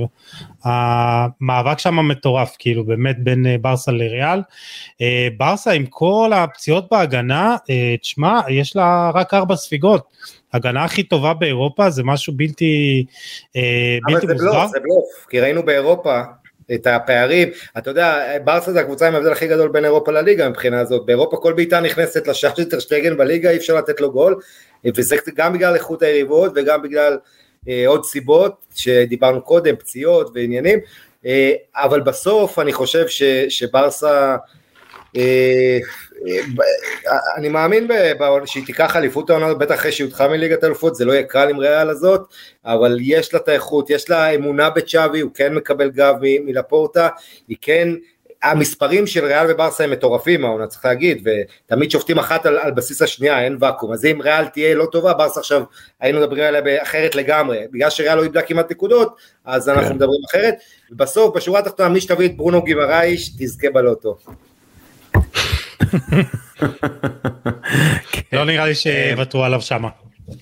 המאבק 0.64 1.80
שם 1.80 2.08
מטורף, 2.08 2.56
כאילו 2.60 2.86
באמת 2.86 3.24
בין 3.24 3.46
אה, 3.46 3.56
ברסה 3.62 3.92
לריאל. 3.92 4.40
אה, 5.02 5.28
ברסה 5.38 5.72
עם 5.72 5.86
כל 5.86 6.32
הפציעות 6.36 6.88
בהגנה, 6.92 7.56
אה, 7.70 7.96
תשמע, 8.02 8.42
יש 8.50 8.76
לה 8.76 9.12
רק 9.14 9.34
ארבע 9.34 9.56
ספיגות. 9.56 10.04
הגנה 10.54 10.84
הכי 10.84 11.04
טובה 11.04 11.34
באירופה 11.34 11.90
זה 11.90 12.04
משהו 12.04 12.34
בלתי, 12.36 13.06
אה, 13.56 13.98
אבל 14.06 14.14
בלתי 14.14 14.28
זה 14.28 14.34
מוסבר. 14.34 14.52
בלוף, 14.52 14.72
זה 14.72 14.80
בלוף, 14.80 15.26
כי 15.30 15.40
ראינו 15.40 15.64
באירופה 15.64 16.22
את 16.74 16.88
הפערים, 16.88 17.50
אתה 17.78 17.90
יודע, 17.90 18.38
ברסה 18.44 18.72
זה 18.74 18.80
הקבוצה 18.80 19.08
עם 19.08 19.16
ההבדל 19.16 19.32
הכי 19.32 19.48
גדול 19.48 19.70
בין 19.70 19.86
אירופה 19.86 20.12
לליגה 20.12 20.50
מבחינה 20.50 20.80
הזאת, 20.80 21.06
באירופה 21.06 21.38
כל 21.38 21.54
בעיטה 21.54 21.80
נכנסת 21.80 22.28
לשער 22.28 22.56
של 22.56 22.64
טרשטגן 22.70 23.18
בליגה, 23.18 23.50
אי 23.50 23.58
אפשר 23.58 23.76
לתת 23.76 24.02
לו 24.02 24.12
גול, 24.12 24.36
וזה 24.96 25.16
גם 25.36 25.54
בגלל 25.54 25.76
איכות 25.76 26.02
היריבות 26.02 26.52
וגם 26.56 26.82
בגלל 26.82 27.18
אה, 27.70 27.84
עוד 27.88 28.06
סיבות 28.06 28.66
שדיברנו 28.76 29.42
קודם, 29.42 29.76
פציעות 29.76 30.32
ועניינים, 30.34 30.80
אה, 31.26 31.54
אבל 31.76 32.02
בסוף 32.02 32.60
אני 32.60 32.74
חושב 32.74 33.08
ש, 33.08 33.24
שברסה, 33.50 34.36
אה, 35.18 35.80
אה, 36.28 37.18
אני 37.38 37.50
מאמין 37.50 37.88
שהיא 38.46 38.66
תיקח 38.66 38.96
אליפות 38.96 39.30
העונה, 39.30 39.54
בטח 39.54 39.76
אחרי 39.76 39.92
שהיא 39.92 40.08
מליגת 40.30 40.64
האלופות, 40.64 40.96
זה 40.96 41.06
לא 41.06 41.14
יהיה 41.14 41.24
קל 41.24 41.50
עם 41.50 41.60
ריאל 41.60 41.90
הזאת, 41.90 42.22
אבל 42.66 42.98
יש 43.02 43.34
לה 43.34 43.40
את 43.40 43.50
האיכות, 43.50 43.90
יש 43.90 44.10
לה 44.10 44.30
אמונה 44.30 44.70
בצ'אבי, 44.70 45.20
הוא 45.20 45.32
כן 45.34 45.54
מקבל 45.54 45.90
גב 45.90 46.16
מלפורטה, 46.22 47.10
היא 47.48 47.58
כן, 47.62 47.90
המספרים 48.52 49.08
של 49.08 49.26
ריאל 49.26 49.52
וברסה 49.52 49.84
הם 49.84 49.92
מטורפים 49.92 50.46
העונה, 50.46 50.68
צריך 50.68 50.86
להגיד, 50.86 51.28
ותמיד 51.28 51.92
שופטים 51.92 52.18
אחת 52.20 52.46
על, 52.46 52.58
על 52.58 52.72
בסיס 52.72 53.02
השנייה, 53.02 53.44
אין 53.44 53.58
ואקום, 53.60 53.94
אז 53.94 54.06
אם 54.06 54.22
ריאל 54.22 54.46
תהיה 54.46 54.76
לא 54.76 54.86
טובה, 54.92 55.14
ברסה 55.14 55.40
עכשיו 55.40 55.64
היינו 56.00 56.20
מדברים 56.20 56.44
עליה 56.44 56.82
אחרת 56.84 57.16
לגמרי, 57.16 57.60
בגלל 57.72 57.90
שריאל 57.90 58.16
לא 58.16 58.24
איבדה 58.24 58.42
כמעט 58.42 58.72
נקודות, 58.72 59.16
אז 59.46 59.70
אנחנו 59.70 59.88
כן. 59.88 59.96
מדברים 59.96 60.22
אחרת, 60.30 60.56
ובסוף, 60.92 61.36
בשורה 61.36 61.60
התחתונה, 61.60 61.90
מי 61.90 62.02
שתביא 62.02 62.26
את 62.26 62.38
ברונו 62.38 62.64
גימרייש, 62.64 63.30
תזכה 63.30 63.70
בלוטו. 63.70 64.18
לא 68.34 68.46
נראה 68.46 68.66
לי 68.66 68.76
שיוותרו 68.76 69.44
עליו 69.44 69.62
שמה. 69.62 69.90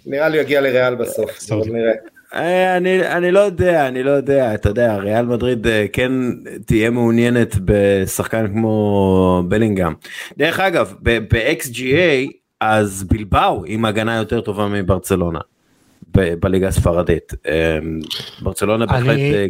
נראה 0.06 0.30
לי 0.30 0.38
יגיע 0.38 0.62
לריאל 0.62 0.96
בסוף. 0.96 1.52
אבל 1.52 1.68
נראה. 1.68 2.13
אה, 2.36 2.78
אני, 2.78 3.08
אני 3.08 3.32
לא 3.32 3.40
יודע, 3.40 3.88
אני 3.88 4.04
לא 4.04 4.12
יודע, 4.12 4.54
אתה 4.54 4.70
יודע, 4.70 4.96
ריאל 4.98 5.26
מדריד 5.26 5.68
אה, 5.68 5.86
כן 5.94 6.12
תהיה 6.66 6.90
מעוניינת 6.90 7.56
בשחקן 7.66 8.48
כמו 8.54 9.44
בלינגהם. 9.48 9.94
דרך 10.38 10.60
אגב, 10.60 10.94
ב-XGA 11.04 12.32
אז 12.62 13.04
בילבאו 13.04 13.64
עם 13.68 13.86
הגנה 13.86 14.16
יותר 14.16 14.42
טובה 14.42 14.68
מברצלונה 14.68 15.40
ב- 16.18 16.34
בליגה 16.34 16.68
הספרדית. 16.68 17.34
אה, 17.48 17.80
ברצלונה 18.42 18.84
אני- 18.86 18.94
בהחלט 18.94 19.20
אה, 19.20 19.46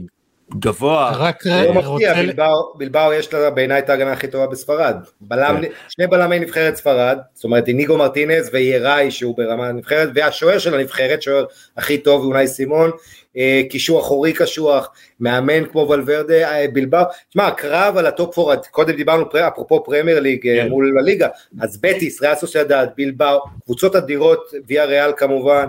גבוה. 0.59 1.11
רק 1.15 1.45
לא 1.45 1.51
רגע, 1.53 1.71
מפתיע, 1.71 1.87
רוצה... 2.21 2.43
בילבאו- 2.77 3.13
יש 3.13 3.33
לה 3.33 3.49
בעיניי 3.49 3.79
את 3.79 3.89
ההגנה 3.89 4.11
הכי 4.11 4.27
טובה 4.27 4.47
בספרד. 4.47 4.95
בלם, 5.21 5.57
כן. 5.61 5.67
שני 5.89 6.07
בלמי 6.07 6.39
נבחרת 6.39 6.75
ספרד, 6.75 7.17
זאת 7.33 7.43
אומרת 7.43 7.67
איניגו 7.67 7.97
מרטינז 7.97 8.49
וייראי 8.53 9.11
שהוא 9.11 9.37
ברמה 9.37 9.67
הנבחרת, 9.67 10.09
והשוער 10.15 10.57
של 10.59 10.73
הנבחרת, 10.75 11.21
שוער 11.21 11.45
הכי 11.77 11.97
טוב 11.97 12.23
אונאי 12.25 12.47
סימון, 12.47 12.91
אה, 13.37 13.61
קישור 13.69 13.99
אחורי 13.99 14.33
קשוח, 14.33 14.89
מאמן 15.19 15.65
כמו 15.65 15.87
ולוורדה, 15.89 16.33
אה, 16.51 16.65
בילבאו, 16.73 17.03
תשמע 17.29 17.47
הקרב 17.47 17.97
על 17.97 18.05
ה 18.05 18.13
top 18.13 18.35
four, 18.35 18.55
קודם 18.71 18.95
דיברנו 18.95 19.29
פר- 19.29 19.47
אפרופו 19.47 19.83
פרמייר 19.83 20.19
ליג 20.19 20.47
אה, 20.47 20.55
כן. 20.63 20.69
מול 20.69 20.97
הליגה, 20.99 21.27
אז 21.61 21.77
בטיס, 21.81 22.21
ריאל 22.21 22.35
סוסיידד, 22.35 22.87
בילבאו, 22.97 23.39
קבוצות 23.65 23.95
אדירות, 23.95 24.51
ויאריאל 24.67 25.11
כמובן, 25.17 25.65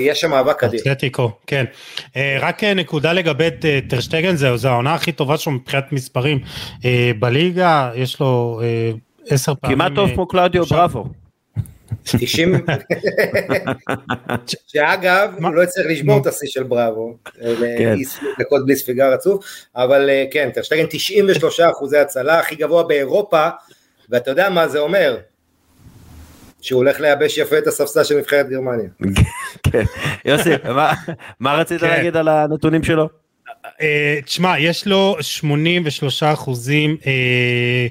יש 0.00 0.20
שם 0.20 0.30
מאבק 0.30 0.64
אדיר. 0.64 0.80
אתלטיקו, 0.80 1.30
כן. 1.46 1.64
אה, 2.16 2.36
רק 2.40 2.64
אה, 2.64 2.74
נקודה 2.74 3.12
לגבי 3.12 3.48
אה, 3.64 3.78
טר 3.88 4.00
שטגן, 4.00 4.36
זו 4.36 4.68
העונה 4.68 4.94
הכי 4.94 5.12
טובה 5.12 5.36
שלו 5.36 5.52
מבחינת 5.52 5.92
מספרים 5.92 6.38
אה, 6.84 7.10
בליגה, 7.18 7.90
יש 7.94 8.20
לו 8.20 8.60
אה, 8.62 8.90
עשר 9.28 9.54
פעמים... 9.54 9.76
כמעט 9.76 9.92
טוב 9.94 10.08
אה, 10.08 10.14
כמו 10.14 10.28
קלאודיו 10.28 10.64
בראבו. 10.64 11.04
90, 12.04 12.54
שאגב, 14.66 15.34
הוא 15.42 15.54
לא 15.54 15.62
יצטרך 15.62 15.86
לשבור 15.88 16.18
את 16.18 16.26
השיא 16.26 16.48
של 16.48 16.62
בראבו, 16.62 17.14
כן. 17.78 17.96
דקות 18.38 18.66
בלי 18.66 18.76
ספיגה 18.76 19.08
רצוף, 19.08 19.44
אבל 19.76 20.10
אה, 20.10 20.24
כן, 20.30 20.50
טר 20.54 20.63
שטגן 20.63 20.86
93 20.90 21.60
אחוזי 21.60 21.98
הצלה, 21.98 22.40
הכי 22.40 22.54
גבוה 22.54 22.82
באירופה, 22.82 23.48
ואתה 24.10 24.30
יודע 24.30 24.50
מה 24.50 24.68
זה 24.68 24.78
אומר, 24.78 25.16
שהוא 26.64 26.78
הולך 26.78 27.00
לייבש 27.00 27.38
יפה 27.38 27.58
את 27.58 27.66
הספסל 27.66 28.04
של 28.04 28.18
נבחרת 28.18 28.48
גרמניה. 28.48 28.88
כן. 29.62 29.82
יוסי, 30.24 30.50
מה 31.40 31.54
רצית 31.54 31.80
כן. 31.80 31.86
להגיד 31.86 32.16
על 32.16 32.28
הנתונים 32.28 32.82
שלו? 32.82 33.08
אה, 33.80 34.18
תשמע, 34.24 34.58
יש 34.58 34.86
לו 34.86 35.16
83 35.20 36.22
אחוזים 36.22 36.96
אה, 37.06 37.86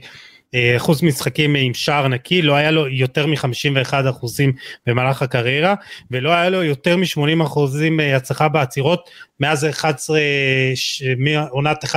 אחוז 0.78 1.04
משחקים 1.04 1.56
עם 1.56 1.74
שער 1.74 2.08
נקי, 2.08 2.42
לא 2.42 2.54
היה 2.54 2.72
לו 2.72 2.88
יותר 2.88 3.28
מ-51 3.28 4.10
אחוזים 4.10 4.54
במהלך 4.88 5.22
הקריירה, 5.22 5.76
ולא 6.12 6.32
היה 6.32 6.50
לו 6.50 6.64
יותר 6.64 6.98
מ-80 6.98 7.44
אחוזים 7.44 8.00
אה, 8.00 8.16
הצלחה 8.16 8.48
בעצירות 8.48 9.10
מאז 9.40 9.66
11, 9.66 10.20
עונת 11.50 11.84
11-12 11.84 11.88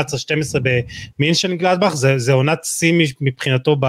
במינשן 1.18 1.56
גלדבך, 1.56 1.94
זה, 1.94 2.18
זה 2.18 2.32
עונת 2.32 2.64
שיא 2.64 3.06
מבחינתו 3.20 3.76
ב, 3.80 3.86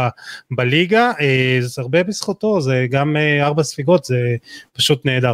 בליגה, 0.51 1.11
אה, 1.21 1.57
זה 1.59 1.81
הרבה 1.81 2.03
בזכותו, 2.03 2.61
זה 2.61 2.85
גם 2.89 3.15
ארבע 3.41 3.63
ספיגות, 3.63 4.05
זה 4.05 4.35
פשוט 4.73 5.05
נהדר. 5.05 5.33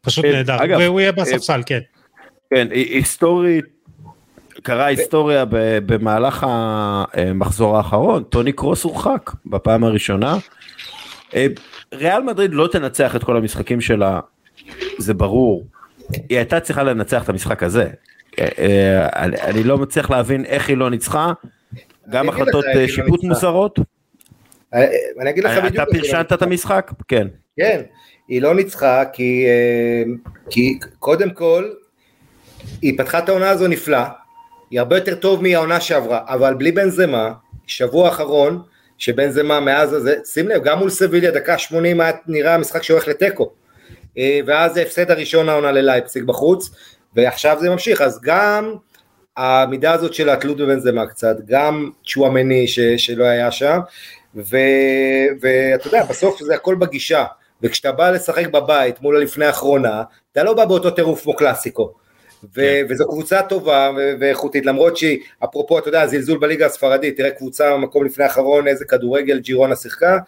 פשוט 0.00 0.24
נהדר, 0.24 0.56
והוא 0.78 1.00
יהיה 1.00 1.12
בספסל, 1.12 1.62
כן. 1.66 1.80
כן, 2.54 2.68
היסטורית 2.70 3.64
קרה 4.62 4.86
היסטוריה 4.86 5.44
במהלך 5.86 6.46
המחזור 6.48 7.76
האחרון, 7.76 8.22
טוני 8.22 8.52
קרוס 8.52 8.84
הורחק 8.84 9.30
בפעם 9.46 9.84
הראשונה. 9.84 10.36
אה, 11.34 11.46
ריאל 11.94 12.22
מדריד 12.22 12.54
לא 12.54 12.68
תנצח 12.72 13.16
את 13.16 13.24
כל 13.24 13.36
המשחקים 13.36 13.80
שלה, 13.80 14.20
זה 14.98 15.14
ברור. 15.14 15.66
היא 16.28 16.38
הייתה 16.38 16.60
צריכה 16.60 16.82
לנצח 16.82 17.24
את 17.24 17.28
המשחק 17.28 17.62
הזה. 17.62 17.88
אה, 18.38 18.48
אה, 18.58 19.08
אני 19.48 19.64
לא 19.64 19.78
מצליח 19.78 20.10
להבין 20.10 20.44
איך 20.44 20.68
היא 20.68 20.76
לא 20.76 20.90
ניצחה. 20.90 21.32
גם 22.10 22.28
החלטות 22.28 22.64
לא 22.74 22.86
שיפוט 22.86 23.24
מוזרות. 23.24 23.78
אני 24.72 25.30
אגיד 25.30 25.44
לך 25.44 25.58
בדיוק. 25.58 25.74
אתה 25.74 25.84
פרשנת 25.92 26.32
את 26.32 26.42
המשחק? 26.42 26.90
כן. 27.08 27.26
כן, 27.56 27.80
היא 28.28 28.42
לא 28.42 28.54
ניצחה 28.54 29.04
כי, 29.12 29.46
כי 30.50 30.78
קודם 30.98 31.30
כל 31.30 31.70
היא 32.82 32.98
פתחה 32.98 33.18
את 33.18 33.28
העונה 33.28 33.50
הזו 33.50 33.68
נפלא, 33.68 33.98
היא 34.72 34.80
הרבה 34.80 34.96
יותר 34.96 35.14
טוב 35.14 35.42
מהעונה 35.42 35.80
שעברה, 35.80 36.20
אבל 36.26 36.54
בלי 36.54 36.72
בנזמה, 36.72 37.32
שבוע 37.66 38.08
אחרון, 38.08 38.62
שבנזמה 38.98 39.60
מאז 39.60 39.92
הזה, 39.92 40.16
שים 40.24 40.48
לב, 40.48 40.62
גם 40.62 40.78
מול 40.78 40.90
סביליה, 40.90 41.30
דקה 41.30 41.58
80 41.58 42.00
היה 42.00 42.12
נראה 42.26 42.54
המשחק 42.54 42.82
שהולך 42.82 43.08
לתיקו, 43.08 43.50
אה, 44.18 44.40
ואז 44.46 44.74
זה 44.74 44.82
הפסד 44.82 45.10
הראשון 45.10 45.48
העונה 45.48 45.72
ללייפסיק 45.72 46.22
בחוץ, 46.22 46.70
ועכשיו 47.16 47.56
זה 47.60 47.70
ממשיך, 47.70 48.00
אז 48.00 48.20
גם 48.22 48.74
המידה 49.36 49.92
הזאת 49.92 50.14
של 50.14 50.28
התלות 50.28 50.56
בבנזמה 50.56 51.06
קצת, 51.06 51.36
גם 51.46 51.90
צ'ואמני 52.06 52.66
שלא 52.96 53.24
היה 53.24 53.50
שם, 53.50 53.78
ואתה 54.34 55.86
יודע, 55.86 56.04
בסוף 56.04 56.42
זה 56.42 56.54
הכל 56.54 56.74
בגישה, 56.74 57.24
וכשאתה 57.62 57.92
בא 57.92 58.10
לשחק 58.10 58.46
בבית 58.46 59.02
מול 59.02 59.16
הלפני 59.16 59.44
האחרונה, 59.44 60.02
אתה 60.32 60.44
לא 60.44 60.54
בא 60.54 60.64
באותו 60.64 60.90
טירוף 60.90 61.22
כמו 61.22 61.36
קלאסיקו, 61.36 61.92
ו- 62.44 62.54
כן. 62.54 62.86
וזו 62.88 63.08
קבוצה 63.08 63.42
טובה 63.42 63.90
ואיכותית, 64.20 64.66
למרות 64.66 64.96
שהיא, 64.96 65.18
אפרופו, 65.44 65.78
אתה 65.78 65.88
יודע, 65.88 66.06
זלזול 66.06 66.38
בליגה 66.38 66.66
הספרדית, 66.66 67.16
תראה 67.16 67.30
קבוצה 67.30 67.72
במקום 67.72 68.04
לפני 68.04 68.24
האחרון, 68.24 68.68
איזה 68.68 68.84
כדורגל 68.84 69.38
ג'ירונה 69.38 69.76
שיחקה. 69.76 70.18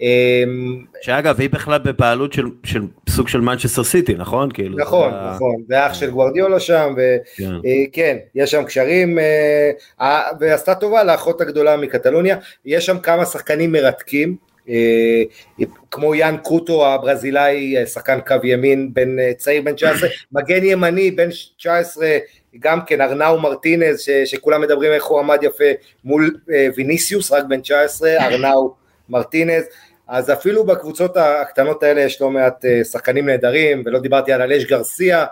אמ, 0.00 0.84
שאגב, 1.02 1.40
היא 1.40 1.50
בכלל 1.50 1.78
בבעלות 1.78 2.32
של, 2.32 2.46
של 2.64 2.82
סוג 3.08 3.28
של 3.28 3.40
מנצ'סטר 3.40 3.84
סיטי, 3.84 4.14
נכון? 4.14 4.50
כאילו, 4.52 4.78
נכון, 4.78 5.10
זה 5.12 5.30
נכון, 5.34 5.62
זה 5.68 5.86
אח 5.86 5.94
של 5.94 6.10
גוורדיולה 6.10 6.60
שם, 6.60 6.94
וכן, 6.96 7.44
כן. 7.62 7.70
כן, 7.92 8.16
יש 8.34 8.50
שם 8.50 8.64
קשרים, 8.64 9.18
אה, 10.00 10.22
ועשתה 10.40 10.74
טובה 10.74 11.04
לאחות 11.04 11.40
הגדולה 11.40 11.76
מקטלוניה, 11.76 12.36
יש 12.64 12.86
שם 12.86 12.98
כמה 12.98 13.24
שחקנים 13.26 13.72
מרתקים, 13.72 14.28
אה, 14.28 14.49
כמו 15.90 16.14
יאן 16.14 16.36
קוטו 16.42 16.86
הברזילאי, 16.86 17.76
אה, 17.76 17.86
שחקן 17.86 18.18
קו 18.26 18.34
ימין, 18.44 18.94
בן 18.94 19.18
אה, 19.18 19.32
צעיר 19.36 19.62
בן 19.62 19.74
19, 19.74 20.08
מגן 20.32 20.64
ימני 20.64 21.10
בן 21.10 21.28
19, 21.56 22.18
גם 22.58 22.80
כן 22.86 23.00
ארנאו 23.00 23.40
מרטינז, 23.40 24.00
ש, 24.00 24.10
שכולם 24.10 24.60
מדברים 24.60 24.92
איך 24.92 25.04
הוא 25.04 25.20
עמד 25.20 25.38
יפה 25.42 25.64
מול 26.04 26.36
ויניסיוס, 26.76 27.32
רק 27.32 27.44
בן 27.48 27.60
19, 27.60 28.10
ארנאו 28.26 28.74
מרטינז, 29.08 29.64
אז 30.08 30.30
אפילו 30.30 30.64
בקבוצות 30.64 31.16
הקטנות 31.16 31.82
האלה 31.82 32.00
יש 32.00 32.20
לא 32.20 32.30
מעט 32.30 32.64
שחקנים 32.90 33.26
נהדרים, 33.26 33.82
ולא 33.86 33.98
דיברתי 33.98 34.32
על 34.32 34.42
אלש 34.42 34.64
גרסיה 34.64 35.26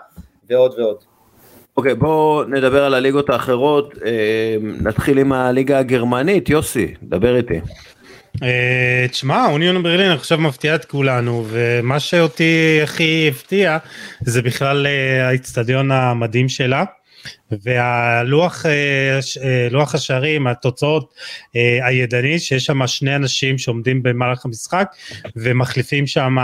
ועוד 0.49 0.79
ועוד. 0.79 0.97
אוקיי, 1.77 1.91
okay, 1.91 1.95
בואו 1.95 2.43
נדבר 2.43 2.83
על 2.83 2.93
הליגות 2.93 3.29
האחרות, 3.29 3.93
נתחיל 4.61 5.17
עם 5.17 5.33
הליגה 5.33 5.79
הגרמנית, 5.79 6.49
יוסי, 6.49 6.93
דבר 7.03 7.35
איתי. 7.37 7.59
אה, 8.43 9.05
תשמע, 9.11 9.45
אוניון 9.45 9.83
ברלין 9.83 10.11
עכשיו 10.11 10.37
מפתיע 10.37 10.75
את 10.75 10.85
כולנו, 10.85 11.45
ומה 11.49 11.99
שאותי 11.99 12.79
הכי 12.83 13.31
הפתיע 13.31 13.77
זה 14.21 14.41
בכלל 14.41 14.87
אה, 14.87 15.27
האיצטדיון 15.27 15.91
המדהים 15.91 16.49
שלה. 16.49 16.83
והלוח 17.51 18.65
אה, 18.65 19.19
אה, 19.43 19.83
השערים 19.93 20.47
התוצאות 20.47 21.13
אה, 21.55 21.79
הידני 21.87 22.39
שיש 22.39 22.65
שם 22.65 22.87
שני 22.87 23.15
אנשים 23.15 23.57
שעומדים 23.57 24.03
במהלך 24.03 24.45
המשחק 24.45 24.95
ומחליפים 25.35 26.07
שם 26.07 26.35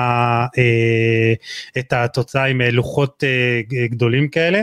את 1.78 1.94
התוצאה 1.94 2.46
עם 2.46 2.62
לוחות 2.62 3.24
גדולים 3.90 4.28
כאלה. 4.28 4.62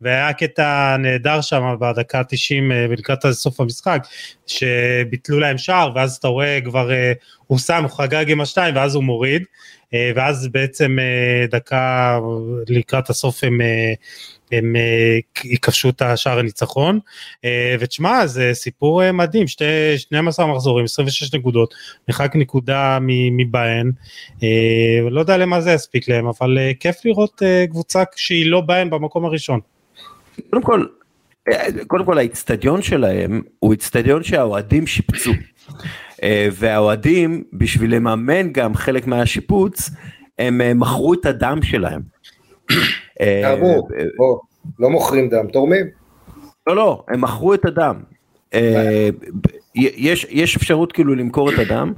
והיה 0.00 0.32
קטע 0.32 0.96
נהדר 0.98 1.40
שם 1.40 1.76
בדקה 1.80 2.18
ה-90 2.18 2.72
ולקראת 2.90 3.26
סוף 3.30 3.60
המשחק 3.60 4.06
שביטלו 4.46 5.40
להם 5.40 5.58
שער 5.58 5.92
ואז 5.94 6.16
אתה 6.16 6.28
רואה 6.28 6.58
כבר 6.64 6.90
הוא 7.46 7.58
שם 7.58 7.82
הוא 7.82 7.90
חגג 7.90 8.30
עם 8.30 8.40
השתיים 8.40 8.76
ואז 8.76 8.94
הוא 8.94 9.04
מוריד 9.04 9.42
ואז 10.14 10.48
בעצם 10.48 10.96
דקה 11.50 12.18
לקראת 12.68 13.10
הסוף 13.10 13.44
הם 13.44 13.60
הם 14.52 14.76
אה, 14.76 15.18
יכבשו 15.44 15.88
את 15.88 16.02
השער 16.02 16.38
הניצחון. 16.38 16.98
אה, 17.44 17.76
ותשמע 17.80 18.26
זה 18.26 18.50
סיפור 18.52 19.02
אה, 19.02 19.12
מדהים. 19.12 19.46
שתי 19.46 19.64
12 19.96 20.46
מחזורים 20.46 20.84
26 20.84 21.34
נקודות. 21.34 21.74
נחק 22.08 22.32
נקודה 22.36 22.98
מבהן 23.36 23.92
לא 25.10 25.20
יודע 25.20 25.36
למה 25.36 25.60
זה 25.60 25.72
יספיק 25.72 26.08
להם 26.08 26.26
אבל 26.26 26.58
כיף 26.80 26.96
לראות 27.04 27.42
קבוצה 27.70 28.02
שהיא 28.16 28.50
לא 28.50 28.60
בהן 28.60 28.90
במקום 28.90 29.24
הראשון. 29.24 29.60
קודם 30.50 30.62
כל 30.62 30.86
קודם 31.86 32.04
כל 32.04 32.18
האיצטדיון 32.18 32.82
שלהם 32.82 33.42
הוא 33.58 33.72
איצטדיון 33.72 34.22
שהאוהדים 34.22 34.86
שיפצו. 34.86 35.32
והאוהדים 36.52 37.44
בשביל 37.52 37.94
לממן 37.94 38.52
גם 38.52 38.74
חלק 38.74 39.06
מהשיפוץ 39.06 39.90
הם 40.38 40.80
מכרו 40.80 41.14
את 41.14 41.26
הדם 41.26 41.58
שלהם. 41.62 42.00
תרמו, 43.42 43.88
אה, 43.98 44.04
לא 44.78 44.90
מוכרים 44.90 45.28
דם, 45.28 45.46
תורמים. 45.52 45.86
לא, 46.66 46.76
לא, 46.76 47.04
הם 47.08 47.20
מכרו 47.20 47.54
את 47.54 47.64
הדם. 47.64 47.96
אה, 48.54 49.08
יש, 49.74 50.26
יש 50.30 50.56
אפשרות 50.56 50.92
כאילו 50.92 51.14
למכור 51.14 51.52
את 51.52 51.58
הדם, 51.58 51.92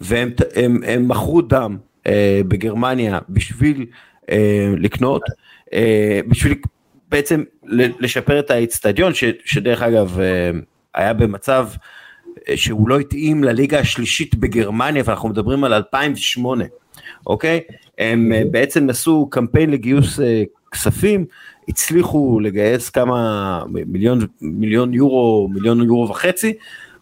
והם 0.00 0.30
הם, 0.56 0.80
הם 0.86 1.08
מכרו 1.08 1.42
דם 1.42 1.76
אה, 2.06 2.40
בגרמניה 2.48 3.18
בשביל 3.28 3.86
לקנות, 4.78 5.22
בשביל 6.28 6.54
בעצם 7.08 7.42
לשפר 8.00 8.38
את 8.38 8.50
האיצטדיון, 8.50 9.12
שדרך 9.44 9.82
אגב 9.82 10.18
היה 10.94 11.12
במצב 11.12 11.68
שהוא 12.54 12.88
לא 12.88 12.98
התאים 13.00 13.44
לליגה 13.44 13.78
השלישית 13.78 14.34
בגרמניה, 14.34 15.02
ואנחנו 15.06 15.28
מדברים 15.28 15.64
על 15.64 15.74
2008. 15.74 16.64
אוקיי? 17.26 17.60
הם 17.98 18.32
אה, 18.32 18.42
בעצם 18.50 18.90
עשו 18.90 19.28
קמפיין 19.30 19.70
לגיוס 19.70 20.20
אה, 20.20 20.42
כספים, 20.72 21.24
הצליחו 21.68 22.40
לגייס 22.40 22.90
כמה 22.90 23.62
מיליון, 23.68 24.18
מיליון 24.40 24.94
יורו, 24.94 25.48
מיליון 25.52 25.82
יורו 25.82 26.08
וחצי, 26.08 26.52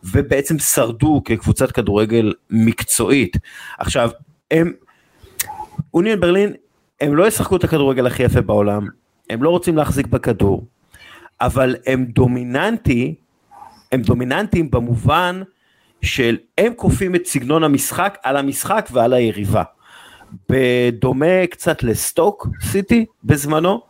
ובעצם 0.04 0.58
שרדו 0.58 1.22
כקבוצת 1.24 1.72
כדורגל 1.72 2.32
מקצועית. 2.50 3.36
עכשיו, 3.78 4.10
הם, 4.50 4.72
אוניון 5.94 6.20
ברלין, 6.20 6.52
הם 7.00 7.16
לא 7.16 7.26
ישחקו 7.26 7.56
את 7.56 7.64
הכדורגל 7.64 8.06
הכי 8.06 8.22
יפה 8.22 8.40
בעולם, 8.40 8.88
הם 9.30 9.42
לא 9.42 9.50
רוצים 9.50 9.76
להחזיק 9.76 10.06
בכדור, 10.06 10.66
אבל 11.40 11.76
הם 11.86 12.04
דומיננטי, 12.04 13.14
הם 13.92 14.02
דומיננטיים 14.02 14.70
במובן 14.70 15.42
של 16.02 16.36
הם 16.58 16.72
כופים 16.76 17.14
את 17.14 17.26
סגנון 17.26 17.64
המשחק 17.64 18.18
על 18.22 18.36
המשחק 18.36 18.88
ועל 18.92 19.12
היריבה. 19.12 19.62
בדומה 20.48 21.46
קצת 21.50 21.82
לסטוק 21.82 22.48
סיטי 22.62 23.06
בזמנו, 23.24 23.80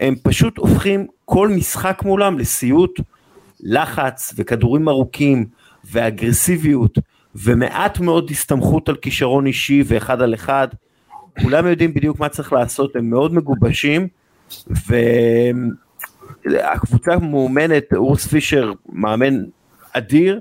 הם 0.00 0.14
פשוט 0.22 0.58
הופכים 0.58 1.06
כל 1.24 1.48
משחק 1.48 2.02
מולם 2.04 2.38
לסיוט, 2.38 3.00
לחץ 3.60 4.34
וכדורים 4.36 4.88
ארוכים 4.88 5.46
ואגרסיביות 5.90 6.98
ומעט 7.34 8.00
מאוד 8.00 8.30
הסתמכות 8.30 8.88
על 8.88 8.96
כישרון 8.96 9.46
אישי 9.46 9.82
ואחד 9.86 10.22
על 10.22 10.34
אחד. 10.34 10.68
כולם 11.42 11.66
יודעים 11.66 11.94
בדיוק 11.94 12.20
מה 12.20 12.28
צריך 12.28 12.52
לעשות, 12.52 12.96
הם 12.96 13.10
מאוד 13.10 13.34
מגובשים, 13.34 14.08
והקבוצה 16.46 17.16
מאומנת, 17.16 17.92
אורס 17.94 18.26
פישר 18.26 18.72
מאמן 18.92 19.34
אדיר, 19.92 20.40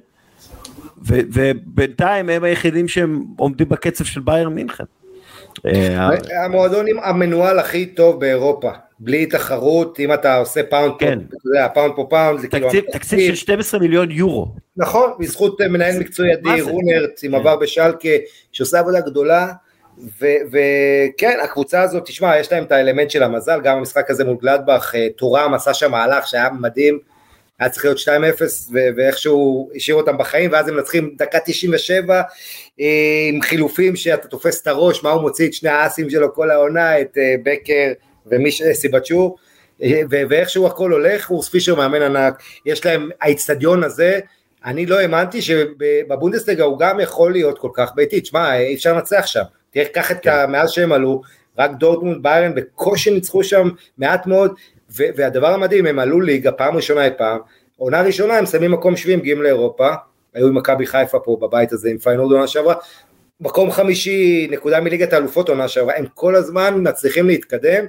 ו- 1.08 1.20
ובינתיים 1.34 2.30
הם 2.30 2.44
היחידים 2.44 2.88
שהם 2.88 3.26
עומדים 3.38 3.70
בקצב 3.70 4.04
של 4.04 4.22
באיירן 4.22 4.50
מינכן. 4.50 4.84
אה, 5.66 6.46
המועדון 6.46 6.86
המנוהל 7.04 7.60
הכי 7.60 7.86
טוב 7.86 8.20
באירופה, 8.20 8.72
בלי 9.00 9.26
תחרות, 9.26 10.00
אם 10.00 10.14
אתה 10.14 10.38
עושה 10.38 10.64
pound 10.64 10.94
כן. 11.00 11.20
for, 11.20 11.38
אתה 11.38 11.50
יודע, 11.50 11.68
pound 11.74 11.94
for 11.96 12.08
pound, 12.10 12.40
זה 12.40 12.48
תקציב, 12.48 12.70
כאילו... 12.70 12.92
תקציב 12.92 13.20
של 13.20 13.36
12 13.36 13.80
מיליון 13.80 14.12
יורו. 14.12 14.48
נכון, 14.78 15.12
בזכות 15.20 15.62
אה, 15.62 15.68
מנהל 15.68 16.00
מקצועי 16.00 16.34
אדיר? 16.34 16.64
רוהנרט, 16.64 17.20
עם 17.24 17.32
כן. 17.32 17.38
עבר 17.38 17.56
בשלקה, 17.56 18.10
שעושה 18.52 18.80
עבודה 18.80 19.00
גדולה, 19.00 19.48
וכן, 20.22 21.38
הקבוצה 21.44 21.82
הזאת, 21.82 22.06
תשמע, 22.06 22.38
יש 22.40 22.52
להם 22.52 22.64
את 22.64 22.72
האלמנט 22.72 23.12
של 23.12 23.24
המזל, 23.24 23.62
גם 23.64 23.78
המשחק 23.78 24.10
הזה 24.12 24.26
מול 24.26 24.38
גלדבך, 24.42 24.92
אה, 24.96 25.08
טורם 25.16 25.54
עשה 25.54 25.74
שם 25.74 25.92
מהלך 25.92 26.28
שהיה 26.28 26.50
מדהים, 26.60 27.00
היה 27.60 27.70
צריך 27.70 27.86
להיות 27.86 27.98
2-0, 27.98 28.70
ו- 28.74 28.90
ואיכשהו 28.96 29.70
השאיר 29.76 29.98
אותם 29.98 30.18
בחיים, 30.18 30.52
ואז 30.52 30.68
הם 30.68 30.76
מנצחים 30.76 31.16
דקה 31.18 31.40
97, 31.46 32.16
אה, 32.16 32.22
עם 32.78 33.42
חילופים 33.42 33.96
שאתה 33.96 34.28
תופס 34.28 34.62
את 34.62 34.68
הראש, 34.68 35.04
מה 35.04 35.10
הוא 35.10 35.22
מוציא 35.22 35.48
את 35.48 35.54
שני 35.54 35.70
האסים 35.70 36.10
שלו 36.10 36.34
כל 36.34 36.52
העונה, 36.52 37.02
את 37.02 37.18
אה, 37.18 37.36
בקר 37.44 37.92
וסיבצ'ור, 38.28 39.38
אה, 39.84 40.02
ו- 40.12 40.22
ואיכשהו 40.30 40.68
הכל 40.68 40.92
הולך, 40.92 41.32
אורס 41.32 41.50
פישר 41.50 41.76
מאמן 41.76 42.02
ענק, 42.02 42.42
יש 42.66 42.86
להם, 42.86 43.10
האיצטדיון 43.22 43.84
הזה, 43.84 44.20
אני 44.66 44.86
לא 44.86 45.00
האמנתי 45.00 45.42
שבבונדסליגה 45.42 46.64
הוא 46.64 46.80
גם 46.80 47.00
יכול 47.00 47.32
להיות 47.32 47.60
כל 47.60 47.70
כך 47.74 47.92
ביתי, 47.96 48.22
תשמע, 48.22 48.58
אי 48.58 48.76
אפשר 48.76 48.94
לנצח 48.94 49.26
שם, 49.26 49.44
תראה, 49.72 49.86
קח 49.86 50.12
את 50.12 50.28
ה... 50.28 50.48
מאז 50.48 50.72
שהם 50.72 50.92
עלו, 50.92 51.22
רק 51.58 51.72
דורטמונד 51.72 52.24
ביירן 52.24 52.56
בקושי 52.56 53.12
ניצחו 53.12 53.44
שם 53.44 53.70
מעט 53.98 54.28
מאוד, 54.28 54.54
והדבר 54.90 55.54
המדהים, 55.54 55.86
הם 55.86 56.00
עלו 56.00 56.22
ליגה 56.22 56.52
פעם 56.52 56.76
ראשונה 56.76 57.06
אי 57.06 57.10
פעם, 57.18 57.40
עונה 57.78 58.02
ראשונה 58.02 58.38
הם 58.38 58.46
שמים 58.46 58.72
מקום 58.72 58.96
שביעי, 58.96 59.18
מגיעים 59.18 59.42
לאירופה, 59.42 59.90
היו 60.34 60.48
עם 60.48 60.58
מכבי 60.58 60.86
חיפה 60.86 61.20
פה 61.20 61.38
בבית 61.42 61.72
הזה 61.72 61.90
עם 61.90 61.98
פיינורד 61.98 62.32
עונה 62.32 62.48
שעברה, 62.48 62.76
מקום 63.42 63.72
חמישי, 63.72 64.48
נקודה 64.52 64.82
מליגת 64.82 65.14
האלופות 65.14 65.50
עונה 65.50 65.68
שעברה, 65.68 65.98
הם 65.98 66.06
כל 66.14 66.36
הזמן 66.36 66.74
מצליחים 66.78 67.28
להתקדם, 67.28 67.86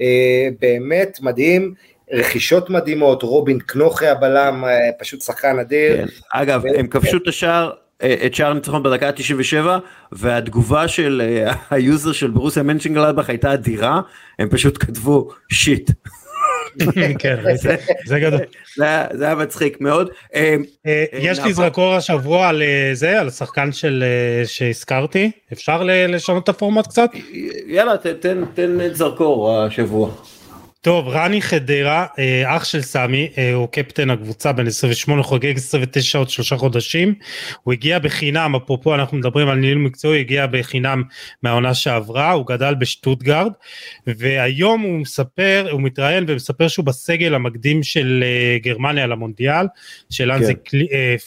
אה, 0.00 0.48
באמת 0.60 1.18
מדהים, 1.22 1.74
רכישות 2.12 2.70
מדהימות, 2.70 3.22
רובין 3.22 3.58
קנוכה 3.58 4.10
הבלם, 4.10 4.64
אה, 4.64 4.90
פשוט 4.98 5.20
שחקן 5.20 5.58
אדיר. 5.58 5.96
כן. 5.96 6.06
אגב, 6.32 6.62
הם 6.76 6.86
כבשו 6.86 7.16
את 7.16 7.28
השער, 7.28 7.70
אה, 8.02 8.14
את 8.26 8.34
שער 8.34 8.50
הניצחון 8.50 8.82
בדקה 8.82 9.08
ה-97, 9.08 9.66
והתגובה 10.12 10.88
של 10.88 11.22
ה 11.70 11.78
user 11.78 12.12
של 12.12 12.30
ברוסיה 12.30 12.62
מנשנגלדבך 12.62 13.28
הייתה 13.28 13.54
אדירה, 13.54 14.00
הם 14.38 14.48
פשוט 14.48 14.84
כתבו 14.84 15.30
shit. 15.52 15.90
כן, 17.18 17.36
זה 18.06 18.20
גדול. 18.20 18.40
זה 18.76 18.84
היה- 19.26 19.34
מצחיק 19.34 19.80
מאוד. 19.80 20.10
אה, 20.34 20.56
אה, 20.86 21.04
יש 21.12 21.38
לי 21.40 21.52
זרקור 21.52 21.94
השבוע 21.94 22.48
על 22.48 22.62
אה, 22.62 22.90
זה, 22.92 23.20
על 23.20 23.28
השחקן 23.28 23.70
אה, 24.02 24.42
שהזכרתי, 24.46 25.30
אפשר 25.52 25.82
לשנות 26.08 26.44
את 26.44 26.48
הפורמט 26.48 26.86
קצת? 26.86 27.10
יאללה, 27.66 27.96
תן 28.54 28.78
זרקור 28.92 29.58
השבוע. 29.58 30.10
טוב, 30.88 31.08
רני 31.08 31.42
חדרה, 31.42 32.06
אה, 32.18 32.56
אח 32.56 32.64
של 32.64 32.82
סמי, 32.82 33.28
אה, 33.38 33.54
הוא 33.54 33.68
קפטן 33.68 34.10
הקבוצה 34.10 34.52
בן 34.52 34.66
28, 34.66 35.22
חוגג 35.22 35.56
29 35.56 36.18
עוד 36.18 36.30
שלושה 36.30 36.56
חודשים. 36.56 37.14
הוא 37.62 37.72
הגיע 37.72 37.98
בחינם, 37.98 38.54
אפרופו 38.56 38.94
אנחנו 38.94 39.16
מדברים 39.16 39.48
על 39.48 39.58
ניהול 39.58 39.78
מקצועי, 39.78 40.20
הגיע 40.20 40.46
בחינם 40.46 41.02
מהעונה 41.42 41.74
שעברה, 41.74 42.32
הוא 42.32 42.46
גדל 42.46 42.74
בשטוטגרד, 42.74 43.52
והיום 44.06 44.80
הוא 44.80 44.98
מספר, 44.98 45.68
הוא 45.70 45.80
מתראיין 45.80 46.24
ומספר 46.28 46.68
שהוא 46.68 46.84
בסגל 46.84 47.34
המקדים 47.34 47.82
של 47.82 48.24
אה, 48.26 48.58
גרמניה 48.62 49.06
למונדיאל, 49.06 49.66
של 50.10 50.30
אנזי 50.30 50.54
כן. 50.64 50.78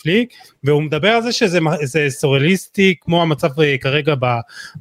פליק, 0.01 0.33
והוא 0.63 0.83
מדבר 0.83 1.09
על 1.09 1.21
זה 1.21 1.31
שזה 1.31 1.59
זה 1.83 2.05
סוריאליסטי 2.09 2.95
כמו 3.01 3.21
המצב 3.21 3.49
כרגע 3.81 4.15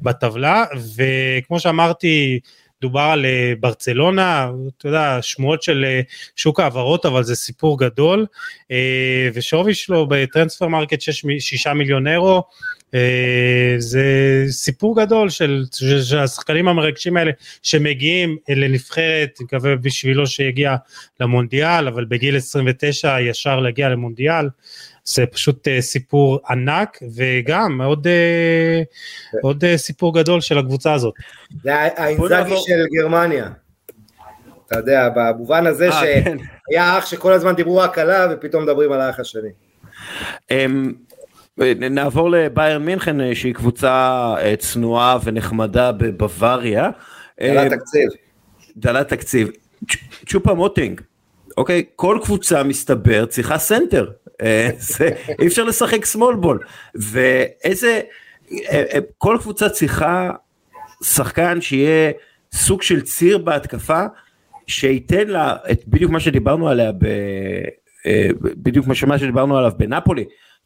בטבלה, 0.01 0.65
וכמו 0.95 1.59
שאמרתי, 1.59 2.39
דובר 2.81 2.99
על 3.01 3.25
אה, 3.25 3.53
ברצלונה, 3.59 4.51
אתה 4.77 4.87
יודע, 4.87 5.17
שמועות 5.21 5.63
של 5.63 5.85
אה, 5.87 6.01
שוק 6.35 6.59
ההעברות, 6.59 7.05
אבל 7.05 7.23
זה 7.23 7.35
סיפור 7.35 7.79
גדול, 7.79 8.25
אה, 8.71 9.29
ושווי 9.33 9.73
שלו 9.73 10.07
ב 10.09 10.67
Transfermarkt 10.67 11.01
6 11.01 11.67
מיליון 11.67 12.07
אירו, 12.07 12.43
זה 13.77 14.05
סיפור 14.49 15.01
גדול 15.01 15.29
של, 15.29 15.63
של, 15.73 16.03
של 16.03 16.19
השחקנים 16.19 16.67
המרגשים 16.67 17.17
האלה 17.17 17.31
שמגיעים 17.63 18.37
לנבחרת, 18.49 19.29
אני 19.39 19.45
מקווה 19.45 19.75
בשבילו 19.75 20.27
שיגיע 20.27 20.75
למונדיאל, 21.19 21.87
אבל 21.87 22.05
בגיל 22.05 22.37
29 22.37 23.21
ישר 23.21 23.59
להגיע 23.59 23.89
למונדיאל, 23.89 24.45
זה 25.05 25.25
פשוט 25.25 25.67
אה, 25.67 25.81
סיפור 25.81 26.39
ענק, 26.49 26.99
וגם 27.15 27.81
עוד, 27.81 28.07
אה, 28.07 28.81
עוד 29.41 29.63
אה, 29.63 29.77
סיפור 29.77 30.13
גדול 30.19 30.41
של 30.41 30.57
הקבוצה 30.57 30.93
הזאת. 30.93 31.13
זה 31.63 31.75
האינזאגי 31.75 32.33
נעבור- 32.33 32.63
של 32.67 32.85
גרמניה. 32.97 33.49
אתה 34.67 34.77
יודע, 34.79 35.09
במובן 35.15 35.67
הזה 35.67 35.89
אה, 35.89 36.01
כן. 36.23 36.37
שהיה 36.71 36.97
אח 36.97 37.05
שכל 37.05 37.33
הזמן 37.33 37.55
דיברו 37.55 37.77
רק 37.77 37.97
עליו, 37.97 38.29
ופתאום 38.33 38.63
מדברים 38.63 38.91
על 38.91 39.01
האח 39.01 39.19
השני. 39.19 39.49
אמ, 40.51 40.93
נעבור 41.77 42.31
לביירן 42.31 42.85
מינכן 42.85 43.35
שהיא 43.35 43.53
קבוצה 43.53 44.35
צנועה 44.59 45.17
ונחמדה 45.23 45.91
בבוואריה. 45.91 46.85
על 47.39 47.57
אה, 47.57 47.63
התקציב. 47.65 48.09
דלת 48.77 49.07
תקציב. 49.09 49.49
צ'ופו 50.25 50.53
מוטינג, 50.53 51.01
אוקיי? 51.57 51.83
כל 51.95 52.19
קבוצה 52.23 52.63
מסתבר 52.63 53.25
צריכה 53.25 53.57
סנטר. 53.57 54.09
זה, 54.77 55.09
אי 55.39 55.47
אפשר 55.47 55.63
לשחק 55.63 56.05
small 56.05 56.35
ball. 56.35 56.59
ואיזה, 56.95 58.01
אה, 58.51 58.83
אה, 58.93 58.99
כל 59.17 59.37
קבוצה 59.41 59.69
צריכה 59.69 60.31
שחקן 61.03 61.61
שיהיה 61.61 62.11
סוג 62.53 62.81
של 62.81 63.01
ציר 63.01 63.37
בהתקפה, 63.37 64.03
שייתן 64.67 65.27
לה 65.27 65.55
את 65.71 65.87
בדיוק 65.87 66.11
מה 66.11 66.19
שדיברנו 66.19 66.69
עליה, 66.69 66.91
ב, 66.91 67.05
אה, 68.05 68.29
בדיוק 68.41 68.87
מה 68.87 69.17
שדיברנו 69.17 69.57
עליו 69.57 69.71
בנפולי, 69.77 70.25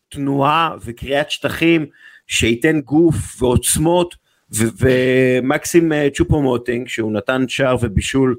תנועה 0.10 0.76
וקריאת 0.86 1.32
שטחים, 1.32 1.86
שייתן 2.28 2.80
גוף 2.80 3.42
ועוצמות, 3.42 4.16
ומקסים 4.52 5.92
צ'ופו 6.14 6.42
מוטינג 6.42 6.88
שהוא 6.88 7.12
נתן 7.12 7.48
שער 7.48 7.76
ובישול 7.82 8.36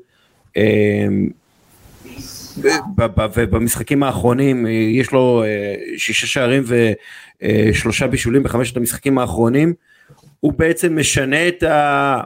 ובמשחקים 3.34 4.02
האחרונים 4.02 4.66
אה, 4.66 4.70
יש 4.70 5.12
לו 5.12 5.42
אה, 5.44 5.74
שישה 5.96 6.26
שערים 6.26 6.62
ושלושה 7.42 8.06
בישולים 8.06 8.42
בחמשת 8.42 8.76
המשחקים 8.76 9.18
האחרונים. 9.18 9.74
הוא 10.40 10.52
בעצם 10.52 10.98
משנה 10.98 11.48
את, 11.48 11.62
ה... 11.62 12.20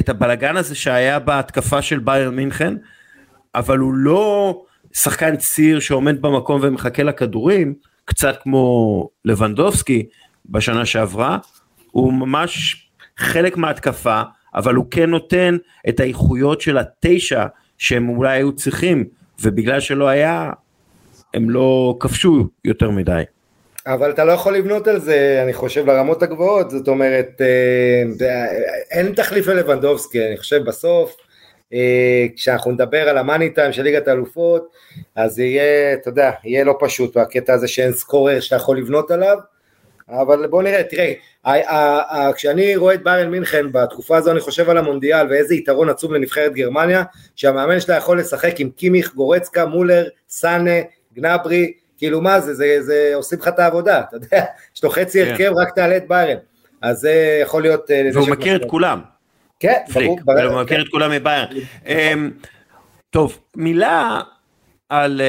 את 0.00 0.08
הבלגן 0.08 0.56
הזה 0.56 0.74
שהיה 0.74 1.18
בהתקפה 1.18 1.82
של 1.82 1.98
בייר 1.98 2.30
מינכן 2.30 2.74
אבל 3.54 3.78
הוא 3.78 3.94
לא 3.94 4.62
שחקן 4.92 5.36
ציר 5.36 5.80
שעומד 5.80 6.22
במקום 6.22 6.60
ומחכה 6.64 7.02
לכדורים 7.02 7.74
קצת 8.04 8.36
כמו 8.42 9.08
לבנדובסקי 9.24 10.06
בשנה 10.46 10.86
שעברה. 10.86 11.38
הוא 11.90 12.12
ממש 12.12 12.86
חלק 13.16 13.56
מההתקפה 13.56 14.22
אבל 14.54 14.74
הוא 14.74 14.86
כן 14.90 15.10
נותן 15.10 15.56
את 15.88 16.00
האיכויות 16.00 16.60
של 16.60 16.78
התשע 16.78 17.46
שהם 17.80 18.08
אולי 18.08 18.36
היו 18.36 18.52
צריכים 18.52 19.04
ובגלל 19.42 19.80
שלא 19.80 20.08
היה 20.08 20.50
הם 21.34 21.50
לא 21.50 21.96
כבשו 22.00 22.48
יותר 22.64 22.90
מדי. 22.90 23.22
אבל 23.86 24.10
אתה 24.10 24.24
לא 24.24 24.32
יכול 24.32 24.56
לבנות 24.56 24.88
על 24.88 25.00
זה, 25.00 25.40
אני 25.44 25.52
חושב, 25.52 25.86
לרמות 25.86 26.22
הגבוהות, 26.22 26.70
זאת 26.70 26.88
אומרת, 26.88 27.40
אה, 27.40 28.02
אין 28.90 29.12
תחליף 29.14 29.46
ללבנדובסקי, 29.46 30.26
אני 30.26 30.36
חושב 30.36 30.64
בסוף, 30.64 31.16
אה, 31.72 32.26
כשאנחנו 32.36 32.70
נדבר 32.70 33.08
על 33.08 33.18
המאני 33.18 33.50
טיים 33.50 33.72
של 33.72 33.82
ליגת 33.82 34.08
האלופות, 34.08 34.68
אז 35.16 35.38
יהיה, 35.38 35.94
אתה 35.94 36.08
יודע, 36.08 36.30
יהיה 36.44 36.64
לא 36.64 36.76
פשוט 36.80 37.16
בקטע 37.16 37.54
הזה 37.54 37.68
שאין 37.68 37.92
סקורר 37.92 38.40
שאתה 38.40 38.56
יכול 38.56 38.78
לבנות 38.78 39.10
עליו, 39.10 39.36
אבל 40.10 40.46
בוא 40.46 40.62
נראה, 40.62 40.82
תראה, 40.82 41.12
כשאני 42.34 42.76
רואה 42.76 42.94
את 42.94 43.04
ביירן 43.04 43.30
מינכן 43.30 43.72
בתקופה 43.72 44.16
הזו 44.16 44.30
אני 44.30 44.40
חושב 44.40 44.70
על 44.70 44.78
המונדיאל 44.78 45.26
ואיזה 45.30 45.54
יתרון 45.54 45.88
עצום 45.88 46.14
לנבחרת 46.14 46.52
גרמניה, 46.54 47.02
שהמאמן 47.36 47.80
שלה 47.80 47.96
יכול 47.96 48.20
לשחק 48.20 48.60
עם 48.60 48.70
קימיך, 48.70 49.14
גורצקה, 49.14 49.66
מולר, 49.66 50.04
סאנה, 50.28 50.70
גנברי, 51.14 51.72
כאילו 51.98 52.20
מה 52.20 52.40
זה, 52.40 52.54
זה, 52.54 52.76
זה 52.80 53.12
עושים 53.14 53.38
לך 53.38 53.48
את 53.48 53.58
העבודה, 53.58 54.00
אתה 54.00 54.16
יודע, 54.16 54.44
יש 54.76 54.84
לו 54.84 54.90
חצי 54.90 55.24
כן. 55.24 55.30
הרכב, 55.30 55.52
רק 55.56 55.74
תעלה 55.74 55.96
את 55.96 56.08
ביירן, 56.08 56.36
אז 56.82 56.98
זה 56.98 57.38
יכול 57.42 57.62
להיות... 57.62 57.90
אה, 57.90 58.08
והוא 58.14 58.28
מכיר 58.28 58.56
את. 58.56 58.70
כולם. 58.70 59.00
כן, 59.60 59.78
פליק, 59.92 60.20
ברור, 60.24 60.40
הוא 60.40 60.62
מכיר 60.62 60.76
כן. 60.76 60.82
את 60.82 60.88
כולם 60.88 61.10
מביירן. 61.10 61.46
אמ, 61.86 62.30
טוב, 63.10 63.38
מילה 63.56 64.20
על, 64.88 65.20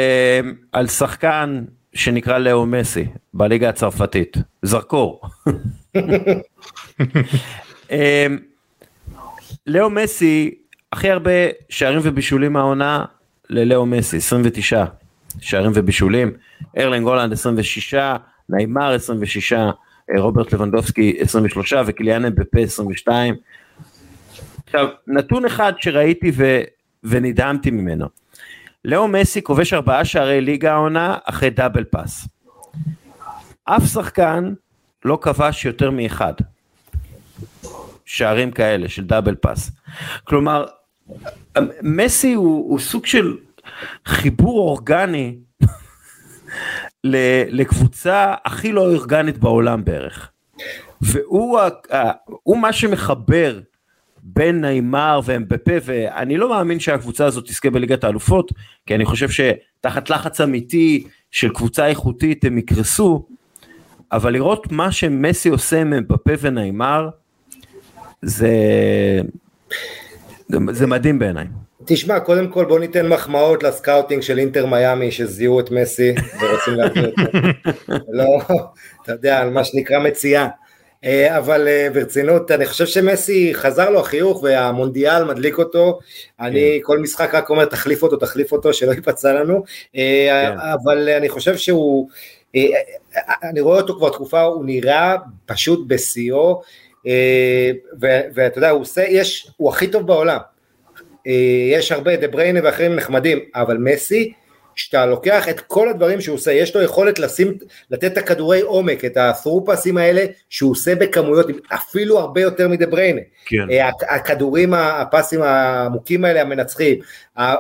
על 0.72 0.88
שחקן 0.88 1.64
שנקרא 1.94 2.38
לאו 2.38 2.66
מסי 2.66 3.06
בליגה 3.34 3.70
הצרפתית, 3.70 4.38
זרקור. 4.62 5.22
אמ, 7.92 8.38
לאו 9.68 9.90
מסי, 9.90 10.56
הכי 10.94 11.10
הרבה 11.10 11.32
שערים 11.70 12.00
ובישולים 12.04 12.54
מהעונה 12.54 13.06
ללאו 13.50 13.86
מסי, 13.86 14.18
29 14.18 14.86
שערים 15.42 15.72
ובישולים, 15.76 16.32
ארלנג 16.78 17.08
הולנד 17.08 17.34
26, 17.34 17.96
ניימר 18.50 18.94
26, 18.94 19.54
רוברט 20.18 20.54
לבנדובסקי 20.54 21.18
23 21.20 21.74
וקיליאן 21.86 22.36
בפה 22.36 22.60
22. 22.60 23.36
עכשיו, 24.66 24.88
נתון 25.08 25.46
אחד 25.46 25.74
שראיתי 25.78 26.32
ו, 26.36 26.62
ונדהמתי 27.04 27.72
ממנו. 27.72 28.06
לאו 28.86 29.08
מסי 29.08 29.42
כובש 29.42 29.74
ארבעה 29.74 30.06
שערי 30.06 30.42
ליגה 30.42 30.74
העונה 30.74 31.18
אחרי 31.26 31.50
דאבל 31.50 31.84
פאס. 31.84 32.28
אף 33.66 33.84
שחקן 33.94 34.54
לא 35.06 35.18
כבש 35.22 35.66
יותר 35.66 35.92
מאחד. 35.92 36.34
שערים 38.06 38.52
כאלה 38.52 38.90
של 38.90 39.06
דאבל 39.06 39.36
פאס. 39.36 39.72
כלומר, 40.24 40.66
מסי 41.82 42.34
הוא, 42.34 42.72
הוא 42.72 42.80
סוג 42.80 43.06
של 43.06 43.38
חיבור 44.06 44.60
אורגני 44.60 45.38
לקבוצה 47.50 48.34
הכי 48.46 48.72
לא 48.72 48.82
אורגנית 48.82 49.38
בעולם 49.38 49.86
בערך. 49.86 50.32
והוא 51.02 51.60
הוא 52.44 52.58
מה 52.58 52.74
שמחבר 52.74 53.60
בין 54.24 54.62
נעימר 54.62 55.20
ואמבפה 55.26 55.74
ואני 55.84 56.38
לא 56.38 56.50
מאמין 56.50 56.80
שהקבוצה 56.80 57.26
הזאת 57.26 57.46
תזכה 57.46 57.70
בליגת 57.70 58.04
האלופות 58.04 58.52
כי 58.86 58.96
אני 58.96 59.06
חושב 59.06 59.30
שתחת 59.30 60.10
לחץ 60.10 60.42
אמיתי 60.42 61.04
של 61.32 61.50
קבוצה 61.50 61.88
איכותית 61.88 62.46
הם 62.46 62.58
יקרסו 62.58 63.26
אבל 64.12 64.34
לראות 64.34 64.72
מה 64.72 64.92
שמסי 64.92 65.50
עושה 65.50 65.82
עם 65.82 65.94
אמבפה 65.94 66.32
ונעימר 66.42 67.10
זה 68.22 68.52
זה 70.72 70.88
מדהים 70.88 71.20
בעיניי. 71.20 71.46
תשמע, 71.86 72.20
קודם 72.20 72.48
כל 72.48 72.66
בוא 72.66 72.80
ניתן 72.80 73.08
מחמאות 73.08 73.64
לסקאוטינג 73.64 74.22
של 74.22 74.40
אינטר 74.40 74.66
מיאמי 74.66 75.12
שזיהו 75.12 75.60
את 75.60 75.72
מסי 75.72 76.16
ורוצים 76.42 76.74
להביא 76.74 77.04
אותו. 77.06 77.22
לא, 78.18 78.26
אתה 79.04 79.12
יודע, 79.12 79.40
על 79.40 79.50
מה 79.50 79.64
שנקרא 79.64 80.00
מציאה. 80.00 80.48
אה, 81.06 81.38
אבל 81.38 81.68
אה, 81.68 81.88
ברצינות, 81.94 82.52
אני 82.52 82.66
חושב 82.66 82.86
שמסי 82.86 83.54
חזר 83.54 83.90
לו 83.90 84.00
החיוך 84.00 84.44
והמונדיאל 84.44 85.24
מדליק 85.24 85.58
אותו, 85.58 86.00
אני 86.40 86.80
כן. 86.80 86.86
כל 86.86 87.00
משחק 87.00 87.36
רק 87.36 87.50
אומר 87.50 87.66
תחליף 87.66 88.04
אותו, 88.04 88.18
תחליף 88.18 88.52
אותו, 88.52 88.74
שלא 88.74 88.92
ייפצע 88.92 89.34
לנו, 89.34 89.64
אה, 89.96 90.50
כן. 90.52 90.58
אבל 90.60 91.10
אני 91.10 91.30
חושב 91.30 91.58
שהוא, 91.58 92.10
אני 93.44 93.62
רואה 93.62 93.78
אותו 93.82 93.96
כבר 93.96 94.10
תקופה, 94.10 94.42
הוא 94.42 94.66
נראה 94.66 95.16
פשוט 95.46 95.88
בשיאו, 95.88 96.62
ואתה 98.34 98.58
יודע, 98.58 98.70
הוא 98.70 98.82
עושה, 98.82 99.04
יש, 99.10 99.52
הוא 99.58 99.70
הכי 99.70 99.88
טוב 99.88 100.08
בעולם, 100.08 100.40
יש 101.72 101.92
הרבה 101.92 102.16
דה 102.16 102.28
בריינה 102.28 102.60
ואחרים 102.64 102.96
נחמדים, 102.96 103.40
אבל 103.56 103.78
מסי, 103.78 104.34
שאתה 104.76 105.06
לוקח 105.06 105.50
את 105.50 105.60
כל 105.60 105.90
הדברים 105.90 106.22
שהוא 106.22 106.36
עושה, 106.36 106.52
יש 106.52 106.76
לו 106.76 106.82
יכולת 106.82 107.20
לשים, 107.20 107.58
לתת 107.92 108.12
את 108.12 108.18
הכדורי 108.18 108.62
עומק, 108.62 109.06
את 109.06 109.18
הת'רופסים 109.18 109.98
האלה 109.98 110.26
שהוא 110.50 110.72
עושה 110.72 110.96
בכמויות, 110.96 111.48
אפילו 111.68 112.20
הרבה 112.20 112.42
יותר 112.42 112.68
מדה 112.68 112.86
בריינה. 112.86 113.22
כן. 113.46 113.72
אה, 113.72 113.90
הכדורים, 114.10 114.74
הפסים 114.74 115.42
העמוקים 115.42 116.26
האלה, 116.26 116.42
המנצחים. 116.42 117.00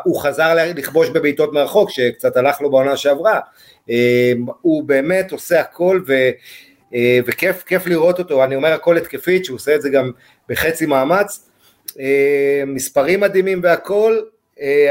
הוא 0.04 0.22
חזר 0.22 0.56
לכבוש 0.76 1.10
בבעיטות 1.10 1.54
מרחוק, 1.54 1.90
שקצת 1.90 2.38
הלך 2.38 2.62
לו 2.62 2.72
בעונה 2.72 2.98
שעברה. 2.98 3.40
אה, 3.90 4.34
הוא 4.62 4.84
באמת 4.84 5.32
עושה 5.32 5.60
הכל 5.60 6.02
ו... 6.08 6.14
אה, 6.94 7.20
וכיף 7.26 7.64
כיף 7.64 7.88
לראות 7.88 8.20
אותו, 8.20 8.44
אני 8.44 8.56
אומר 8.56 8.74
הכל 8.74 8.98
התקפית, 8.98 9.46
שהוא 9.46 9.56
עושה 9.56 9.76
את 9.76 9.82
זה 9.82 9.90
גם 9.90 10.12
בחצי 10.50 10.86
מאמץ. 10.86 11.48
מספרים 12.68 13.20
מדהימים 13.20 13.60
והכל, 13.64 14.20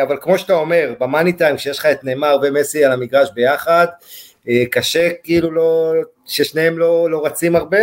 אבל 0.03 0.17
כמו 0.21 0.39
שאתה 0.39 0.53
אומר, 0.53 0.95
במאני 1.01 1.33
טיים 1.33 1.57
כשיש 1.57 1.79
לך 1.79 1.87
את 1.87 2.05
נאמר 2.05 2.37
ומסי 2.43 2.85
על 2.85 2.93
המגרש 2.93 3.29
ביחד, 3.35 3.87
אה, 4.49 4.65
קשה 4.71 5.09
כאילו 5.23 5.51
לא, 5.51 5.93
ששניהם 6.27 6.79
לא, 6.79 7.11
לא 7.11 7.27
רצים 7.27 7.57
הרבה, 7.57 7.79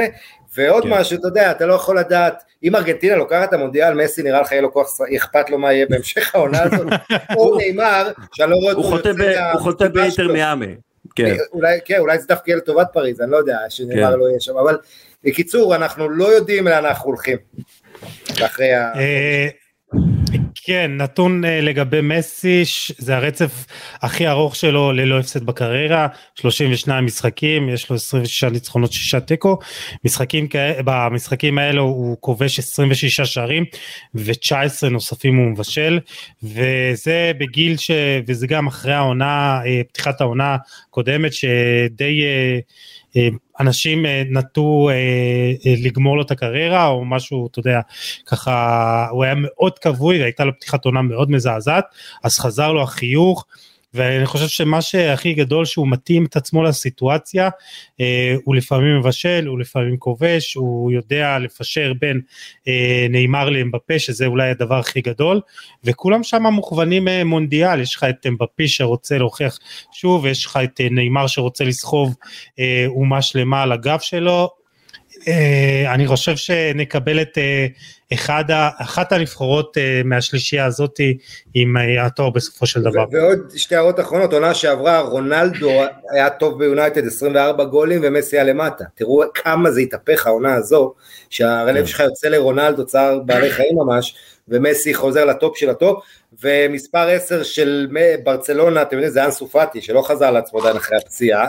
ועוד 0.55 0.83
כן. 0.83 0.89
משהו, 0.89 1.19
אתה 1.19 1.27
יודע, 1.27 1.51
אתה 1.51 1.65
לא 1.65 1.73
יכול 1.73 1.99
לדעת, 1.99 2.43
אם 2.63 2.75
ארגנטינה 2.75 3.15
לוקחת 3.15 3.49
את 3.49 3.53
המונדיאל, 3.53 3.93
מסי 3.93 4.23
נראה 4.23 4.41
לך 4.41 4.51
יהיה 4.51 4.61
לו 4.61 4.73
כוח, 4.73 5.01
אכפת 5.15 5.49
לו 5.49 5.57
מה 5.57 5.73
יהיה 5.73 5.85
בהמשך 5.89 6.35
העונה 6.35 6.63
הזאת, 6.63 6.87
או 7.37 7.57
נאמר, 7.57 8.11
שאני 8.33 8.51
לא 8.51 8.55
רואה 8.55 8.73
אותו 8.73 9.09
יוצא... 9.09 9.51
הוא 9.51 9.61
חוטא 9.61 9.87
באינטר 9.87 10.27
מיאמי. 10.27 10.75
כן. 11.15 11.25
אה, 11.25 11.35
אולי, 11.53 11.79
כן, 11.85 11.97
אולי 11.97 12.19
זה 12.19 12.27
דווקא 12.27 12.49
יהיה 12.49 12.57
לטובת 12.57 12.87
פריז, 12.93 13.21
אני 13.21 13.31
לא 13.31 13.37
יודע, 13.37 13.57
שנאמר 13.69 14.11
כן. 14.11 14.19
לא 14.19 14.29
יהיה 14.29 14.39
שם, 14.39 14.57
אבל 14.57 14.77
בקיצור, 15.23 15.75
אנחנו 15.75 16.09
לא 16.09 16.25
יודעים 16.25 16.67
לאן 16.67 16.85
אנחנו 16.85 17.09
הולכים. 17.09 17.37
אחרי 18.45 18.73
ה... 18.73 18.93
כן, 20.63 20.91
נתון 20.97 21.43
uh, 21.43 21.47
לגבי 21.47 22.01
מסי, 22.01 22.63
זה 22.97 23.15
הרצף 23.15 23.65
הכי 24.01 24.27
ארוך 24.27 24.55
שלו 24.55 24.91
ללא 24.91 25.19
הפסד 25.19 25.43
בקריירה, 25.43 26.07
32 26.35 27.05
משחקים, 27.05 27.69
יש 27.69 27.89
לו 27.89 27.95
26 27.95 28.43
ניצחונות, 28.43 28.91
6 28.91 29.15
תיקו, 29.15 29.57
משחקים, 30.05 30.47
במשחקים 30.85 31.57
האלו 31.57 31.83
הוא 31.83 32.17
כובש 32.19 32.59
26 32.59 33.21
שערים 33.21 33.65
ו-19 34.15 34.89
נוספים 34.91 35.35
הוא 35.35 35.51
מבשל, 35.51 35.99
וזה 36.43 37.31
בגיל 37.37 37.77
ש... 37.77 37.91
וזה 38.27 38.47
גם 38.47 38.67
אחרי 38.67 38.93
העונה, 38.93 39.61
uh, 39.63 39.87
פתיחת 39.87 40.21
העונה 40.21 40.57
הקודמת, 40.89 41.33
שדי... 41.33 42.21
אה, 43.59 43.65
אנשים 43.65 44.05
אה, 44.05 44.23
נטו 44.29 44.89
אה, 44.89 45.73
לגמור 45.77 46.17
לו 46.17 46.21
את 46.21 46.31
הקריירה 46.31 46.87
או 46.87 47.05
משהו 47.05 47.47
אתה 47.47 47.59
יודע 47.59 47.81
ככה 48.25 49.07
הוא 49.11 49.23
היה 49.23 49.33
מאוד 49.37 49.79
כבוי 49.79 50.23
הייתה 50.23 50.45
לו 50.45 50.51
פתיחת 50.55 50.85
עונה 50.85 51.01
מאוד 51.01 51.31
מזעזעת 51.31 51.85
אז 52.23 52.39
חזר 52.39 52.71
לו 52.71 52.83
החיוך 52.83 53.45
ואני 53.93 54.25
חושב 54.25 54.47
שמה 54.47 54.81
שהכי 54.81 55.33
גדול 55.33 55.65
שהוא 55.65 55.87
מתאים 55.87 56.25
את 56.25 56.35
עצמו 56.35 56.63
לסיטואציה, 56.63 57.49
אה, 58.01 58.35
הוא 58.43 58.55
לפעמים 58.55 58.99
מבשל, 58.99 59.45
הוא 59.47 59.59
לפעמים 59.59 59.97
כובש, 59.97 60.53
הוא 60.53 60.91
יודע 60.91 61.39
לפשר 61.39 61.93
בין 61.99 62.21
אה, 62.67 63.07
נאמר 63.09 63.49
לאמבפה, 63.49 63.99
שזה 63.99 64.25
אולי 64.25 64.49
הדבר 64.49 64.79
הכי 64.79 65.01
גדול, 65.01 65.41
וכולם 65.83 66.23
שם 66.23 66.43
מוכוונים 66.43 67.07
אה, 67.07 67.23
מונדיאל, 67.23 67.79
יש 67.79 67.95
לך 67.95 68.03
את 68.03 68.25
אמבפי 68.27 68.67
שרוצה 68.67 69.17
להוכיח 69.17 69.59
שוב, 69.93 70.25
יש 70.25 70.45
לך 70.45 70.59
את 70.63 70.81
אה, 70.81 70.87
נאמר 70.91 71.27
שרוצה 71.27 71.63
לסחוב 71.63 72.15
אה, 72.59 72.85
אומה 72.87 73.21
שלמה 73.21 73.63
על 73.63 73.71
הגב 73.71 73.99
שלו, 73.99 74.49
אני 75.93 76.07
חושב 76.07 76.35
שנקבל 76.35 77.21
את 77.21 77.37
אה, 77.37 77.67
אחד, 78.13 78.43
אחת 78.77 79.11
הנבחרות 79.11 79.77
אה, 79.77 80.01
מהשלישייה 80.05 80.65
הזאת 80.65 80.99
עם 81.53 81.75
התואר 82.01 82.29
בסופו 82.29 82.65
של 82.65 82.81
דבר. 82.81 83.05
ועוד 83.11 83.39
שתי 83.55 83.75
הערות 83.75 83.99
אחרונות, 83.99 84.33
עונה 84.33 84.53
שעברה 84.53 84.99
רונלדו 84.99 85.71
היה 86.11 86.29
טוב 86.29 86.59
ביונייטד 86.59 87.07
24 87.07 87.63
גולים 87.63 88.01
ומסי 88.03 88.35
היה 88.35 88.43
למטה, 88.43 88.83
תראו 88.95 89.23
כמה 89.33 89.71
זה 89.71 89.81
התהפך 89.81 90.27
העונה 90.27 90.53
הזו, 90.53 90.93
שהרלב 91.29 91.79
כן. 91.79 91.85
שלך 91.85 91.99
יוצא 91.99 92.27
לרונלדו 92.27 92.85
צער 92.85 93.19
בעלי 93.19 93.51
חיים 93.51 93.77
ממש, 93.77 94.15
ומסי 94.47 94.93
חוזר 94.93 95.25
לטופ 95.25 95.57
של 95.57 95.69
הטופ, 95.69 96.03
ומספר 96.43 97.07
10 97.09 97.43
של 97.43 97.87
ברצלונה, 98.23 98.81
אתם 98.81 98.95
יודעים, 98.95 99.13
זה 99.13 99.25
אנסו 99.25 99.47
פאטי, 99.47 99.81
שלא 99.81 100.01
חזר 100.01 100.31
לעצמו 100.31 100.59
עדיין 100.59 100.75
אחרי 100.75 100.97
הפציעה, 100.97 101.43
אה, 101.43 101.47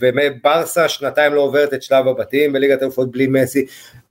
וברסה 0.00 0.88
שנתיים 0.88 1.34
לא 1.34 1.40
עוברת 1.40 1.74
את 1.74 1.82
שלב 1.82 2.08
הבתים 2.08 2.52
בליגת 2.52 2.82
אלופות 2.82 3.10
בלי 3.10 3.26
מסי, 3.26 3.66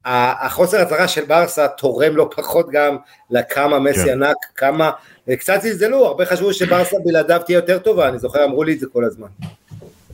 החוסר 0.06 0.82
הצלחה 0.82 1.08
של 1.08 1.26
ברסה 1.26 1.68
תורם 1.68 2.16
לא 2.16 2.30
פחות 2.36 2.70
גם 2.72 2.98
לכמה 3.32 3.80
מסי 3.80 4.06
כן. 4.06 4.24
ענק, 4.24 4.38
כמה, 4.56 4.92
קצת 5.40 5.62
זלזלו, 5.62 6.06
הרבה 6.06 6.26
חשבו 6.26 6.54
שברסה 6.54 6.98
בלעדיו 7.06 7.42
תהיה 7.46 7.56
יותר 7.56 7.80
טובה, 7.80 8.08
אני 8.08 8.20
זוכר 8.20 8.46
אמרו 8.46 8.64
לי 8.64 8.74
את 8.74 8.80
זה 8.80 8.88
כל 8.94 9.04
הזמן. 9.04 9.28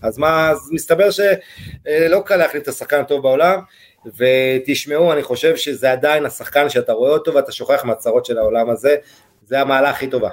אז 0.01 0.17
מה, 0.17 0.49
אז 0.49 0.69
מסתבר 0.71 1.09
שלא 1.11 2.21
קל 2.25 2.35
להחליט 2.35 2.63
את 2.63 2.67
השחקן 2.67 2.99
הטוב 2.99 3.23
בעולם, 3.23 3.59
ותשמעו, 4.17 5.13
אני 5.13 5.23
חושב 5.23 5.55
שזה 5.55 5.91
עדיין 5.91 6.25
השחקן 6.25 6.69
שאתה 6.69 6.93
רואה 6.93 7.11
אותו 7.11 7.33
ואתה 7.33 7.51
שוכח 7.51 7.85
מהצרות 7.85 8.25
של 8.25 8.37
העולם 8.37 8.69
הזה, 8.69 8.95
זה 9.47 9.61
המעלה 9.61 9.89
הכי 9.89 10.07
טובה. 10.07 10.29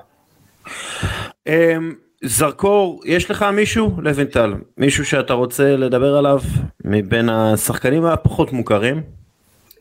אמ, 2.22 2.28
זרקור, 2.28 3.02
יש 3.04 3.30
לך 3.30 3.42
מישהו, 3.42 3.90
לוינטל, 3.98 4.54
מישהו 4.78 5.04
שאתה 5.04 5.32
רוצה 5.32 5.76
לדבר 5.76 6.16
עליו 6.16 6.40
מבין 6.84 7.28
השחקנים 7.28 8.04
הפחות 8.04 8.52
מוכרים? 8.52 9.02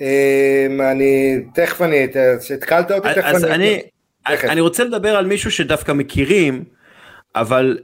אמ, 0.02 0.82
אני, 0.92 1.44
תכף 1.54 1.82
אני, 1.82 2.08
התקלת 2.54 2.92
אותי, 2.92 3.08
תכף 3.16 3.44
אני... 3.44 3.82
אני 4.28 4.62
רוצה 4.62 4.84
לדבר 4.84 5.16
על 5.16 5.26
מישהו 5.26 5.52
שדווקא 5.52 5.92
מכירים, 5.92 6.64
אבל 7.36 7.80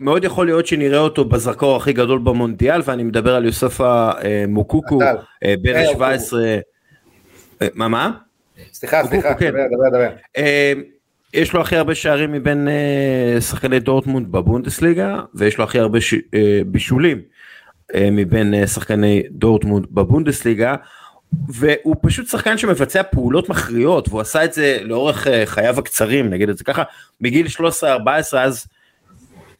מאוד 0.00 0.24
יכול 0.24 0.46
להיות 0.46 0.66
שנראה 0.66 0.98
אותו 0.98 1.24
בזרקור 1.24 1.76
הכי 1.76 1.92
גדול 1.92 2.18
במונדיאל 2.18 2.82
ואני 2.84 3.02
מדבר 3.02 3.34
על 3.34 3.44
יוספה 3.44 4.10
אה, 4.24 4.44
מוקוקו 4.48 4.98
אה, 5.44 5.54
בן 5.62 5.76
ה-17 5.76 6.34
אה, 7.62 7.68
מה 7.74 7.88
מה? 7.88 8.10
סליחה 8.72 9.04
סליחה 9.04 9.34
כן. 9.34 9.50
דבר 9.50 9.88
דבר. 9.88 10.08
דבר 10.36 10.97
יש 11.34 11.52
לו 11.52 11.60
הכי 11.60 11.76
הרבה 11.76 11.94
שערים 11.94 12.32
מבין 12.32 12.68
uh, 12.68 13.40
שחקני 13.40 13.80
דורטמונד 13.80 14.32
בבונדסליגה 14.32 15.20
ויש 15.34 15.58
לו 15.58 15.64
הכי 15.64 15.78
הרבה 15.78 16.00
ש... 16.00 16.14
uh, 16.14 16.18
בישולים 16.66 17.20
uh, 17.92 17.96
מבין 18.12 18.54
uh, 18.54 18.66
שחקני 18.66 19.22
דורטמונד 19.30 19.86
בבונדסליגה. 19.90 20.74
והוא 21.48 21.96
פשוט 22.02 22.26
שחקן 22.26 22.58
שמבצע 22.58 23.02
פעולות 23.02 23.48
מכריעות 23.48 24.08
והוא 24.08 24.20
עשה 24.20 24.44
את 24.44 24.52
זה 24.52 24.78
לאורך 24.82 25.26
uh, 25.26 25.30
חייו 25.44 25.78
הקצרים 25.78 26.30
נגיד 26.30 26.48
את 26.48 26.58
זה 26.58 26.64
ככה. 26.64 26.82
מגיל 27.20 27.46
13-14 27.46 28.36
אז 28.38 28.66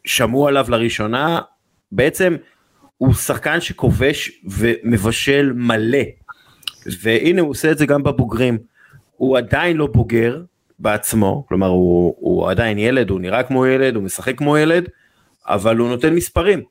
שמעו 0.04 0.48
עליו 0.48 0.66
לראשונה. 0.68 1.40
בעצם 1.92 2.36
הוא 2.98 3.14
שחקן 3.14 3.60
שכובש 3.60 4.42
ומבשל 4.44 5.52
מלא. 5.54 5.98
והנה 7.02 7.40
הוא 7.40 7.50
עושה 7.50 7.70
את 7.70 7.78
זה 7.78 7.86
גם 7.86 8.02
בבוגרים. 8.02 8.58
הוא 9.16 9.38
עדיין 9.38 9.76
לא 9.76 9.86
בוגר 9.86 10.42
בעצמו, 10.78 11.44
כלומר 11.48 11.66
הוא, 11.66 12.14
הוא 12.18 12.50
עדיין 12.50 12.78
ילד, 12.78 13.10
הוא 13.10 13.20
נראה 13.20 13.42
כמו 13.42 13.66
ילד, 13.66 13.94
הוא 13.94 14.02
משחק 14.02 14.38
כמו 14.38 14.58
ילד, 14.58 14.88
אבל 15.46 15.76
הוא 15.76 15.88
נותן 15.88 16.14
מספרים. 16.14 16.62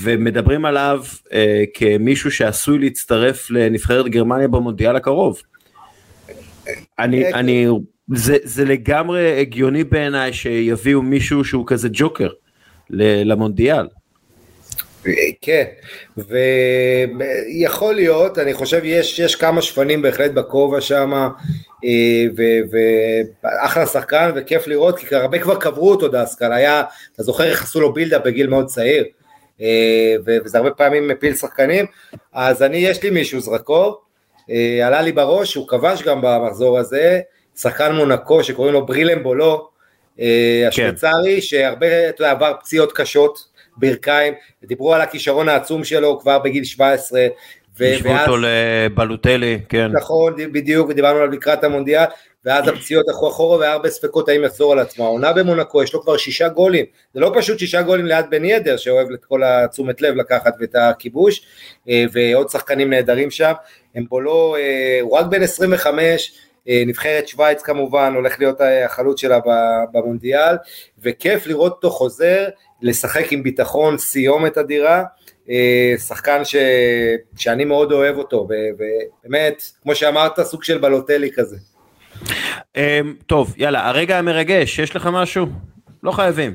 ומדברים 0.00 0.64
עליו 0.64 1.04
אה, 1.32 1.64
כמישהו 1.74 2.30
שעשוי 2.30 2.78
להצטרף 2.78 3.50
לנבחרת 3.50 4.08
גרמניה 4.08 4.48
במונדיאל 4.48 4.96
הקרוב. 4.96 5.42
אני, 6.98 7.24
אה, 7.24 7.30
אני, 7.30 7.66
זה, 8.14 8.36
זה 8.42 8.64
לגמרי 8.64 9.40
הגיוני 9.40 9.84
בעיניי 9.84 10.32
שיביאו 10.32 11.02
מישהו 11.02 11.44
שהוא 11.44 11.64
כזה 11.66 11.88
ג'וקר 11.92 12.28
למונדיאל. 12.90 13.86
כן, 15.40 15.64
ויכול 16.16 17.94
להיות, 17.94 18.38
אני 18.38 18.54
חושב 18.54 18.80
יש, 18.84 19.18
יש 19.18 19.36
כמה 19.36 19.62
שפנים 19.62 20.02
בהחלט 20.02 20.30
בכובע 20.30 20.80
שם, 20.80 21.28
אה, 21.84 22.24
ואחלה 23.42 23.86
שחקן 23.86 24.30
וכיף 24.34 24.66
לראות, 24.66 24.98
כי 24.98 25.14
הרבה 25.14 25.38
כבר 25.38 25.56
קברו 25.56 25.90
אותו 25.90 26.08
דסקל, 26.08 26.52
היה, 26.52 26.82
אתה 27.14 27.22
זוכר 27.22 27.44
איך 27.44 27.62
עשו 27.62 27.80
לו 27.80 27.92
בילדה 27.92 28.18
בגיל 28.18 28.46
מאוד 28.46 28.66
צעיר, 28.66 29.04
אה, 29.60 30.16
וזה 30.26 30.58
הרבה 30.58 30.70
פעמים 30.70 31.08
מפיל 31.08 31.34
שחקנים, 31.34 31.86
אז 32.32 32.62
אני, 32.62 32.76
יש 32.76 33.02
לי 33.02 33.10
מישהו 33.10 33.40
זרקור, 33.40 34.00
אה, 34.50 34.86
עלה 34.86 35.02
לי 35.02 35.12
בראש, 35.12 35.54
הוא 35.54 35.68
כבש 35.68 36.02
גם 36.02 36.20
במחזור 36.22 36.78
הזה, 36.78 37.20
שחקן 37.56 37.92
מונקו 37.92 38.44
שקוראים 38.44 38.74
לו 38.74 38.86
ברילם 38.86 39.22
בולו, 39.22 39.68
כן. 40.16 40.22
השוויצרי, 40.68 41.34
כן. 41.34 41.40
שהרבה, 41.40 42.08
אתה 42.08 42.22
יודע, 42.22 42.30
עבר 42.30 42.52
פציעות 42.60 42.92
קשות, 42.92 43.55
ברכיים, 43.76 44.34
דיברו 44.64 44.94
על 44.94 45.00
הכישרון 45.00 45.48
העצום 45.48 45.84
שלו 45.84 46.20
כבר 46.20 46.38
בגיל 46.38 46.64
17. 46.64 47.26
השוו 47.80 48.18
אותו 48.20 48.36
לבלוטלי, 48.36 49.58
כן. 49.68 49.90
נכון, 49.92 50.34
בדיוק, 50.52 50.88
ודיברנו 50.88 51.16
עליו 51.16 51.30
לקראת 51.30 51.64
המונדיאל, 51.64 52.04
ואז 52.44 52.68
הפציעות 52.68 53.08
הלכו 53.08 53.28
אחורה 53.28 53.58
והיה 53.58 53.72
הרבה 53.72 53.90
ספקות 53.90 54.28
האם 54.28 54.44
יחזור 54.44 54.72
על 54.72 54.78
עצמו. 54.78 55.04
העונה 55.04 55.32
במונקו, 55.32 55.82
יש 55.82 55.94
לו 55.94 56.02
כבר 56.02 56.16
שישה 56.16 56.48
גולים, 56.48 56.84
זה 57.14 57.20
לא 57.20 57.32
פשוט 57.34 57.58
שישה 57.58 57.82
גולים 57.82 58.06
ליד 58.06 58.24
בן 58.30 58.44
ידר, 58.44 58.76
שאוהב 58.76 59.10
את 59.10 59.24
כל 59.24 59.42
התשומת 59.44 60.02
לב 60.02 60.14
לקחת 60.14 60.54
ואת 60.60 60.74
הכיבוש, 60.74 61.46
אה, 61.88 62.04
ועוד 62.12 62.48
שחקנים 62.48 62.90
נהדרים 62.90 63.30
שם, 63.30 63.52
הם 63.94 64.04
בולו, 64.08 64.56
אה, 64.56 64.98
הוא 65.00 65.18
רק 65.18 65.26
בן 65.26 65.42
25, 65.42 66.32
אה, 66.68 66.82
נבחרת 66.86 67.28
שווייץ 67.28 67.62
כמובן, 67.62 68.12
הולך 68.14 68.38
להיות 68.38 68.60
החלוץ 68.84 69.20
שלה 69.20 69.38
במונדיאל, 69.92 70.56
וכיף 71.02 71.46
לראות 71.46 71.72
אותו 71.72 71.90
חוזר, 71.90 72.48
לשחק 72.82 73.32
עם 73.32 73.42
ביטחון, 73.42 73.98
סיומת 73.98 74.58
אדירה, 74.58 75.04
אה, 75.50 75.94
שחקן 75.98 76.44
ש... 76.44 76.56
שאני 77.36 77.64
מאוד 77.64 77.92
אוהב 77.92 78.16
אותו, 78.16 78.48
ובאמת, 78.48 79.62
כמו 79.82 79.94
שאמרת, 79.94 80.40
סוג 80.40 80.64
של 80.64 80.78
בלוטלי 80.78 81.30
כזה. 81.32 81.56
אמ, 82.76 83.14
טוב, 83.26 83.54
יאללה, 83.56 83.88
הרגע 83.88 84.18
המרגש, 84.18 84.78
יש 84.78 84.96
לך 84.96 85.08
משהו? 85.12 85.46
לא 86.02 86.10
חייבים. 86.12 86.54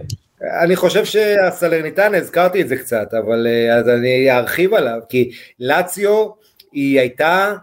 אני 0.63 0.75
חושב 0.75 1.05
שהסלרניטן, 1.05 2.15
הזכרתי 2.15 2.61
את 2.61 2.67
זה 2.67 2.75
קצת, 2.75 3.13
אבל 3.13 3.47
אה, 3.47 3.75
אז 3.75 3.89
אני 3.89 4.31
ארחיב 4.31 4.73
עליו, 4.73 4.99
כי 5.09 5.31
לאציו 5.59 6.27
היא 6.71 6.99
הייתה 6.99 7.53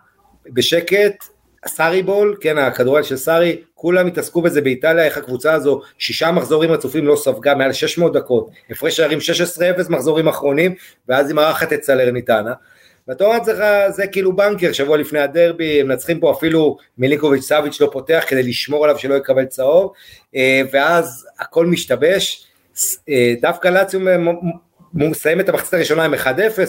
בשקט 0.47 1.25
סארי 1.67 2.03
בול, 2.03 2.37
כן 2.41 2.59
הכדורגל 2.59 3.03
של 3.03 3.17
סארי, 3.17 3.63
כולם 3.75 4.07
התעסקו 4.07 4.43
בזה 4.43 4.61
באיטליה, 4.61 5.05
איך 5.05 5.19
הקבוצה 5.19 5.53
הזו 5.53 5.81
שישה 5.99 6.33
מחזורים 6.33 6.71
רצופים 6.71 7.07
לא 7.07 7.17
ספגה 7.17 7.55
מעל 7.55 7.73
600 7.73 8.13
דקות, 8.13 8.51
הפרש 8.71 8.97
שערים 8.97 9.19
16-0 9.79 9.89
מחזורים 9.89 10.29
אחרונים, 10.29 10.75
ואז 11.09 11.29
היא 11.29 11.37
מארחת 11.37 11.73
את 11.73 11.83
סלרניטנה. 11.83 12.53
ואתה 13.09 13.25
אומר 13.25 13.39
לך, 13.47 13.63
זה 13.89 14.07
כאילו 14.07 14.37
בנקר, 14.37 14.73
שבוע 14.73 14.97
לפני 14.97 15.19
הדרבי, 15.19 15.81
הם 15.81 15.89
מנצחים 15.89 16.21
פה 16.21 16.33
אפילו 16.33 16.77
מיליקוביץ' 16.99 17.43
סאביץ' 17.43 17.81
לא 17.81 17.89
פותח 17.93 18.25
כדי 18.29 18.43
לשמור 18.43 18.85
עליו 18.85 18.99
שלא 18.99 19.15
יקבל 19.15 19.45
צהוב, 19.45 19.93
אה, 20.37 20.63
ואז 20.73 21.27
הכל 21.39 21.67
משתבש, 21.67 22.47
אה, 23.09 23.35
דווקא 23.41 23.69
לאציו 23.69 24.01
הוא 24.01 24.35
מסיים 24.95 25.41
את 25.41 25.49
המחצית 25.49 25.75
הראשונה 25.75 26.05
עם 26.05 26.15
1-0, 26.15 26.19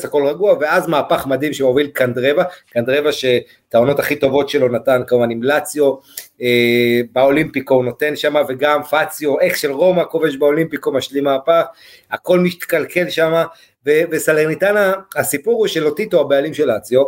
הכל 0.03 0.25
רגוע, 0.27 0.55
ואז 0.59 0.87
מהפך 0.87 1.27
מדהים 1.27 1.53
שמוביל 1.53 1.87
קנדרבה, 1.87 2.43
קנדרבה 2.69 3.11
שאת 3.11 3.75
העונות 3.75 3.99
הכי 3.99 4.15
טובות 4.15 4.49
שלו 4.49 4.67
נתן 4.67 5.01
כמובן 5.07 5.31
עם 5.31 5.43
לאציו, 5.43 5.93
אה, 6.41 7.01
באולימפיקו 7.11 7.73
הוא 7.73 7.85
נותן 7.85 8.15
שם, 8.15 8.35
וגם 8.47 8.83
פציו, 8.83 9.35
אקס 9.41 9.61
של 9.61 9.71
רומא 9.71 10.03
כובש 10.03 10.35
באולימפיקו, 10.35 10.91
משלים 10.91 11.23
מהפך, 11.23 11.63
הכל 12.11 12.39
מתקלקל 12.39 13.09
שם, 13.09 13.43
וסלרניטנה, 13.85 14.93
הסיפור 15.15 15.59
הוא 15.59 15.67
של 15.67 15.85
לוטיטו 15.85 16.21
הבעלים 16.21 16.53
של 16.53 16.65
לאציו, 16.65 17.03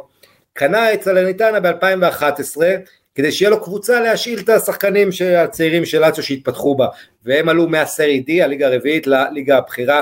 קנה 0.54 0.94
את 0.94 1.04
סלרניטנה 1.04 1.60
ב-2011, 1.60 2.62
כדי 3.16 3.32
שיהיה 3.32 3.50
לו 3.50 3.64
קבוצה 3.64 4.00
להשאיל 4.00 4.40
את 4.40 4.50
השחקנים 4.50 5.10
הצעירים 5.38 5.86
של 5.86 6.00
לאציו 6.00 6.24
שהתפתחו 6.24 6.76
בה, 6.76 6.88
והם 7.26 7.50
עלו 7.50 7.68
מהסרי 7.68 8.24
D, 8.28 8.44
הליגה 8.44 8.68
הרביעית, 8.68 9.08
לליגה 9.08 9.58
הבכירה, 9.58 10.02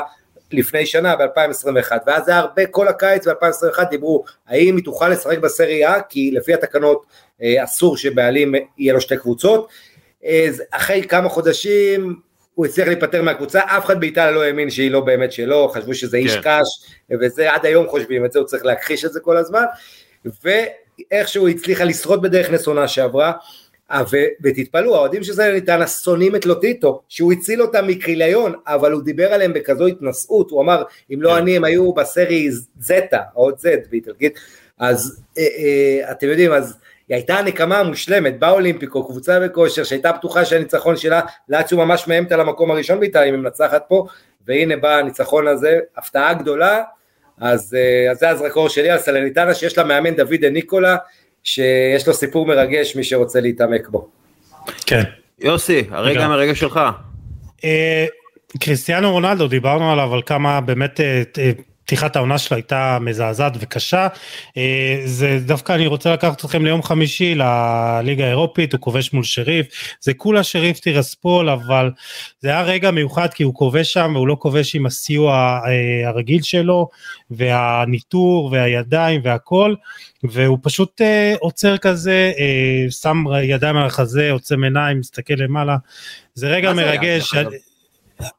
לפני 0.51 0.85
שנה 0.85 1.15
ב-2021 1.15 1.91
ואז 2.07 2.25
זה 2.25 2.35
הרבה 2.35 2.65
כל 2.65 2.87
הקיץ 2.87 3.27
ב-2021 3.27 3.83
דיברו 3.83 4.23
האם 4.47 4.75
היא 4.75 4.85
תוכל 4.85 5.09
לשחק 5.09 5.37
בסריה 5.37 6.01
כי 6.01 6.31
לפי 6.33 6.53
התקנות 6.53 7.05
אה, 7.41 7.63
אסור 7.63 7.97
שבעלים 7.97 8.55
יהיה 8.77 8.93
לו 8.93 9.01
שתי 9.01 9.17
קבוצות. 9.17 9.69
אה, 10.25 10.47
אחרי 10.71 11.03
כמה 11.03 11.29
חודשים 11.29 12.15
הוא 12.55 12.65
הצליח 12.65 12.87
להיפטר 12.87 13.21
מהקבוצה 13.21 13.59
אף 13.65 13.85
אחד 13.85 13.99
באיטליה 13.99 14.31
לא 14.31 14.43
האמין 14.43 14.69
שהיא 14.69 14.91
לא 14.91 14.99
באמת 14.99 15.31
שלו 15.31 15.69
חשבו 15.69 15.93
שזה 15.93 16.17
איש 16.17 16.35
כן. 16.35 16.41
קש 16.41 16.95
וזה 17.21 17.53
עד 17.53 17.65
היום 17.65 17.87
חושבים 17.87 18.25
את 18.25 18.31
זה 18.31 18.39
הוא 18.39 18.47
צריך 18.47 18.65
להכחיש 18.65 19.05
את 19.05 19.13
זה 19.13 19.19
כל 19.19 19.37
הזמן. 19.37 19.63
ואיכשהו 20.43 21.47
הצליחה 21.47 21.83
לשרוד 21.83 22.21
בדרך 22.21 22.49
נסונה 22.49 22.87
שעברה. 22.87 23.27
אה, 23.29 23.33
ו- 24.11 24.27
ותתפלאו, 24.43 24.95
האוהדים 24.95 25.23
של 25.23 25.33
סלרניטנה 25.33 25.87
שונאים 25.87 26.35
את 26.35 26.45
לוטיטו, 26.45 27.01
שהוא 27.09 27.33
הציל 27.33 27.61
אותם 27.61 27.87
מכיליון, 27.87 28.53
אבל 28.67 28.91
הוא 28.91 29.03
דיבר 29.03 29.33
עליהם 29.33 29.53
בכזו 29.53 29.87
התנשאות, 29.87 30.51
הוא 30.51 30.61
אמר, 30.61 30.83
אם 31.13 31.21
לא 31.21 31.29
כן. 31.29 31.35
אני, 31.35 31.57
הם 31.57 31.63
היו 31.63 31.93
בסרי 31.93 32.49
זטה, 32.79 33.21
או 33.35 33.51
זד 33.57 33.77
באיטלקית, 33.89 34.39
אז 34.79 35.21
אה, 35.37 35.43
אה, 35.43 36.11
אתם 36.11 36.27
יודעים, 36.27 36.51
אז 36.51 36.77
היא 37.09 37.15
הייתה 37.15 37.35
הנקמה 37.35 37.77
המושלמת 37.77 38.39
באולימפיקו, 38.39 39.07
קבוצה 39.07 39.39
בכושר, 39.39 39.83
שהייתה 39.83 40.11
בטוחה 40.11 40.45
שהניצחון 40.45 40.97
שלה, 40.97 41.21
לאציו 41.49 41.77
ממש 41.77 42.07
מאיימת 42.07 42.31
על 42.31 42.39
המקום 42.39 42.71
הראשון 42.71 42.99
באיטליה, 42.99 43.25
אם 43.29 43.33
היא 43.33 43.41
מנצחת 43.41 43.85
פה, 43.87 44.05
והנה 44.47 44.77
בא 44.77 44.95
הניצחון 44.95 45.47
הזה, 45.47 45.79
הפתעה 45.97 46.33
גדולה, 46.33 46.81
אז, 47.41 47.75
אה, 47.77 48.11
אז 48.11 48.19
זה 48.19 48.29
הזרקור 48.29 48.69
שלי 48.69 48.89
על 48.89 48.99
סלרניטנה, 48.99 49.53
שיש 49.53 49.77
לה 49.77 49.83
מאמן 49.83 50.15
דוד 50.15 50.45
ניקולה, 50.51 50.97
שיש 51.43 52.07
לו 52.07 52.13
סיפור 52.13 52.45
מרגש 52.45 52.95
מי 52.95 53.03
שרוצה 53.03 53.39
להתעמק 53.41 53.87
בו. 53.89 54.09
כן. 54.85 55.03
יוסי, 55.39 55.83
הרגע 55.91 56.25
המרגש 56.25 56.59
שלך. 56.59 56.79
אה, 57.63 58.05
קריסטיאנו 58.59 59.11
רונלדו 59.11 59.47
דיברנו 59.47 59.91
עליו 59.91 60.13
על 60.13 60.21
כמה 60.25 60.61
באמת 60.61 60.99
אה, 60.99 61.21
פתיחת 61.89 62.15
העונה 62.15 62.37
שלו 62.37 62.55
הייתה 62.55 62.97
מזעזעת 63.01 63.53
וקשה. 63.59 64.07
אה, 64.57 65.01
זה 65.05 65.39
דווקא 65.45 65.73
אני 65.73 65.87
רוצה 65.87 66.13
לקחת 66.13 66.45
אתכם 66.45 66.65
ליום 66.65 66.83
חמישי 66.83 67.35
לליגה 67.35 68.25
האירופית, 68.25 68.73
הוא 68.73 68.81
כובש 68.81 69.13
מול 69.13 69.23
שריף, 69.23 69.67
זה 70.01 70.13
כולה 70.13 70.43
שריף 70.43 70.79
טירספול, 70.79 71.49
אבל 71.49 71.91
זה 72.39 72.49
היה 72.49 72.61
רגע 72.61 72.91
מיוחד 72.91 73.33
כי 73.33 73.43
הוא 73.43 73.53
כובש 73.53 73.93
שם 73.93 74.11
והוא 74.15 74.27
לא 74.27 74.35
כובש 74.39 74.75
עם 74.75 74.85
הסיוע 74.85 75.59
אה, 75.67 76.09
הרגיל 76.09 76.41
שלו, 76.41 76.89
והניטור 77.31 78.49
והידיים 78.51 79.21
והכל, 79.23 79.75
והוא 80.23 80.57
פשוט 80.61 81.01
אה, 81.01 81.35
עוצר 81.39 81.77
כזה, 81.77 82.31
שם 82.89 83.23
ידיים 83.43 83.77
על 83.77 83.85
החזה, 83.85 84.31
עוצם 84.31 84.63
עיניים, 84.63 84.99
מסתכל 84.99 85.33
למעלה, 85.37 85.77
זה 86.33 86.47
רגע 86.47 86.73
מרגש. 86.73 87.31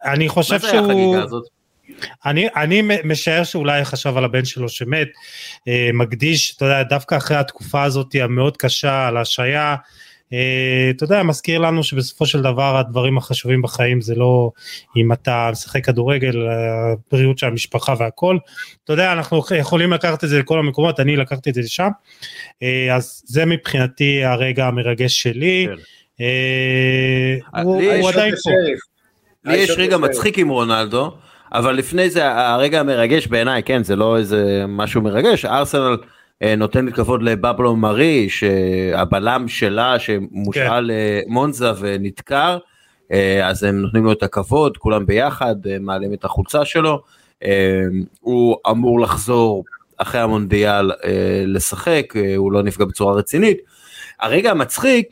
אני 0.04 0.28
חושב 0.28 0.60
שהוא... 0.60 0.80
מה 0.80 0.86
זה 0.86 0.92
החגיגה 0.92 1.22
הזאת? 1.22 1.59
אני, 2.26 2.48
אני 2.56 2.82
משער 3.04 3.44
שאולי 3.44 3.84
חשב 3.84 4.16
על 4.16 4.24
הבן 4.24 4.44
שלו 4.44 4.68
שמת, 4.68 5.08
אה, 5.68 5.90
מקדיש, 5.94 6.56
אתה 6.56 6.64
יודע, 6.64 6.82
דווקא 6.82 7.16
אחרי 7.16 7.36
התקופה 7.36 7.82
הזאת 7.82 8.14
המאוד 8.20 8.56
קשה, 8.56 9.06
על 9.06 9.16
השעיה, 9.16 9.76
אה, 10.32 10.90
אתה 10.90 11.04
יודע, 11.04 11.22
מזכיר 11.22 11.58
לנו 11.58 11.84
שבסופו 11.84 12.26
של 12.26 12.42
דבר 12.42 12.76
הדברים 12.76 13.18
החשובים 13.18 13.62
בחיים 13.62 14.00
זה 14.00 14.14
לא 14.14 14.50
אם 14.96 15.12
אתה 15.12 15.48
משחק 15.52 15.84
כדורגל, 15.84 16.48
הבריאות 16.48 17.38
של 17.38 17.46
המשפחה 17.46 17.94
והכל. 17.98 18.38
אתה 18.84 18.92
יודע, 18.92 19.12
אנחנו 19.12 19.42
יכולים 19.58 19.92
לקחת 19.92 20.24
את 20.24 20.28
זה 20.28 20.38
לכל 20.38 20.58
המקומות, 20.58 21.00
אני 21.00 21.16
לקחתי 21.16 21.50
את 21.50 21.54
זה 21.54 21.60
לשם. 21.60 21.88
אה, 22.62 22.96
אז 22.96 23.22
זה 23.26 23.46
מבחינתי 23.46 24.24
הרגע 24.24 24.66
המרגש 24.66 25.22
שלי. 25.22 25.68
אה, 26.20 27.62
הוא 27.62 28.08
עדיין 28.10 28.34
פה. 28.44 28.50
לי 29.44 29.56
יש 29.56 29.70
רגע 29.70 29.96
מצחיק 29.96 30.38
עם 30.38 30.48
רונלדו, 30.48 31.16
אבל 31.52 31.74
לפני 31.74 32.10
זה 32.10 32.30
הרגע 32.30 32.80
המרגש 32.80 33.26
בעיניי, 33.26 33.62
כן, 33.62 33.84
זה 33.84 33.96
לא 33.96 34.16
איזה 34.16 34.64
משהו 34.68 35.02
מרגש, 35.02 35.44
ארסנל 35.44 35.96
אה, 36.42 36.56
נותנת 36.56 36.94
כבוד 36.94 37.22
לבבלו 37.22 37.76
מרי, 37.76 38.28
שהבלם 38.28 39.48
שלה 39.48 39.98
שמושאל 39.98 40.90
למונזה 40.90 41.70
ונדקר, 41.80 42.58
אה, 43.12 43.48
אז 43.48 43.62
הם 43.62 43.80
נותנים 43.82 44.04
לו 44.04 44.12
את 44.12 44.22
הכבוד, 44.22 44.76
כולם 44.76 45.06
ביחד, 45.06 45.66
אה, 45.66 45.76
מעלים 45.80 46.14
את 46.14 46.24
החולצה 46.24 46.64
שלו, 46.64 47.02
אה, 47.44 47.82
הוא 48.20 48.56
אמור 48.70 49.00
לחזור 49.00 49.64
אחרי 49.96 50.20
המונדיאל 50.20 50.90
אה, 50.90 51.42
לשחק, 51.46 52.16
אה, 52.16 52.36
הוא 52.36 52.52
לא 52.52 52.62
נפגע 52.62 52.84
בצורה 52.84 53.14
רצינית. 53.14 53.58
הרגע 54.20 54.50
המצחיק, 54.50 55.06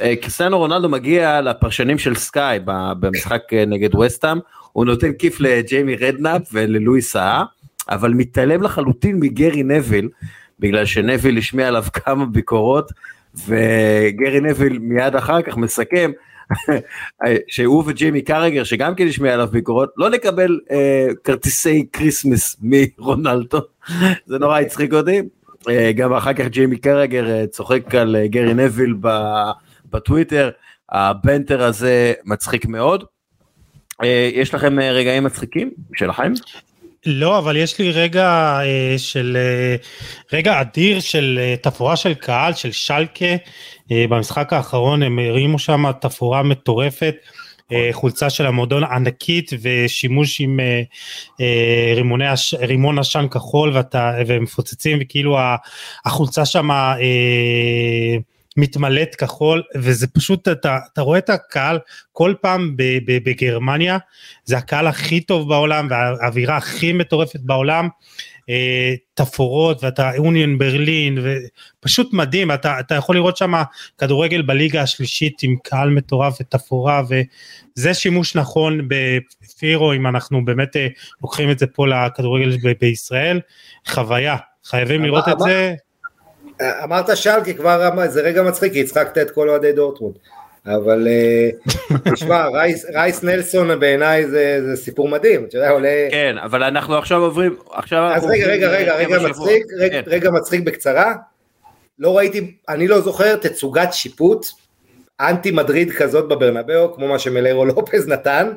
אה, 0.00 0.16
קריסטיאנו 0.16 0.58
רונלדו 0.58 0.88
מגיע 0.88 1.40
לפרשנים 1.40 1.98
של 1.98 2.14
סקאי 2.14 2.58
במשחק 3.00 3.42
אה, 3.52 3.64
נגד 3.66 3.94
וסטאם, 3.94 4.38
הוא 4.72 4.84
נותן 4.84 5.12
כיף 5.12 5.40
לג'יימי 5.40 5.96
רדנאפ 5.96 6.42
וללואי 6.52 7.02
סאה, 7.02 7.44
אבל 7.88 8.12
מתעלם 8.12 8.62
לחלוטין 8.62 9.16
מגרי 9.20 9.62
נביל, 9.62 10.08
בגלל 10.60 10.84
שנביל 10.84 11.38
השמיע 11.38 11.68
עליו 11.68 11.84
כמה 12.04 12.26
ביקורות, 12.26 12.92
וגרי 13.46 14.40
נוויל 14.40 14.78
מיד 14.78 15.16
אחר 15.16 15.42
כך 15.42 15.56
מסכם 15.56 16.10
שהוא 17.48 17.84
וג'יימי 17.86 18.22
קראגר 18.22 18.64
שגם 18.64 18.94
כן 18.94 19.06
השמיע 19.06 19.34
עליו 19.34 19.46
ביקורות 19.46 19.90
לא 19.96 20.10
נקבל 20.10 20.60
אה, 20.70 21.08
כרטיסי 21.24 21.86
כריסמס 21.92 22.56
מרונלדו. 22.62 23.60
זה 24.26 24.38
נורא 24.38 24.60
הצחיק 24.60 24.92
אותי. 24.92 25.20
אה, 25.68 25.92
גם 25.92 26.12
אחר 26.12 26.32
כך 26.32 26.46
ג'יימי 26.46 26.76
קראגר 26.76 27.30
אה, 27.30 27.46
צוחק 27.46 27.94
על 27.94 28.16
אה, 28.16 28.26
גרי 28.26 28.54
נוויל 28.54 28.94
בטוויטר. 29.90 30.50
ה 30.92 31.02
banter 31.02 31.62
הזה 31.62 32.12
מצחיק 32.24 32.66
מאוד. 32.66 33.04
אה, 34.02 34.30
יש 34.34 34.54
לכם 34.54 34.80
אה, 34.80 34.92
רגעים 34.92 35.24
מצחיקים 35.24 35.70
שלכם? 35.96 36.32
לא, 37.06 37.38
אבל 37.38 37.56
יש 37.56 37.78
לי 37.78 37.90
רגע 37.90 38.58
אה, 38.62 38.94
של, 38.98 39.36
אה, 39.40 39.76
רגע 40.32 40.60
אדיר 40.60 41.00
של 41.00 41.38
אה, 41.42 41.54
תפאורה 41.62 41.96
של 41.96 42.14
קהל, 42.14 42.54
של 42.54 42.72
שלקה, 42.72 43.24
אה, 43.92 44.04
במשחק 44.08 44.52
האחרון 44.52 45.02
הם 45.02 45.18
הרימו 45.18 45.58
שם 45.58 45.84
תפאורה 46.00 46.42
מטורפת, 46.42 47.14
אה, 47.72 47.88
חולצה 47.92 48.30
של 48.30 48.46
המועדון 48.46 48.84
ענקית 48.84 49.50
ושימוש 49.62 50.40
עם 50.40 50.60
רימוני, 51.96 52.24
רימון 52.60 52.98
עשן 52.98 53.26
כחול 53.30 53.76
ואתה, 53.76 54.12
ומפוצצים 54.26 54.98
וכאילו 55.00 55.38
החולצה 56.04 56.44
שם 56.44 56.70
מתמלאת 58.56 59.14
כחול 59.14 59.62
וזה 59.74 60.06
פשוט 60.06 60.48
אתה, 60.48 60.78
אתה 60.92 61.00
רואה 61.00 61.18
את 61.18 61.30
הקהל 61.30 61.78
כל 62.12 62.34
פעם 62.40 62.76
ב, 62.76 62.82
ב, 62.82 63.18
בגרמניה 63.24 63.98
זה 64.44 64.58
הקהל 64.58 64.86
הכי 64.86 65.20
טוב 65.20 65.48
בעולם 65.48 65.86
והאווירה 65.90 66.56
הכי 66.56 66.92
מטורפת 66.92 67.40
בעולם 67.40 67.88
אה, 68.48 68.94
תפאורות 69.14 69.84
ואתה 69.84 70.10
אוניון 70.18 70.58
ברלין 70.58 71.18
ופשוט 71.22 72.12
מדהים 72.12 72.52
אתה, 72.52 72.80
אתה 72.80 72.94
יכול 72.94 73.16
לראות 73.16 73.36
שם 73.36 73.52
כדורגל 73.98 74.42
בליגה 74.42 74.82
השלישית 74.82 75.42
עם 75.42 75.56
קהל 75.64 75.90
מטורף 75.90 76.36
ותפאורה 76.40 77.02
וזה 77.08 77.94
שימוש 77.94 78.36
נכון 78.36 78.88
בפירו 78.88 79.92
אם 79.92 80.06
אנחנו 80.06 80.44
באמת 80.44 80.76
אה, 80.76 80.88
לוקחים 81.22 81.50
את 81.50 81.58
זה 81.58 81.66
פה 81.66 81.86
לכדורגל 81.86 82.56
ב- 82.62 82.72
בישראל. 82.80 83.40
חוויה. 83.86 84.36
חייבים 84.64 85.04
לראות 85.04 85.28
את 85.28 85.38
זה 85.38 85.74
אמרת 86.84 87.16
שלקי 87.16 87.54
כבר, 87.54 87.88
אמר- 87.88 88.08
זה 88.08 88.20
רגע 88.20 88.42
מצחיק, 88.42 88.72
כי 88.72 88.80
הצחקת 88.80 89.18
את 89.18 89.30
כל 89.30 89.48
אוהדי 89.48 89.72
דורטמונד. 89.72 90.14
אבל 90.66 91.08
אה, 91.08 91.48
תשמע, 92.14 92.46
רייס- 92.48 92.86
רייס 92.94 93.22
נלסון 93.22 93.80
בעיניי 93.80 94.26
זה 94.26 94.60
זה 94.66 94.76
סיפור 94.76 95.08
מדהים, 95.08 95.44
אתה 95.44 95.56
יודע, 95.56 95.70
עולה... 95.70 96.08
כן 96.10 96.36
אבל 96.44 96.62
אנחנו 96.62 96.96
עכשיו 96.98 97.22
עוברים 97.22 97.56
עכשיו 97.72 98.10
אז 98.14 98.24
רגע, 98.24 98.46
רגע, 98.46 98.68
רגע, 98.70 98.86
להרכב 98.96 99.12
רגע. 99.12 99.28
מצחיק, 99.28 99.62
רגע- 99.78 100.02
כן. 100.02 100.10
רגע 100.10 100.30
מצחיק 100.30 100.60
בקצרה. 100.64 101.14
לא 101.98 102.16
ראיתי, 102.16 102.54
אני 102.68 102.88
לא 102.88 103.00
זוכר 103.00 103.36
תצוגת 103.36 103.88
שיפוט 103.92 104.46
אנטי 105.20 105.50
מדריד 105.50 105.92
כזאת 105.92 106.28
בברנבאו, 106.28 106.94
כמו 106.94 107.08
מה 107.08 107.18
שמלרו 107.18 107.64
לופז 107.64 108.08
נתן. 108.08 108.50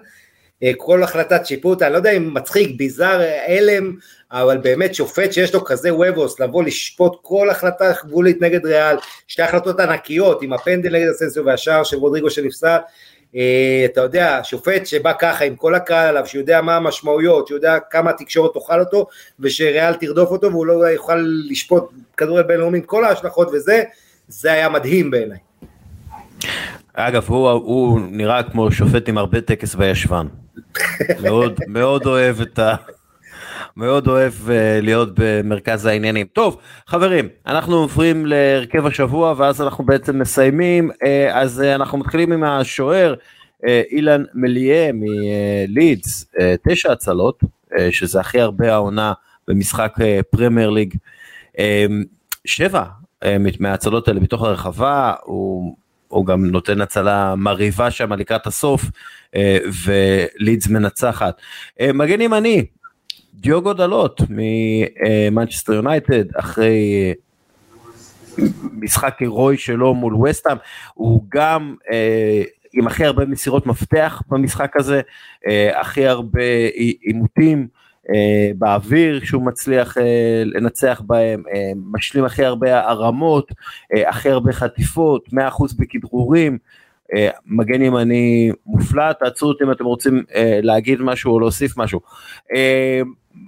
אה, 0.63 0.71
כל 0.77 1.03
החלטת 1.03 1.45
שיפוט, 1.45 1.81
אני 1.81 1.91
לא 1.91 1.97
יודע 1.97 2.11
אם 2.11 2.33
מצחיק, 2.33 2.77
ביזאר, 2.77 3.21
הלם, 3.47 3.95
אבל 4.31 4.57
באמת 4.57 4.95
שופט 4.95 5.33
שיש 5.33 5.53
לו 5.53 5.63
כזה 5.63 5.95
וובוס 5.95 6.39
לבוא 6.39 6.63
לשפוט 6.63 7.17
כל 7.21 7.49
החלטה 7.49 7.91
גבולית 8.05 8.41
נגד 8.41 8.65
ריאל, 8.65 8.95
שתי 9.27 9.41
החלטות 9.41 9.79
ענקיות 9.79 10.41
עם 10.41 10.53
הפנדל 10.53 10.95
נגד 10.95 11.09
אסנסיו 11.09 11.45
והשער 11.45 11.83
של 11.83 11.97
רודריגו 11.97 12.29
שנפסל, 12.29 12.77
אה, 13.35 13.85
אתה 13.85 14.01
יודע, 14.01 14.39
שופט 14.43 14.85
שבא 14.85 15.11
ככה 15.19 15.45
עם 15.45 15.55
כל 15.55 15.75
הקהל 15.75 16.07
עליו, 16.07 16.27
שיודע 16.27 16.61
מה 16.61 16.75
המשמעויות, 16.75 17.47
שיודע 17.47 17.77
כמה 17.89 18.09
התקשורת 18.09 18.53
תאכל 18.53 18.79
אותו, 18.79 19.07
ושריאל 19.39 19.93
תרדוף 19.93 20.31
אותו 20.31 20.51
והוא 20.51 20.65
לא 20.65 20.73
יוכל 20.73 21.25
לשפוט 21.49 21.83
כדורגל 22.17 22.47
בינלאומי 22.47 22.77
עם 22.77 22.83
כל 22.83 23.05
ההשלכות 23.05 23.49
וזה, 23.53 23.83
זה 24.27 24.51
היה 24.51 24.69
מדהים 24.69 25.11
בעיניי. 25.11 25.37
אגב 26.93 27.25
הוא, 27.27 27.49
הוא 27.49 27.99
נראה 28.11 28.43
כמו 28.43 28.71
שופט 28.71 29.09
עם 29.09 29.17
הרבה 29.17 29.41
טקס 29.41 29.75
בישבן. 29.75 30.27
מאוד 31.21 31.59
מאוד 31.67 32.05
אוהב 32.05 32.41
את 32.41 32.59
ה... 32.59 32.75
מאוד 33.77 34.07
אוהב 34.07 34.33
uh, 34.33 34.49
להיות 34.81 35.09
במרכז 35.15 35.85
העניינים. 35.85 36.27
טוב 36.33 36.57
חברים 36.87 37.29
אנחנו 37.47 37.75
עוברים 37.75 38.25
להרכב 38.25 38.85
השבוע 38.85 39.33
ואז 39.37 39.61
אנחנו 39.61 39.85
בעצם 39.85 40.19
מסיימים 40.19 40.91
uh, 40.91 40.95
אז 41.33 41.63
אה, 41.65 41.75
אנחנו 41.75 41.97
מתחילים 41.97 42.31
עם 42.33 42.43
השוער 42.43 43.13
אה, 43.13 43.67
אילן 43.91 44.23
מליה 44.33 44.91
מלידס 44.93 46.25
אה, 46.35 46.39
תשע 46.69 46.91
הצלות 46.91 47.43
אה, 47.43 47.77
שזה 47.91 48.19
הכי 48.19 48.41
הרבה 48.41 48.73
העונה 48.73 49.13
במשחק 49.47 49.93
אה, 49.97 50.01
פרמייר 50.29 50.69
ליג. 50.69 50.93
אמ, 51.51 51.59
שבע 52.45 52.83
אה, 53.23 53.27
מההצלות 53.59 54.07
האלה 54.07 54.19
בתוך 54.19 54.43
הרחבה 54.43 55.13
הוא 55.23 55.75
הוא 56.13 56.25
גם 56.25 56.45
נותן 56.45 56.81
הצלה 56.81 57.35
מרהיבה 57.37 57.91
שם 57.91 58.13
לקראת 58.13 58.47
הסוף 58.47 58.85
אה, 59.35 59.57
ולידס 59.85 60.67
מנצחת. 60.67 61.41
אה, 61.79 61.93
מגן 61.93 62.21
ימני, 62.21 62.65
דיוגו 63.33 63.73
דלות 63.73 64.21
ממנצ'סטר 64.29 65.73
יונייטד 65.73 66.35
אחרי 66.35 67.13
אה, 68.39 68.43
משחק 68.73 69.15
הירואי 69.19 69.57
שלו 69.57 69.93
מול 69.93 70.15
וסטאם, 70.15 70.57
הוא 70.93 71.23
גם 71.29 71.75
אה, 71.91 72.43
עם 72.73 72.87
הכי 72.87 73.05
הרבה 73.05 73.25
מסירות 73.25 73.65
מפתח 73.65 74.21
במשחק 74.29 74.77
הזה, 74.77 75.01
אה, 75.47 75.81
הכי 75.81 76.07
הרבה 76.07 76.41
עימותים. 77.01 77.82
Uh, 78.09 78.13
באוויר 78.57 79.25
שהוא 79.25 79.45
מצליח 79.45 79.97
uh, 79.97 80.01
לנצח 80.45 81.01
בהם, 81.05 81.43
uh, 81.47 81.51
משלים 81.75 82.25
הכי 82.25 82.45
הרבה 82.45 82.79
הרמות, 82.89 83.51
הכי 84.07 84.29
הרבה 84.29 84.53
חטיפות, 84.53 85.25
100% 85.33 85.35
בכדרורים, 85.77 86.57
מגן 87.45 87.81
ימני 87.81 88.51
מופלא, 88.65 89.13
תעצרו 89.13 89.49
אותי 89.49 89.63
אם 89.63 89.71
אתם 89.71 89.85
רוצים 89.85 90.23
להגיד 90.61 91.01
משהו 91.01 91.31
או 91.33 91.39
להוסיף 91.39 91.77
משהו. 91.77 91.99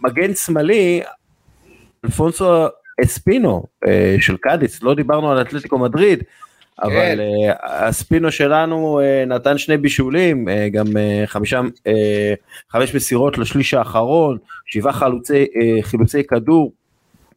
מגן 0.03 0.34
שמאלי, 0.34 1.01
אלפונסו 2.06 2.66
אספינו 3.03 3.64
של 4.20 4.38
קאדיס, 4.38 4.84
לא 4.84 4.95
דיברנו 4.95 5.32
על 5.32 5.41
אתלטיקו 5.41 5.80
מדריד, 5.80 6.24
אבל 6.84 7.19
uh, 7.19 7.55
הספינו 7.63 8.32
שלנו 8.32 8.99
uh, 8.99 9.30
נתן 9.30 9.57
שני 9.57 9.78
בישולים, 9.78 10.47
uh, 10.47 10.51
גם 10.71 10.86
חמש 12.69 12.95
מסירות 12.95 13.38
לשליש 13.38 13.73
האחרון, 13.73 14.38
שבעה 14.65 14.93
חלוצי, 14.93 15.45
חילוצי 15.82 16.23
כדור, 16.23 16.73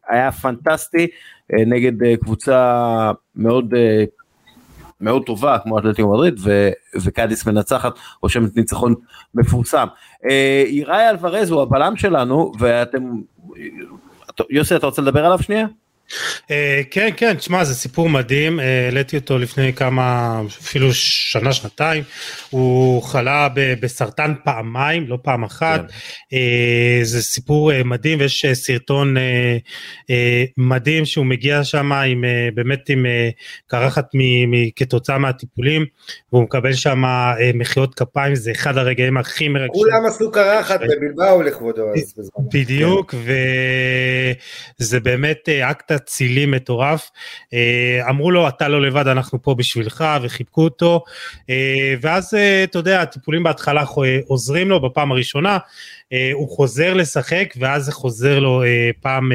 היה 0.09 0.31
פנטסטי 0.31 1.07
נגד 1.53 2.15
קבוצה 2.21 3.11
מאוד 3.35 3.73
מאוד 5.01 5.25
טובה 5.25 5.57
כמו 5.59 5.79
אתלטיקו 5.79 6.13
מדריד 6.13 6.39
וקאדיס 7.01 7.45
מנצחת 7.45 7.93
רושמת 8.21 8.57
ניצחון 8.57 8.95
מפורסם. 9.35 9.87
איראי 10.65 11.09
אלוורז 11.09 11.51
הוא 11.51 11.61
הבלם 11.61 11.95
שלנו 11.95 12.51
ואתם, 12.59 13.03
יוסי 14.49 14.75
אתה 14.75 14.85
רוצה 14.85 15.01
לדבר 15.01 15.25
עליו 15.25 15.39
שנייה? 15.39 15.65
אה, 16.51 16.81
כן 16.91 17.09
כן 17.17 17.33
תשמע 17.33 17.63
זה 17.63 17.75
סיפור 17.75 18.09
מדהים. 18.09 18.59
אה, 18.59 18.85
העליתי 18.85 19.17
אותו 19.17 19.37
לפני 19.37 19.73
כמה 19.73 20.41
אפילו 20.61 20.93
שנה 20.93 21.53
שנתיים. 21.53 22.03
הוא 22.49 23.03
חלה 23.03 23.49
ב- 23.53 23.73
בסרטן 23.81 24.33
פעמיים 24.43 25.07
לא 25.07 25.17
פעם 25.23 25.43
אחת. 25.43 25.81
אה, 26.33 26.99
זה 27.03 27.21
סיפור 27.23 27.71
אה, 27.71 27.83
מדהים 27.83 28.19
ויש 28.19 28.45
אה, 28.45 28.55
סרטון 28.55 29.17
אה, 29.17 29.57
אה, 30.09 30.43
מדהים 30.57 31.05
שהוא 31.05 31.25
מגיע 31.25 31.63
שם 31.63 31.91
עם 31.91 32.23
באמת 32.53 32.89
עם 32.89 33.05
אה, 33.05 33.29
קרחת 33.67 34.05
מ- 34.13 34.51
מ- 34.51 34.69
כתוצאה 34.75 35.17
מהטיפולים 35.17 35.85
והוא 36.33 36.43
מקבל 36.43 36.73
שם 36.73 37.05
אה, 37.05 37.51
מחיאות 37.53 37.95
כפיים. 37.95 38.35
זה 38.35 38.51
אחד 38.51 38.77
הרגעים 38.77 39.17
הכי 39.17 39.47
מרגשים. 39.47 39.69
כולם 39.73 40.05
עשו 40.05 40.31
קרחת 40.31 40.79
בבלבאו 40.79 41.41
לכבודו 41.41 41.81
אז 41.93 42.13
בזמן. 42.17 42.45
בדיוק 42.53 43.15
וזה 44.79 44.99
באמת 44.99 45.49
אה, 45.49 45.71
אקט 45.71 45.91
אצילי 45.99 46.45
מטורף. 46.45 47.11
אה, 47.53 48.09
אמרו 48.09 48.31
לו 48.31 48.47
אתה 48.47 48.67
לא 48.67 48.81
לבד 48.81 49.07
אנחנו 49.07 49.41
פה 49.41 49.55
בשבילך 49.55 50.05
וחיבקו 50.21 50.63
אותו 50.63 51.03
אה, 51.49 51.95
ואז 52.01 52.33
אה, 52.33 52.63
אתה 52.63 52.79
יודע 52.79 53.01
הטיפולים 53.01 53.43
בהתחלה 53.43 53.83
עוזרים 54.27 54.69
לו 54.69 54.81
בפעם 54.81 55.11
הראשונה 55.11 55.57
הוא 56.33 56.49
חוזר 56.49 56.93
לשחק 56.93 57.53
ואז 57.59 57.85
זה 57.85 57.91
חוזר 57.91 58.39
לו 58.39 58.63
פעם 59.01 59.31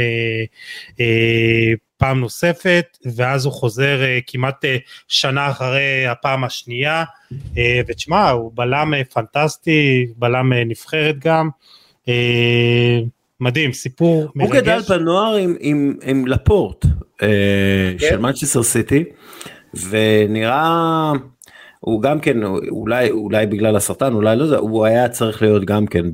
פעם 1.97 2.21
נוספת 2.21 2.99
ואז 3.17 3.45
הוא 3.45 3.53
חוזר 3.53 4.01
כמעט 4.27 4.65
שנה 5.09 5.51
אחרי 5.51 6.07
הפעם 6.07 6.45
השנייה 6.45 7.05
ותשמע 7.87 8.31
הוא 8.31 8.53
בלם 8.55 8.93
פנטסטי 9.13 10.07
בלם 10.17 10.53
נבחרת 10.53 11.19
גם. 11.19 11.49
מדהים, 13.41 13.73
סיפור 13.73 14.29
מרגש. 14.35 14.51
הוא 14.51 14.61
גדל 14.61 14.81
בנוער 14.89 15.35
עם, 15.35 15.57
עם, 15.61 15.97
עם 16.03 16.27
לפורט 16.27 16.85
אה, 17.23 17.29
כן. 17.99 18.09
של 18.09 18.19
מנצ'סטר 18.19 18.63
סיטי, 18.63 19.05
ונראה, 19.89 21.13
הוא 21.81 22.03
גם 22.03 22.21
כן, 22.21 22.45
אולי, 22.69 23.11
אולי 23.11 23.47
בגלל 23.47 23.77
הסרטן, 23.77 24.13
אולי 24.13 24.37
לא 24.37 24.45
יודע, 24.45 24.59
הוא 24.59 24.85
היה 24.85 25.09
צריך 25.09 25.43
להיות 25.43 25.65
גם 25.65 25.87
כן 25.87 26.05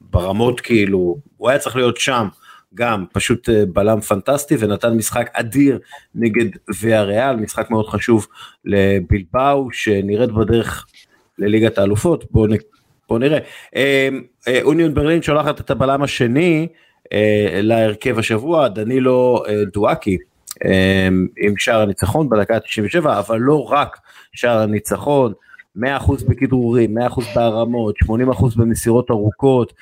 ברמות 0.00 0.60
כאילו, 0.60 1.16
הוא 1.36 1.48
היה 1.48 1.58
צריך 1.58 1.76
להיות 1.76 1.96
שם. 1.96 2.28
גם 2.74 3.04
פשוט 3.12 3.48
אה, 3.48 3.64
בלם 3.72 4.00
פנטסטי 4.00 4.56
ונתן 4.58 4.96
משחק 4.96 5.30
אדיר 5.32 5.78
נגד 6.14 6.46
ויה 6.80 7.02
ריאל, 7.02 7.36
משחק 7.36 7.70
מאוד 7.70 7.86
חשוב 7.88 8.26
לבלבאו 8.64 9.68
שנראית 9.72 10.32
בדרך 10.32 10.86
לליגת 11.38 11.78
האלופות, 11.78 12.24
בואו 12.30 12.46
בוא 13.08 13.18
נראה. 13.18 13.38
אה, 13.76 14.08
אה, 14.48 14.62
אוניון 14.62 14.94
ברלין 14.94 15.22
שולחת 15.22 15.60
את 15.60 15.70
הבלם 15.70 16.02
השני 16.02 16.68
אה, 17.12 17.60
להרכב 17.62 18.18
השבוע, 18.18 18.68
דנילו 18.68 19.42
דואקי. 19.72 20.18
עם 21.38 21.54
שער 21.58 21.80
הניצחון 21.80 22.28
בדקה 22.28 22.56
ה-97, 22.56 23.08
אבל 23.08 23.38
לא 23.38 23.64
רק 23.70 23.96
שער 24.32 24.58
הניצחון, 24.58 25.32
100% 25.76 25.80
בכדרורים, 26.28 26.98
100% 26.98 27.22
בהרמות, 27.34 27.94
80% 28.04 28.08
במסירות 28.56 29.10
ארוכות, 29.10 29.72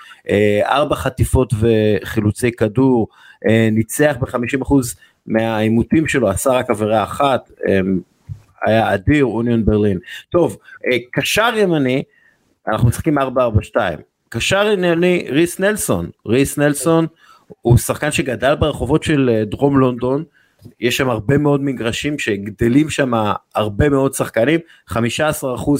4 0.62 0.94
חטיפות 0.94 1.54
וחילוצי 1.60 2.52
כדור, 2.52 3.08
ניצח 3.72 4.16
ב-50% 4.20 4.74
מהעימותים 5.26 6.06
שלו, 6.06 6.28
עשה 6.28 6.50
רק 6.50 6.70
עבירה 6.70 7.02
אחת, 7.02 7.50
היה 8.66 8.94
אדיר 8.94 9.24
אוניון 9.24 9.64
ברלין. 9.64 9.98
טוב, 10.30 10.56
קשר 11.12 11.50
ימני, 11.56 12.02
אנחנו 12.68 12.88
משחקים 12.88 13.18
4-4-2. 13.18 13.22
קשר 14.28 14.66
ענייני 14.66 15.26
ריס 15.30 15.60
נלסון, 15.60 16.10
ריס 16.26 16.58
נלסון 16.58 17.06
הוא 17.60 17.78
שחקן 17.78 18.10
שגדל 18.10 18.54
ברחובות 18.54 19.02
של 19.02 19.30
אה, 19.32 19.44
דרום 19.44 19.78
לונדון, 19.78 20.24
יש 20.80 20.96
שם 20.96 21.10
הרבה 21.10 21.38
מאוד 21.38 21.60
מגרשים 21.60 22.18
שגדלים 22.18 22.90
שם 22.90 23.12
הרבה 23.54 23.88
מאוד 23.88 24.14
שחקנים, 24.14 24.60
15% 24.90 24.96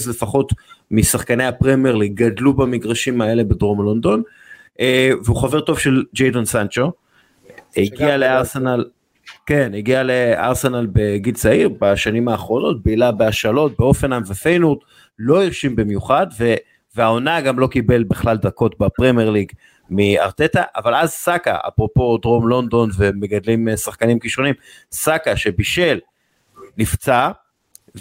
לפחות 0.09 0.53
משחקני 0.91 1.45
הפרמייר 1.45 1.95
ליג 1.95 2.13
גדלו 2.13 2.53
במגרשים 2.53 3.21
האלה 3.21 3.43
בדרום 3.43 3.81
לונדון, 3.81 4.21
אה, 4.79 5.09
והוא 5.25 5.41
חבר 5.41 5.61
טוב 5.61 5.79
של 5.79 6.03
ג'יידון 6.15 6.45
סנצ'ו, 6.45 6.91
הגיע 7.77 8.17
לארסנל, 8.17 8.85
כן, 9.45 9.71
הגיע 9.77 10.03
לארסנל 10.03 10.87
בגיל 10.93 11.33
צעיר 11.33 11.69
בשנים 11.81 12.27
האחרונות, 12.27 12.83
בילה 12.83 13.11
בהשאלות, 13.11 13.79
בהופנהיים 13.79 14.21
ופיינורד, 14.27 14.79
לא 15.19 15.43
הרשים 15.43 15.75
במיוחד, 15.75 16.27
ו... 16.39 16.53
והעונה 16.97 17.41
גם 17.41 17.59
לא 17.59 17.67
קיבל 17.67 18.03
בכלל 18.03 18.37
דקות 18.37 18.79
בפרמייר 18.79 19.29
ליג 19.29 19.51
מארטטה, 19.89 20.63
אבל 20.75 20.95
אז 20.95 21.11
סאקה, 21.11 21.57
אפרופו 21.67 22.17
דרום 22.17 22.47
לונדון 22.47 22.89
ומגדלים 22.97 23.69
אה, 23.69 23.77
שחקנים 23.77 24.19
כישרונים, 24.19 24.53
סאקה 24.91 25.37
שבישל, 25.37 25.99
נפצע, 26.77 27.31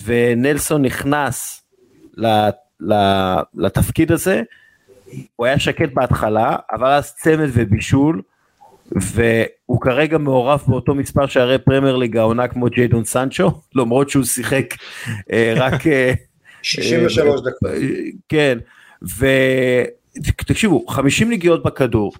ונלסון 0.05 0.83
נכנס 0.83 1.63
לתפקיד 3.55 4.13
הזה, 4.13 4.43
הוא 5.37 5.47
היה 5.47 5.59
שקט 5.59 5.89
בהתחלה, 5.95 6.57
אבל 6.73 6.91
אז 6.91 7.15
צמד 7.15 7.49
ובישול, 7.53 8.23
והוא 8.93 9.81
כרגע 9.81 10.19
מעורב 10.19 10.63
באותו 10.67 10.95
מספר 10.95 11.27
שערי 11.27 11.59
פרמייר 11.59 11.97
ליג 11.97 12.17
העונה 12.17 12.49
כמו 12.49 12.67
ג'יידון 12.67 13.05
סנצ'ו, 13.05 13.51
למרות 13.77 14.11
שהוא 14.11 14.25
שיחק 14.25 14.75
אה, 15.33 15.55
רק... 15.57 15.83
63 16.63 17.19
אה, 17.19 17.25
דקות. 17.25 17.71
כן, 18.29 18.59
ותקשיבו, 19.03 20.87
50 20.89 21.31
נגיעות 21.31 21.63
בכדור, 21.63 22.13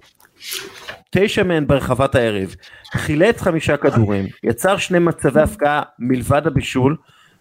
תשע 1.11 1.43
מהן 1.43 1.67
ברחבת 1.67 2.15
היריב, 2.15 2.55
חילץ 2.93 3.41
חמישה 3.41 3.77
כדורים, 3.77 4.27
יצר 4.43 4.77
שני 4.77 4.99
מצבי 4.99 5.41
הבקעה 5.41 5.83
מלבד 5.99 6.47
הבישול, 6.47 6.97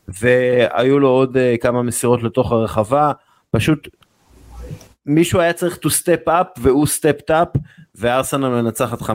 והיו 0.08 1.00
לו 1.00 1.10
עוד 1.10 1.38
אה, 1.38 1.62
כמה 1.62 1.84
מסירות 1.84 2.24
לתוך 2.24 2.52
הרחבה, 2.52 3.12
פשוט 3.52 3.88
מישהו 5.06 5.40
היה 5.40 5.54
צריך 5.54 5.78
to 5.86 5.90
step 5.90 6.28
up 6.28 6.62
והוא 6.62 6.88
stepped 6.88 7.30
up 7.30 7.60
וארסנל 7.96 8.62
מנצחת 8.62 9.02
5-0. 9.02 9.06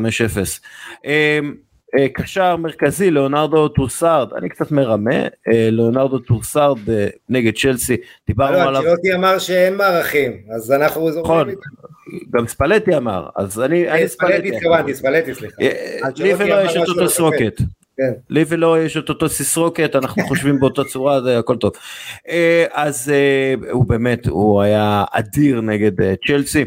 אמ, 0.97 1.07
קשר 2.13 2.57
מרכזי 2.57 3.11
ליאנדרו 3.11 3.69
טרוסארד 3.69 4.33
אני 4.35 4.49
קצת 4.49 4.71
מרמה 4.71 5.15
אה, 5.21 5.69
ליאנדרו 5.71 6.19
טרוסארד 6.19 6.91
אה, 6.91 7.09
נגד 7.29 7.53
צ'לסי 7.57 7.97
דיברנו 8.27 8.57
לא, 8.57 8.63
עליו. 8.63 8.83
צ'ילוטי 8.83 9.15
אמר 9.15 9.39
שאין 9.39 9.77
מערכים 9.77 10.33
אז 10.55 10.73
אנחנו 10.73 11.13
זוכרים 11.13 11.41
נכון, 11.41 11.55
גם 12.31 12.47
ספלטי 12.47 12.97
אמר 12.97 13.29
אז 13.37 13.61
אני 13.61 13.87
ספלטי 14.07 14.57
התכוונתי 14.57 14.95
ספלטי 14.95 15.35
סליחה. 15.35 15.57
לי 16.17 16.35
ולו 16.35 16.63
יש 16.65 16.77
את 16.77 16.89
אותו 16.89 17.09
תסרוקת. 17.09 17.61
כן. 17.97 18.13
לי 18.31 18.45
ולו 18.49 18.83
יש 18.83 18.97
את 18.97 19.09
אותו 19.09 19.29
תסרוקת 19.29 19.97
אנחנו 19.97 20.23
חושבים 20.23 20.61
באותה 20.61 20.85
צורה 20.85 21.21
זה 21.21 21.39
הכל 21.39 21.57
טוב. 21.57 21.73
אז 22.73 23.13
הוא 23.71 23.85
באמת 23.87 24.27
הוא 24.27 24.63
היה 24.63 25.05
אדיר 25.13 25.61
נגד 25.61 25.93
צ'לסי. 26.27 26.65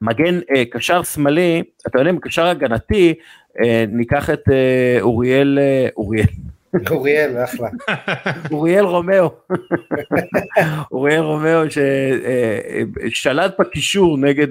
מגן 0.00 0.40
קשר 0.70 1.02
שמאלי 1.02 1.62
אתה 1.88 2.00
יודע 2.00 2.10
קשר 2.22 2.46
הגנתי 2.46 3.08
אה, 3.08 3.14
ניקח 3.88 4.30
את 4.30 4.48
אה, 4.52 4.98
אוריאל, 5.00 5.58
אה, 5.58 5.88
אוריאל. 5.96 6.26
אוריאל, 6.90 7.44
אחלה. 7.44 7.68
אוריאל 8.52 8.84
רומאו. 8.84 9.30
אוריאל 10.92 11.20
רומאו 11.20 11.60
ששלט 13.10 13.54
בקישור 13.58 14.18
נגד, 14.18 14.48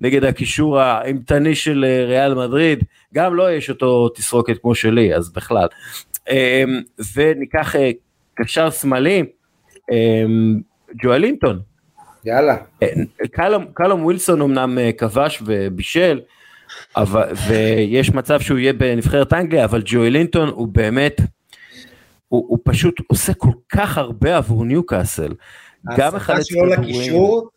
נגד 0.00 0.24
הקישור 0.24 0.80
האימתני 0.80 1.54
של 1.54 1.84
ריאל 2.08 2.34
מדריד, 2.34 2.84
גם 3.14 3.34
לו 3.34 3.44
לא 3.44 3.52
יש 3.52 3.70
אותו 3.70 4.08
תסרוקת 4.08 4.58
כמו 4.62 4.74
שלי, 4.74 5.14
אז 5.14 5.32
בכלל. 5.32 5.66
וניקח 7.14 7.74
קשר 8.34 8.70
שמאלי, 8.70 9.24
ג'ואלינטון. 11.02 11.60
יאללה. 12.24 12.56
קלום 13.74 14.04
ווילסון 14.04 14.42
אמנם 14.42 14.78
כבש 14.98 15.42
ובישל, 15.46 16.20
אבל, 16.96 17.32
ויש 17.48 18.10
מצב 18.10 18.40
שהוא 18.40 18.58
יהיה 18.58 18.72
בנבחרת 18.72 19.32
אנגליה, 19.32 19.64
אבל 19.64 19.82
ג'ואלינטון 19.84 20.48
הוא 20.48 20.68
באמת, 20.68 21.20
הוא, 22.28 22.44
הוא 22.48 22.58
פשוט 22.64 22.94
עושה 23.06 23.34
כל 23.34 23.52
כך 23.72 23.98
הרבה 23.98 24.36
עבור 24.36 24.64
ניוקאסל. 24.64 25.32
גם 25.96 26.14
מחלץ 26.16 26.46
שלו 26.46 26.66
לקישור, 26.66 27.48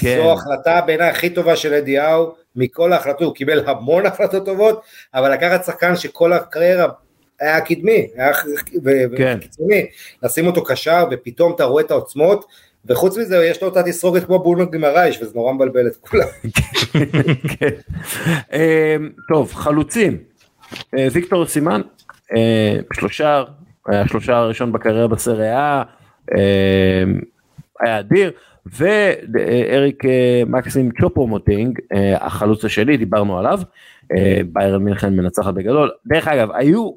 כן. 0.00 0.18
זו 0.22 0.32
החלטה 0.32 0.80
בעיניי 0.86 1.08
הכי 1.08 1.30
טובה 1.30 1.56
של 1.56 1.74
אדיהו, 1.74 2.34
מכל 2.56 2.92
ההחלטות, 2.92 3.22
הוא 3.22 3.34
קיבל 3.34 3.68
המון 3.68 4.06
החלטות 4.06 4.44
טובות, 4.44 4.82
אבל 5.14 5.32
לקחת 5.32 5.64
שחקן 5.64 5.96
שכל 5.96 6.32
הקריירה 6.32 6.86
היה 7.40 7.60
קדמי, 7.60 8.06
היה 8.16 8.32
כן. 9.16 9.38
קיצוני, 9.40 9.86
לשים 10.22 10.46
אותו 10.46 10.64
קשר 10.64 11.04
ופתאום 11.10 11.52
אתה 11.54 11.64
רואה 11.64 11.84
את 11.84 11.90
העוצמות, 11.90 12.44
וחוץ 12.88 13.18
מזה 13.18 13.36
יש 13.36 13.62
לו 13.62 13.68
אותה 13.68 13.82
תסרוקת 13.82 14.24
כמו 14.24 14.38
בולנוג 14.38 14.72
גמרייש 14.72 15.22
וזה 15.22 15.32
נורא 15.34 15.52
מבלבל 15.52 15.86
את 15.86 15.96
כולם. 15.96 16.26
כן. 17.58 17.70
אמ, 18.52 19.10
טוב 19.28 19.54
חלוצים 19.54 20.18
אה, 20.98 21.06
ויקטור 21.12 21.46
סימן 21.46 21.80
אה, 22.36 22.76
שלושה 22.92 23.44
היה 23.88 24.08
שלושה 24.08 24.36
הראשון 24.36 24.72
בקריירה 24.72 25.08
בסריה 25.08 25.82
אמ, 26.34 27.20
היה 27.80 27.98
אדיר 27.98 28.32
ואריק 28.66 30.04
אה, 30.04 30.42
מקסים 30.46 30.90
צ'ופו 31.00 31.26
מוטינג 31.26 31.78
החלוץ 32.14 32.64
השני 32.64 32.96
דיברנו 32.96 33.38
עליו 33.38 33.60
ביירן 34.52 34.82
מינכן 34.82 35.16
מנצחת 35.16 35.54
בגדול 35.54 35.90
דרך 36.06 36.28
אגב 36.28 36.48
היו 36.54 36.90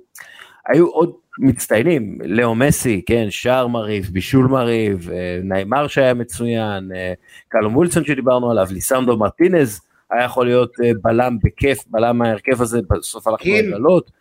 היו 0.69 0.87
עוד 0.87 1.13
מצטיינים, 1.39 2.17
לאו 2.23 2.55
מסי, 2.55 3.01
כן, 3.05 3.25
שער 3.29 3.67
מרהיב, 3.67 4.09
בישול 4.11 4.47
מרהיב, 4.47 5.09
אה, 5.11 5.39
נעימר 5.43 5.87
שהיה 5.87 6.13
מצוין, 6.13 6.91
אה, 6.95 7.13
קלום 7.47 7.75
וולסון 7.75 8.05
שדיברנו 8.05 8.51
עליו, 8.51 8.67
ליסנדו 8.71 9.17
מרטינז 9.17 9.81
היה 10.11 10.23
יכול 10.23 10.45
להיות 10.45 10.71
אה, 10.83 10.91
בלם 11.01 11.37
בכיף, 11.43 11.79
בלם 11.87 12.21
ההרכב 12.21 12.61
הזה, 12.61 12.79
בסוף 12.89 13.27
הלכנו 13.27 13.51
לגלות. 13.53 14.11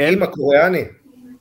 קים 0.00 0.22
הקוריאני. 0.22 0.84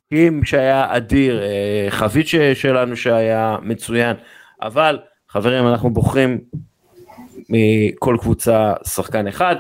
קים 0.09 0.43
שהיה 0.43 0.95
אדיר, 0.97 1.43
חבית 1.89 2.27
שלנו 2.53 2.95
שהיה 2.95 3.57
מצוין, 3.61 4.15
אבל 4.61 4.99
חברים 5.29 5.67
אנחנו 5.67 5.89
בוחרים 5.89 6.37
מכל 7.49 8.17
קבוצה 8.19 8.73
שחקן 8.87 9.27
אחד. 9.27 9.55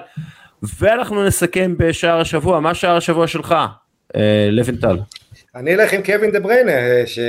ואנחנו 0.79 1.25
נסכם 1.25 1.75
בשער 1.77 2.19
השבוע, 2.19 2.59
מה 2.59 2.75
שער 2.75 2.97
השבוע 2.97 3.27
שלך, 3.27 3.55
אה, 4.15 4.47
לוינטל? 4.51 4.97
אני 5.55 5.73
אלך 5.75 5.93
עם 5.93 6.03
קווין 6.03 6.31
דה 6.31 6.39
בריינה, 6.39 6.71
ש... 7.05 7.19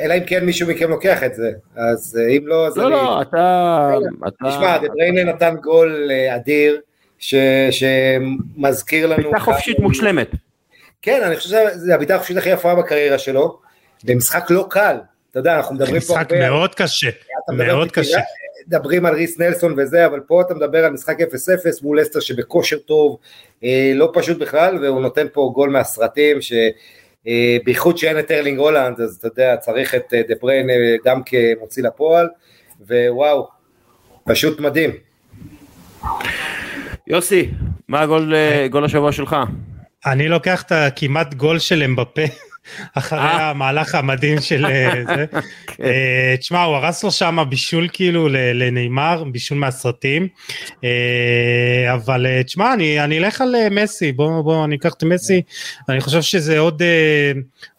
אלא 0.00 0.14
אם 0.14 0.24
כן 0.26 0.44
מישהו 0.44 0.68
מכם 0.68 0.90
לוקח 0.90 1.22
את 1.22 1.34
זה, 1.34 1.50
אז 1.76 2.18
אם 2.36 2.46
לא, 2.46 2.66
אז 2.66 2.76
לא, 2.76 2.86
אני... 2.86 2.92
לא, 2.92 3.22
אתה... 3.22 3.94
תשמע, 4.48 4.78
דה 4.78 4.88
בריינה 4.88 5.24
נתן 5.24 5.56
גול 5.62 6.10
אדיר, 6.36 6.80
ש... 7.18 7.34
שמזכיר 7.70 9.06
לנו... 9.06 9.22
בעיטה 9.22 9.40
חופשית 9.40 9.78
מושלמת. 9.78 10.30
כן, 11.02 11.20
אני 11.24 11.36
חושב 11.36 11.48
שזו 11.48 11.92
הבעיטה 11.92 12.14
החופשית 12.14 12.36
הכי 12.36 12.50
יפה 12.50 12.74
בקריירה 12.74 13.18
שלו, 13.18 13.58
במשחק 14.04 14.50
לא 14.50 14.66
קל, 14.70 14.96
אתה 15.30 15.38
יודע, 15.38 15.56
אנחנו 15.56 15.74
מדברים 15.74 16.00
פה 16.00 16.14
משחק 16.14 16.32
מאוד 16.32 16.74
קשה, 16.74 17.10
מאוד 17.52 17.92
קשה. 17.92 18.18
מדברים 18.68 19.06
על 19.06 19.14
ריס 19.14 19.38
נלסון 19.38 19.74
וזה, 19.76 20.06
אבל 20.06 20.20
פה 20.20 20.40
אתה 20.40 20.54
מדבר 20.54 20.84
על 20.84 20.92
משחק 20.92 21.20
0-0 21.20 21.24
מול 21.82 22.02
לסטר 22.02 22.20
שבכושר 22.20 22.78
טוב, 22.78 23.18
אה, 23.64 23.92
לא 23.94 24.10
פשוט 24.14 24.38
בכלל, 24.38 24.84
והוא 24.84 25.00
נותן 25.00 25.26
פה 25.32 25.50
גול 25.54 25.70
מהסרטים, 25.70 26.36
שבייחוד 26.40 27.94
אה, 27.94 28.00
שאין 28.00 28.18
את 28.18 28.30
ארלינג 28.30 28.58
הולנד, 28.58 29.00
אז 29.00 29.16
אתה 29.16 29.26
יודע, 29.26 29.56
צריך 29.56 29.94
את 29.94 30.14
אה, 30.14 30.22
דה 30.28 30.34
בריין 30.40 30.66
גם 31.04 31.20
כמוציא 31.26 31.82
לפועל, 31.82 32.28
ווואו, 32.80 33.48
פשוט 34.24 34.60
מדהים. 34.60 34.90
יוסי, 37.06 37.50
מה 37.88 38.00
הגול 38.00 38.34
גול 38.70 38.84
השבוע 38.84 39.12
שלך? 39.12 39.36
אני 40.06 40.28
לוקח 40.28 40.62
את 40.62 40.72
הכמעט 40.72 41.34
גול 41.34 41.58
של 41.58 41.82
אמבפה. 41.82 42.22
אחרי 42.94 43.18
אה. 43.18 43.50
המהלך 43.50 43.94
המדהים 43.94 44.40
של 44.40 44.66
אה, 44.66 45.02
זה. 45.06 45.24
כן. 45.66 45.84
אה, 45.84 46.34
תשמע, 46.38 46.62
הוא 46.62 46.76
הרס 46.76 47.04
לו 47.04 47.10
שם 47.10 47.38
בישול 47.48 47.88
כאילו 47.92 48.28
לנאמר, 48.30 49.24
בישול 49.32 49.58
מהסרטים. 49.58 50.28
אבל 51.94 52.26
תשמע, 52.42 52.74
אני 52.74 53.18
אלך 53.18 53.40
על 53.40 53.54
מסי, 53.70 54.12
בוא 54.12 54.42
בוא 54.42 54.64
אני 54.64 54.76
אקח 54.76 54.94
את 54.94 55.04
מסי. 55.04 55.42
אני 55.88 56.00
חושב 56.00 56.22
שזה 56.22 56.58
עוד, 56.58 56.82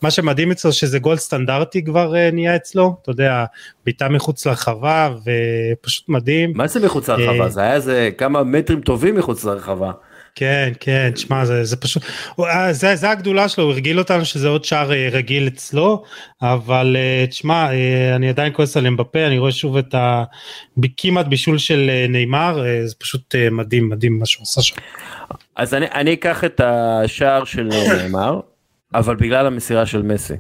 מה 0.02 0.12
שמדהים 0.12 0.52
אצלו 0.52 0.72
שזה 0.72 1.00
גול 1.00 1.18
סטנדרטי 1.18 1.84
כבר 1.84 2.14
נהיה 2.32 2.56
אצלו, 2.56 2.96
אתה 3.02 3.12
יודע, 3.12 3.46
בעיטה 3.86 4.10
מחוץ 4.10 4.48
לרחבה 4.48 5.10
ופשוט 5.26 6.10
מדהים. 6.10 6.52
מה 6.56 6.68
זה 6.68 6.80
מחוץ 6.80 7.10
לרחבה? 7.10 7.50
זה 7.50 7.62
היה 7.62 7.74
איזה 7.74 8.10
כמה 8.18 8.44
מטרים 8.44 8.82
טובים 8.82 9.16
מחוץ 9.16 9.44
לרחבה. 9.44 9.92
כן 10.36 10.72
כן 10.80 11.12
תשמע 11.14 11.46
זה, 11.46 11.64
זה 11.64 11.78
פשוט 11.78 12.04
אה, 12.40 12.74
זה, 12.74 12.96
זה 12.96 13.10
הגדולה 13.10 13.50
שלו 13.50 13.64
הוא 13.64 13.72
הרגיל 13.72 14.00
אותנו 14.00 14.26
שזה 14.26 14.48
עוד 14.48 14.66
שער 14.66 14.92
אה, 14.92 15.10
רגיל 15.12 15.48
אצלו 15.48 16.04
אבל 16.42 16.96
אה, 17.00 17.26
תשמע 17.30 17.70
אני 18.16 18.30
עדיין 18.30 18.54
כועס 18.54 18.78
על 18.78 18.88
אמבפה 18.88 19.26
אני 19.28 19.38
רואה 19.38 19.52
שוב 19.52 19.78
את 19.78 19.96
הכמעט 20.84 21.26
בישול 21.26 21.58
של 21.58 21.92
נאמר 22.10 22.64
זה 22.86 22.96
פשוט 23.00 23.36
מדהים 23.52 23.90
מדהים 23.90 24.20
מה 24.20 24.26
שהוא 24.26 24.44
עשה 24.44 24.62
שם. 24.62 24.76
אז 25.56 25.74
אני, 25.74 25.86
אני 25.94 26.14
אקח 26.14 26.44
את 26.44 26.62
השער 26.64 27.44
של 27.44 27.70
נאמר 28.04 28.40
אבל 28.94 29.16
בגלל 29.16 29.46
המסירה 29.46 29.86
של 29.86 30.02
מסי. 30.02 30.34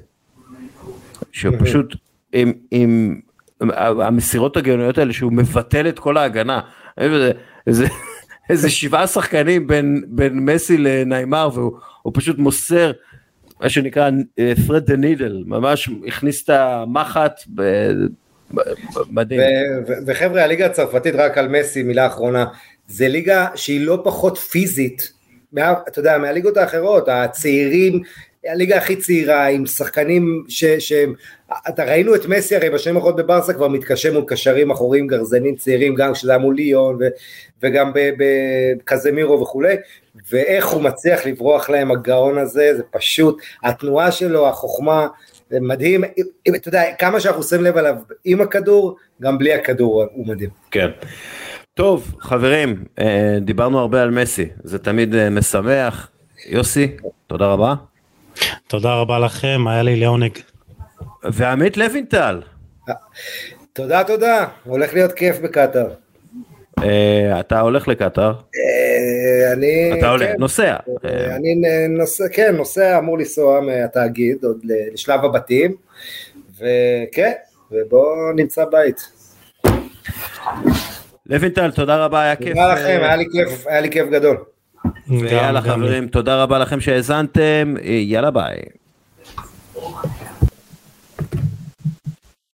שהוא 1.31 1.55
פשוט 1.59 1.95
עם, 2.33 2.53
עם 2.71 3.19
המסירות 3.81 4.57
הגאוניות 4.57 4.97
האלה 4.97 5.13
שהוא 5.13 5.33
מבטל 5.33 5.87
את 5.87 5.99
כל 5.99 6.17
ההגנה. 6.17 6.59
זה, 6.99 7.31
זה, 7.69 7.87
איזה 8.49 8.69
שבעה 8.69 9.07
שחקנים 9.07 9.67
בין, 9.67 10.03
בין 10.07 10.39
מסי 10.39 10.77
לניימר 10.77 11.49
והוא 11.53 12.13
פשוט 12.13 12.37
מוסר 12.37 12.91
מה 13.61 13.69
שנקרא 13.69 14.09
thread 14.39 14.89
the 14.89 14.95
needle 14.95 15.43
ממש 15.45 15.89
הכניס 16.07 16.43
את 16.43 16.49
המחט 16.49 17.41
מדהים. 19.09 19.41
וחבר'ה 20.07 20.43
הליגה 20.43 20.65
הצרפתית 20.65 21.15
רק 21.15 21.37
על 21.37 21.47
מסי 21.47 21.83
מילה 21.83 22.07
אחרונה 22.07 22.45
זה 22.87 23.07
ליגה 23.07 23.47
שהיא 23.55 23.85
לא 23.85 24.01
פחות 24.03 24.37
פיזית 24.37 25.13
מה, 25.53 25.73
אתה 25.87 25.99
יודע 25.99 26.17
מהליגות 26.17 26.57
האחרות 26.57 27.07
הצעירים 27.07 28.01
הליגה 28.45 28.77
הכי 28.77 28.95
צעירה 28.95 29.47
עם 29.47 29.65
שחקנים 29.65 30.43
ש... 30.47 30.65
ש 30.65 30.93
אתה 31.69 31.83
ראינו 31.83 32.15
את 32.15 32.25
מסי 32.25 32.55
הרי 32.55 32.69
בשנים 32.69 32.95
האחרונות 32.95 33.19
בברסה 33.19 33.53
כבר 33.53 33.67
מתקשה 33.67 34.11
מול 34.11 34.23
קשרים 34.27 34.71
אחוריים 34.71 35.07
גרזנים 35.07 35.55
צעירים 35.55 35.95
גם 35.95 36.13
כשזה 36.13 36.31
היה 36.31 36.39
מול 36.39 36.55
ליון 36.55 36.95
ו, 36.99 37.07
וגם 37.63 37.91
בקזמירו 37.93 39.41
וכולי 39.41 39.75
ואיך 40.31 40.67
הוא 40.67 40.81
מצליח 40.81 41.25
לברוח 41.25 41.69
להם 41.69 41.91
הגאון 41.91 42.37
הזה 42.37 42.73
זה 42.77 42.83
פשוט 42.91 43.41
התנועה 43.63 44.11
שלו 44.11 44.47
החוכמה 44.47 45.07
זה 45.49 45.59
מדהים 45.59 46.03
אתה 46.55 46.67
יודע 46.67 46.83
כמה 46.99 47.19
שאנחנו 47.19 47.43
שמים 47.43 47.63
לב 47.63 47.77
עליו 47.77 47.95
עם 48.25 48.41
הכדור 48.41 48.97
גם 49.21 49.37
בלי 49.37 49.53
הכדור 49.53 50.05
הוא 50.13 50.27
מדהים. 50.27 50.49
כן. 50.71 50.89
טוב 51.73 52.15
חברים 52.19 52.83
אה, 52.99 53.37
דיברנו 53.41 53.79
הרבה 53.79 54.01
על 54.01 54.11
מסי 54.11 54.49
זה 54.63 54.79
תמיד 54.79 55.15
אה, 55.15 55.29
משמח 55.29 56.11
יוסי 56.45 56.87
תודה 57.27 57.47
רבה. 57.47 57.88
תודה 58.67 58.93
רבה 58.93 59.19
לכם, 59.19 59.67
היה 59.67 59.83
לי 59.83 59.95
לעונג. 59.95 60.31
ועמית 61.23 61.77
לוינטל. 61.77 62.41
תודה, 63.73 64.03
תודה, 64.03 64.47
הולך 64.63 64.93
להיות 64.93 65.13
כיף 65.13 65.39
בקטאר. 65.39 65.89
אה, 66.83 67.39
אתה 67.39 67.59
הולך 67.59 67.87
לקטאר? 67.87 68.31
אה, 68.31 69.53
אני... 69.53 69.99
אתה 69.99 70.09
הולך, 70.09 70.29
נוסע. 70.39 70.75
אה, 71.05 71.35
אני 71.35 71.55
נוסע, 71.89 72.23
כן, 72.31 72.55
נוסע, 72.55 72.97
אמור 72.97 73.17
לנסוע 73.17 73.61
מהתאגיד 73.61 74.43
עוד 74.43 74.57
לשלב 74.63 75.25
הבתים, 75.25 75.75
וכן, 76.55 77.31
ובואו 77.71 78.31
נמצא 78.35 78.65
בית. 78.65 79.09
לוינטל, 81.25 81.71
תודה 81.71 82.05
רבה, 82.05 82.21
היה 82.21 82.35
כיף. 82.35 82.47
תודה 82.47 82.73
לכם, 82.73 82.99
היה 83.65 83.81
לי 83.81 83.91
כיף 83.91 84.09
גדול. 84.09 84.37
ויאללה 85.09 85.61
חברים, 85.61 86.07
תודה 86.07 86.43
רבה 86.43 86.59
לכם 86.59 86.79
שהאזנתם, 86.81 87.75
יאללה 87.83 88.31
ביי. 88.31 88.57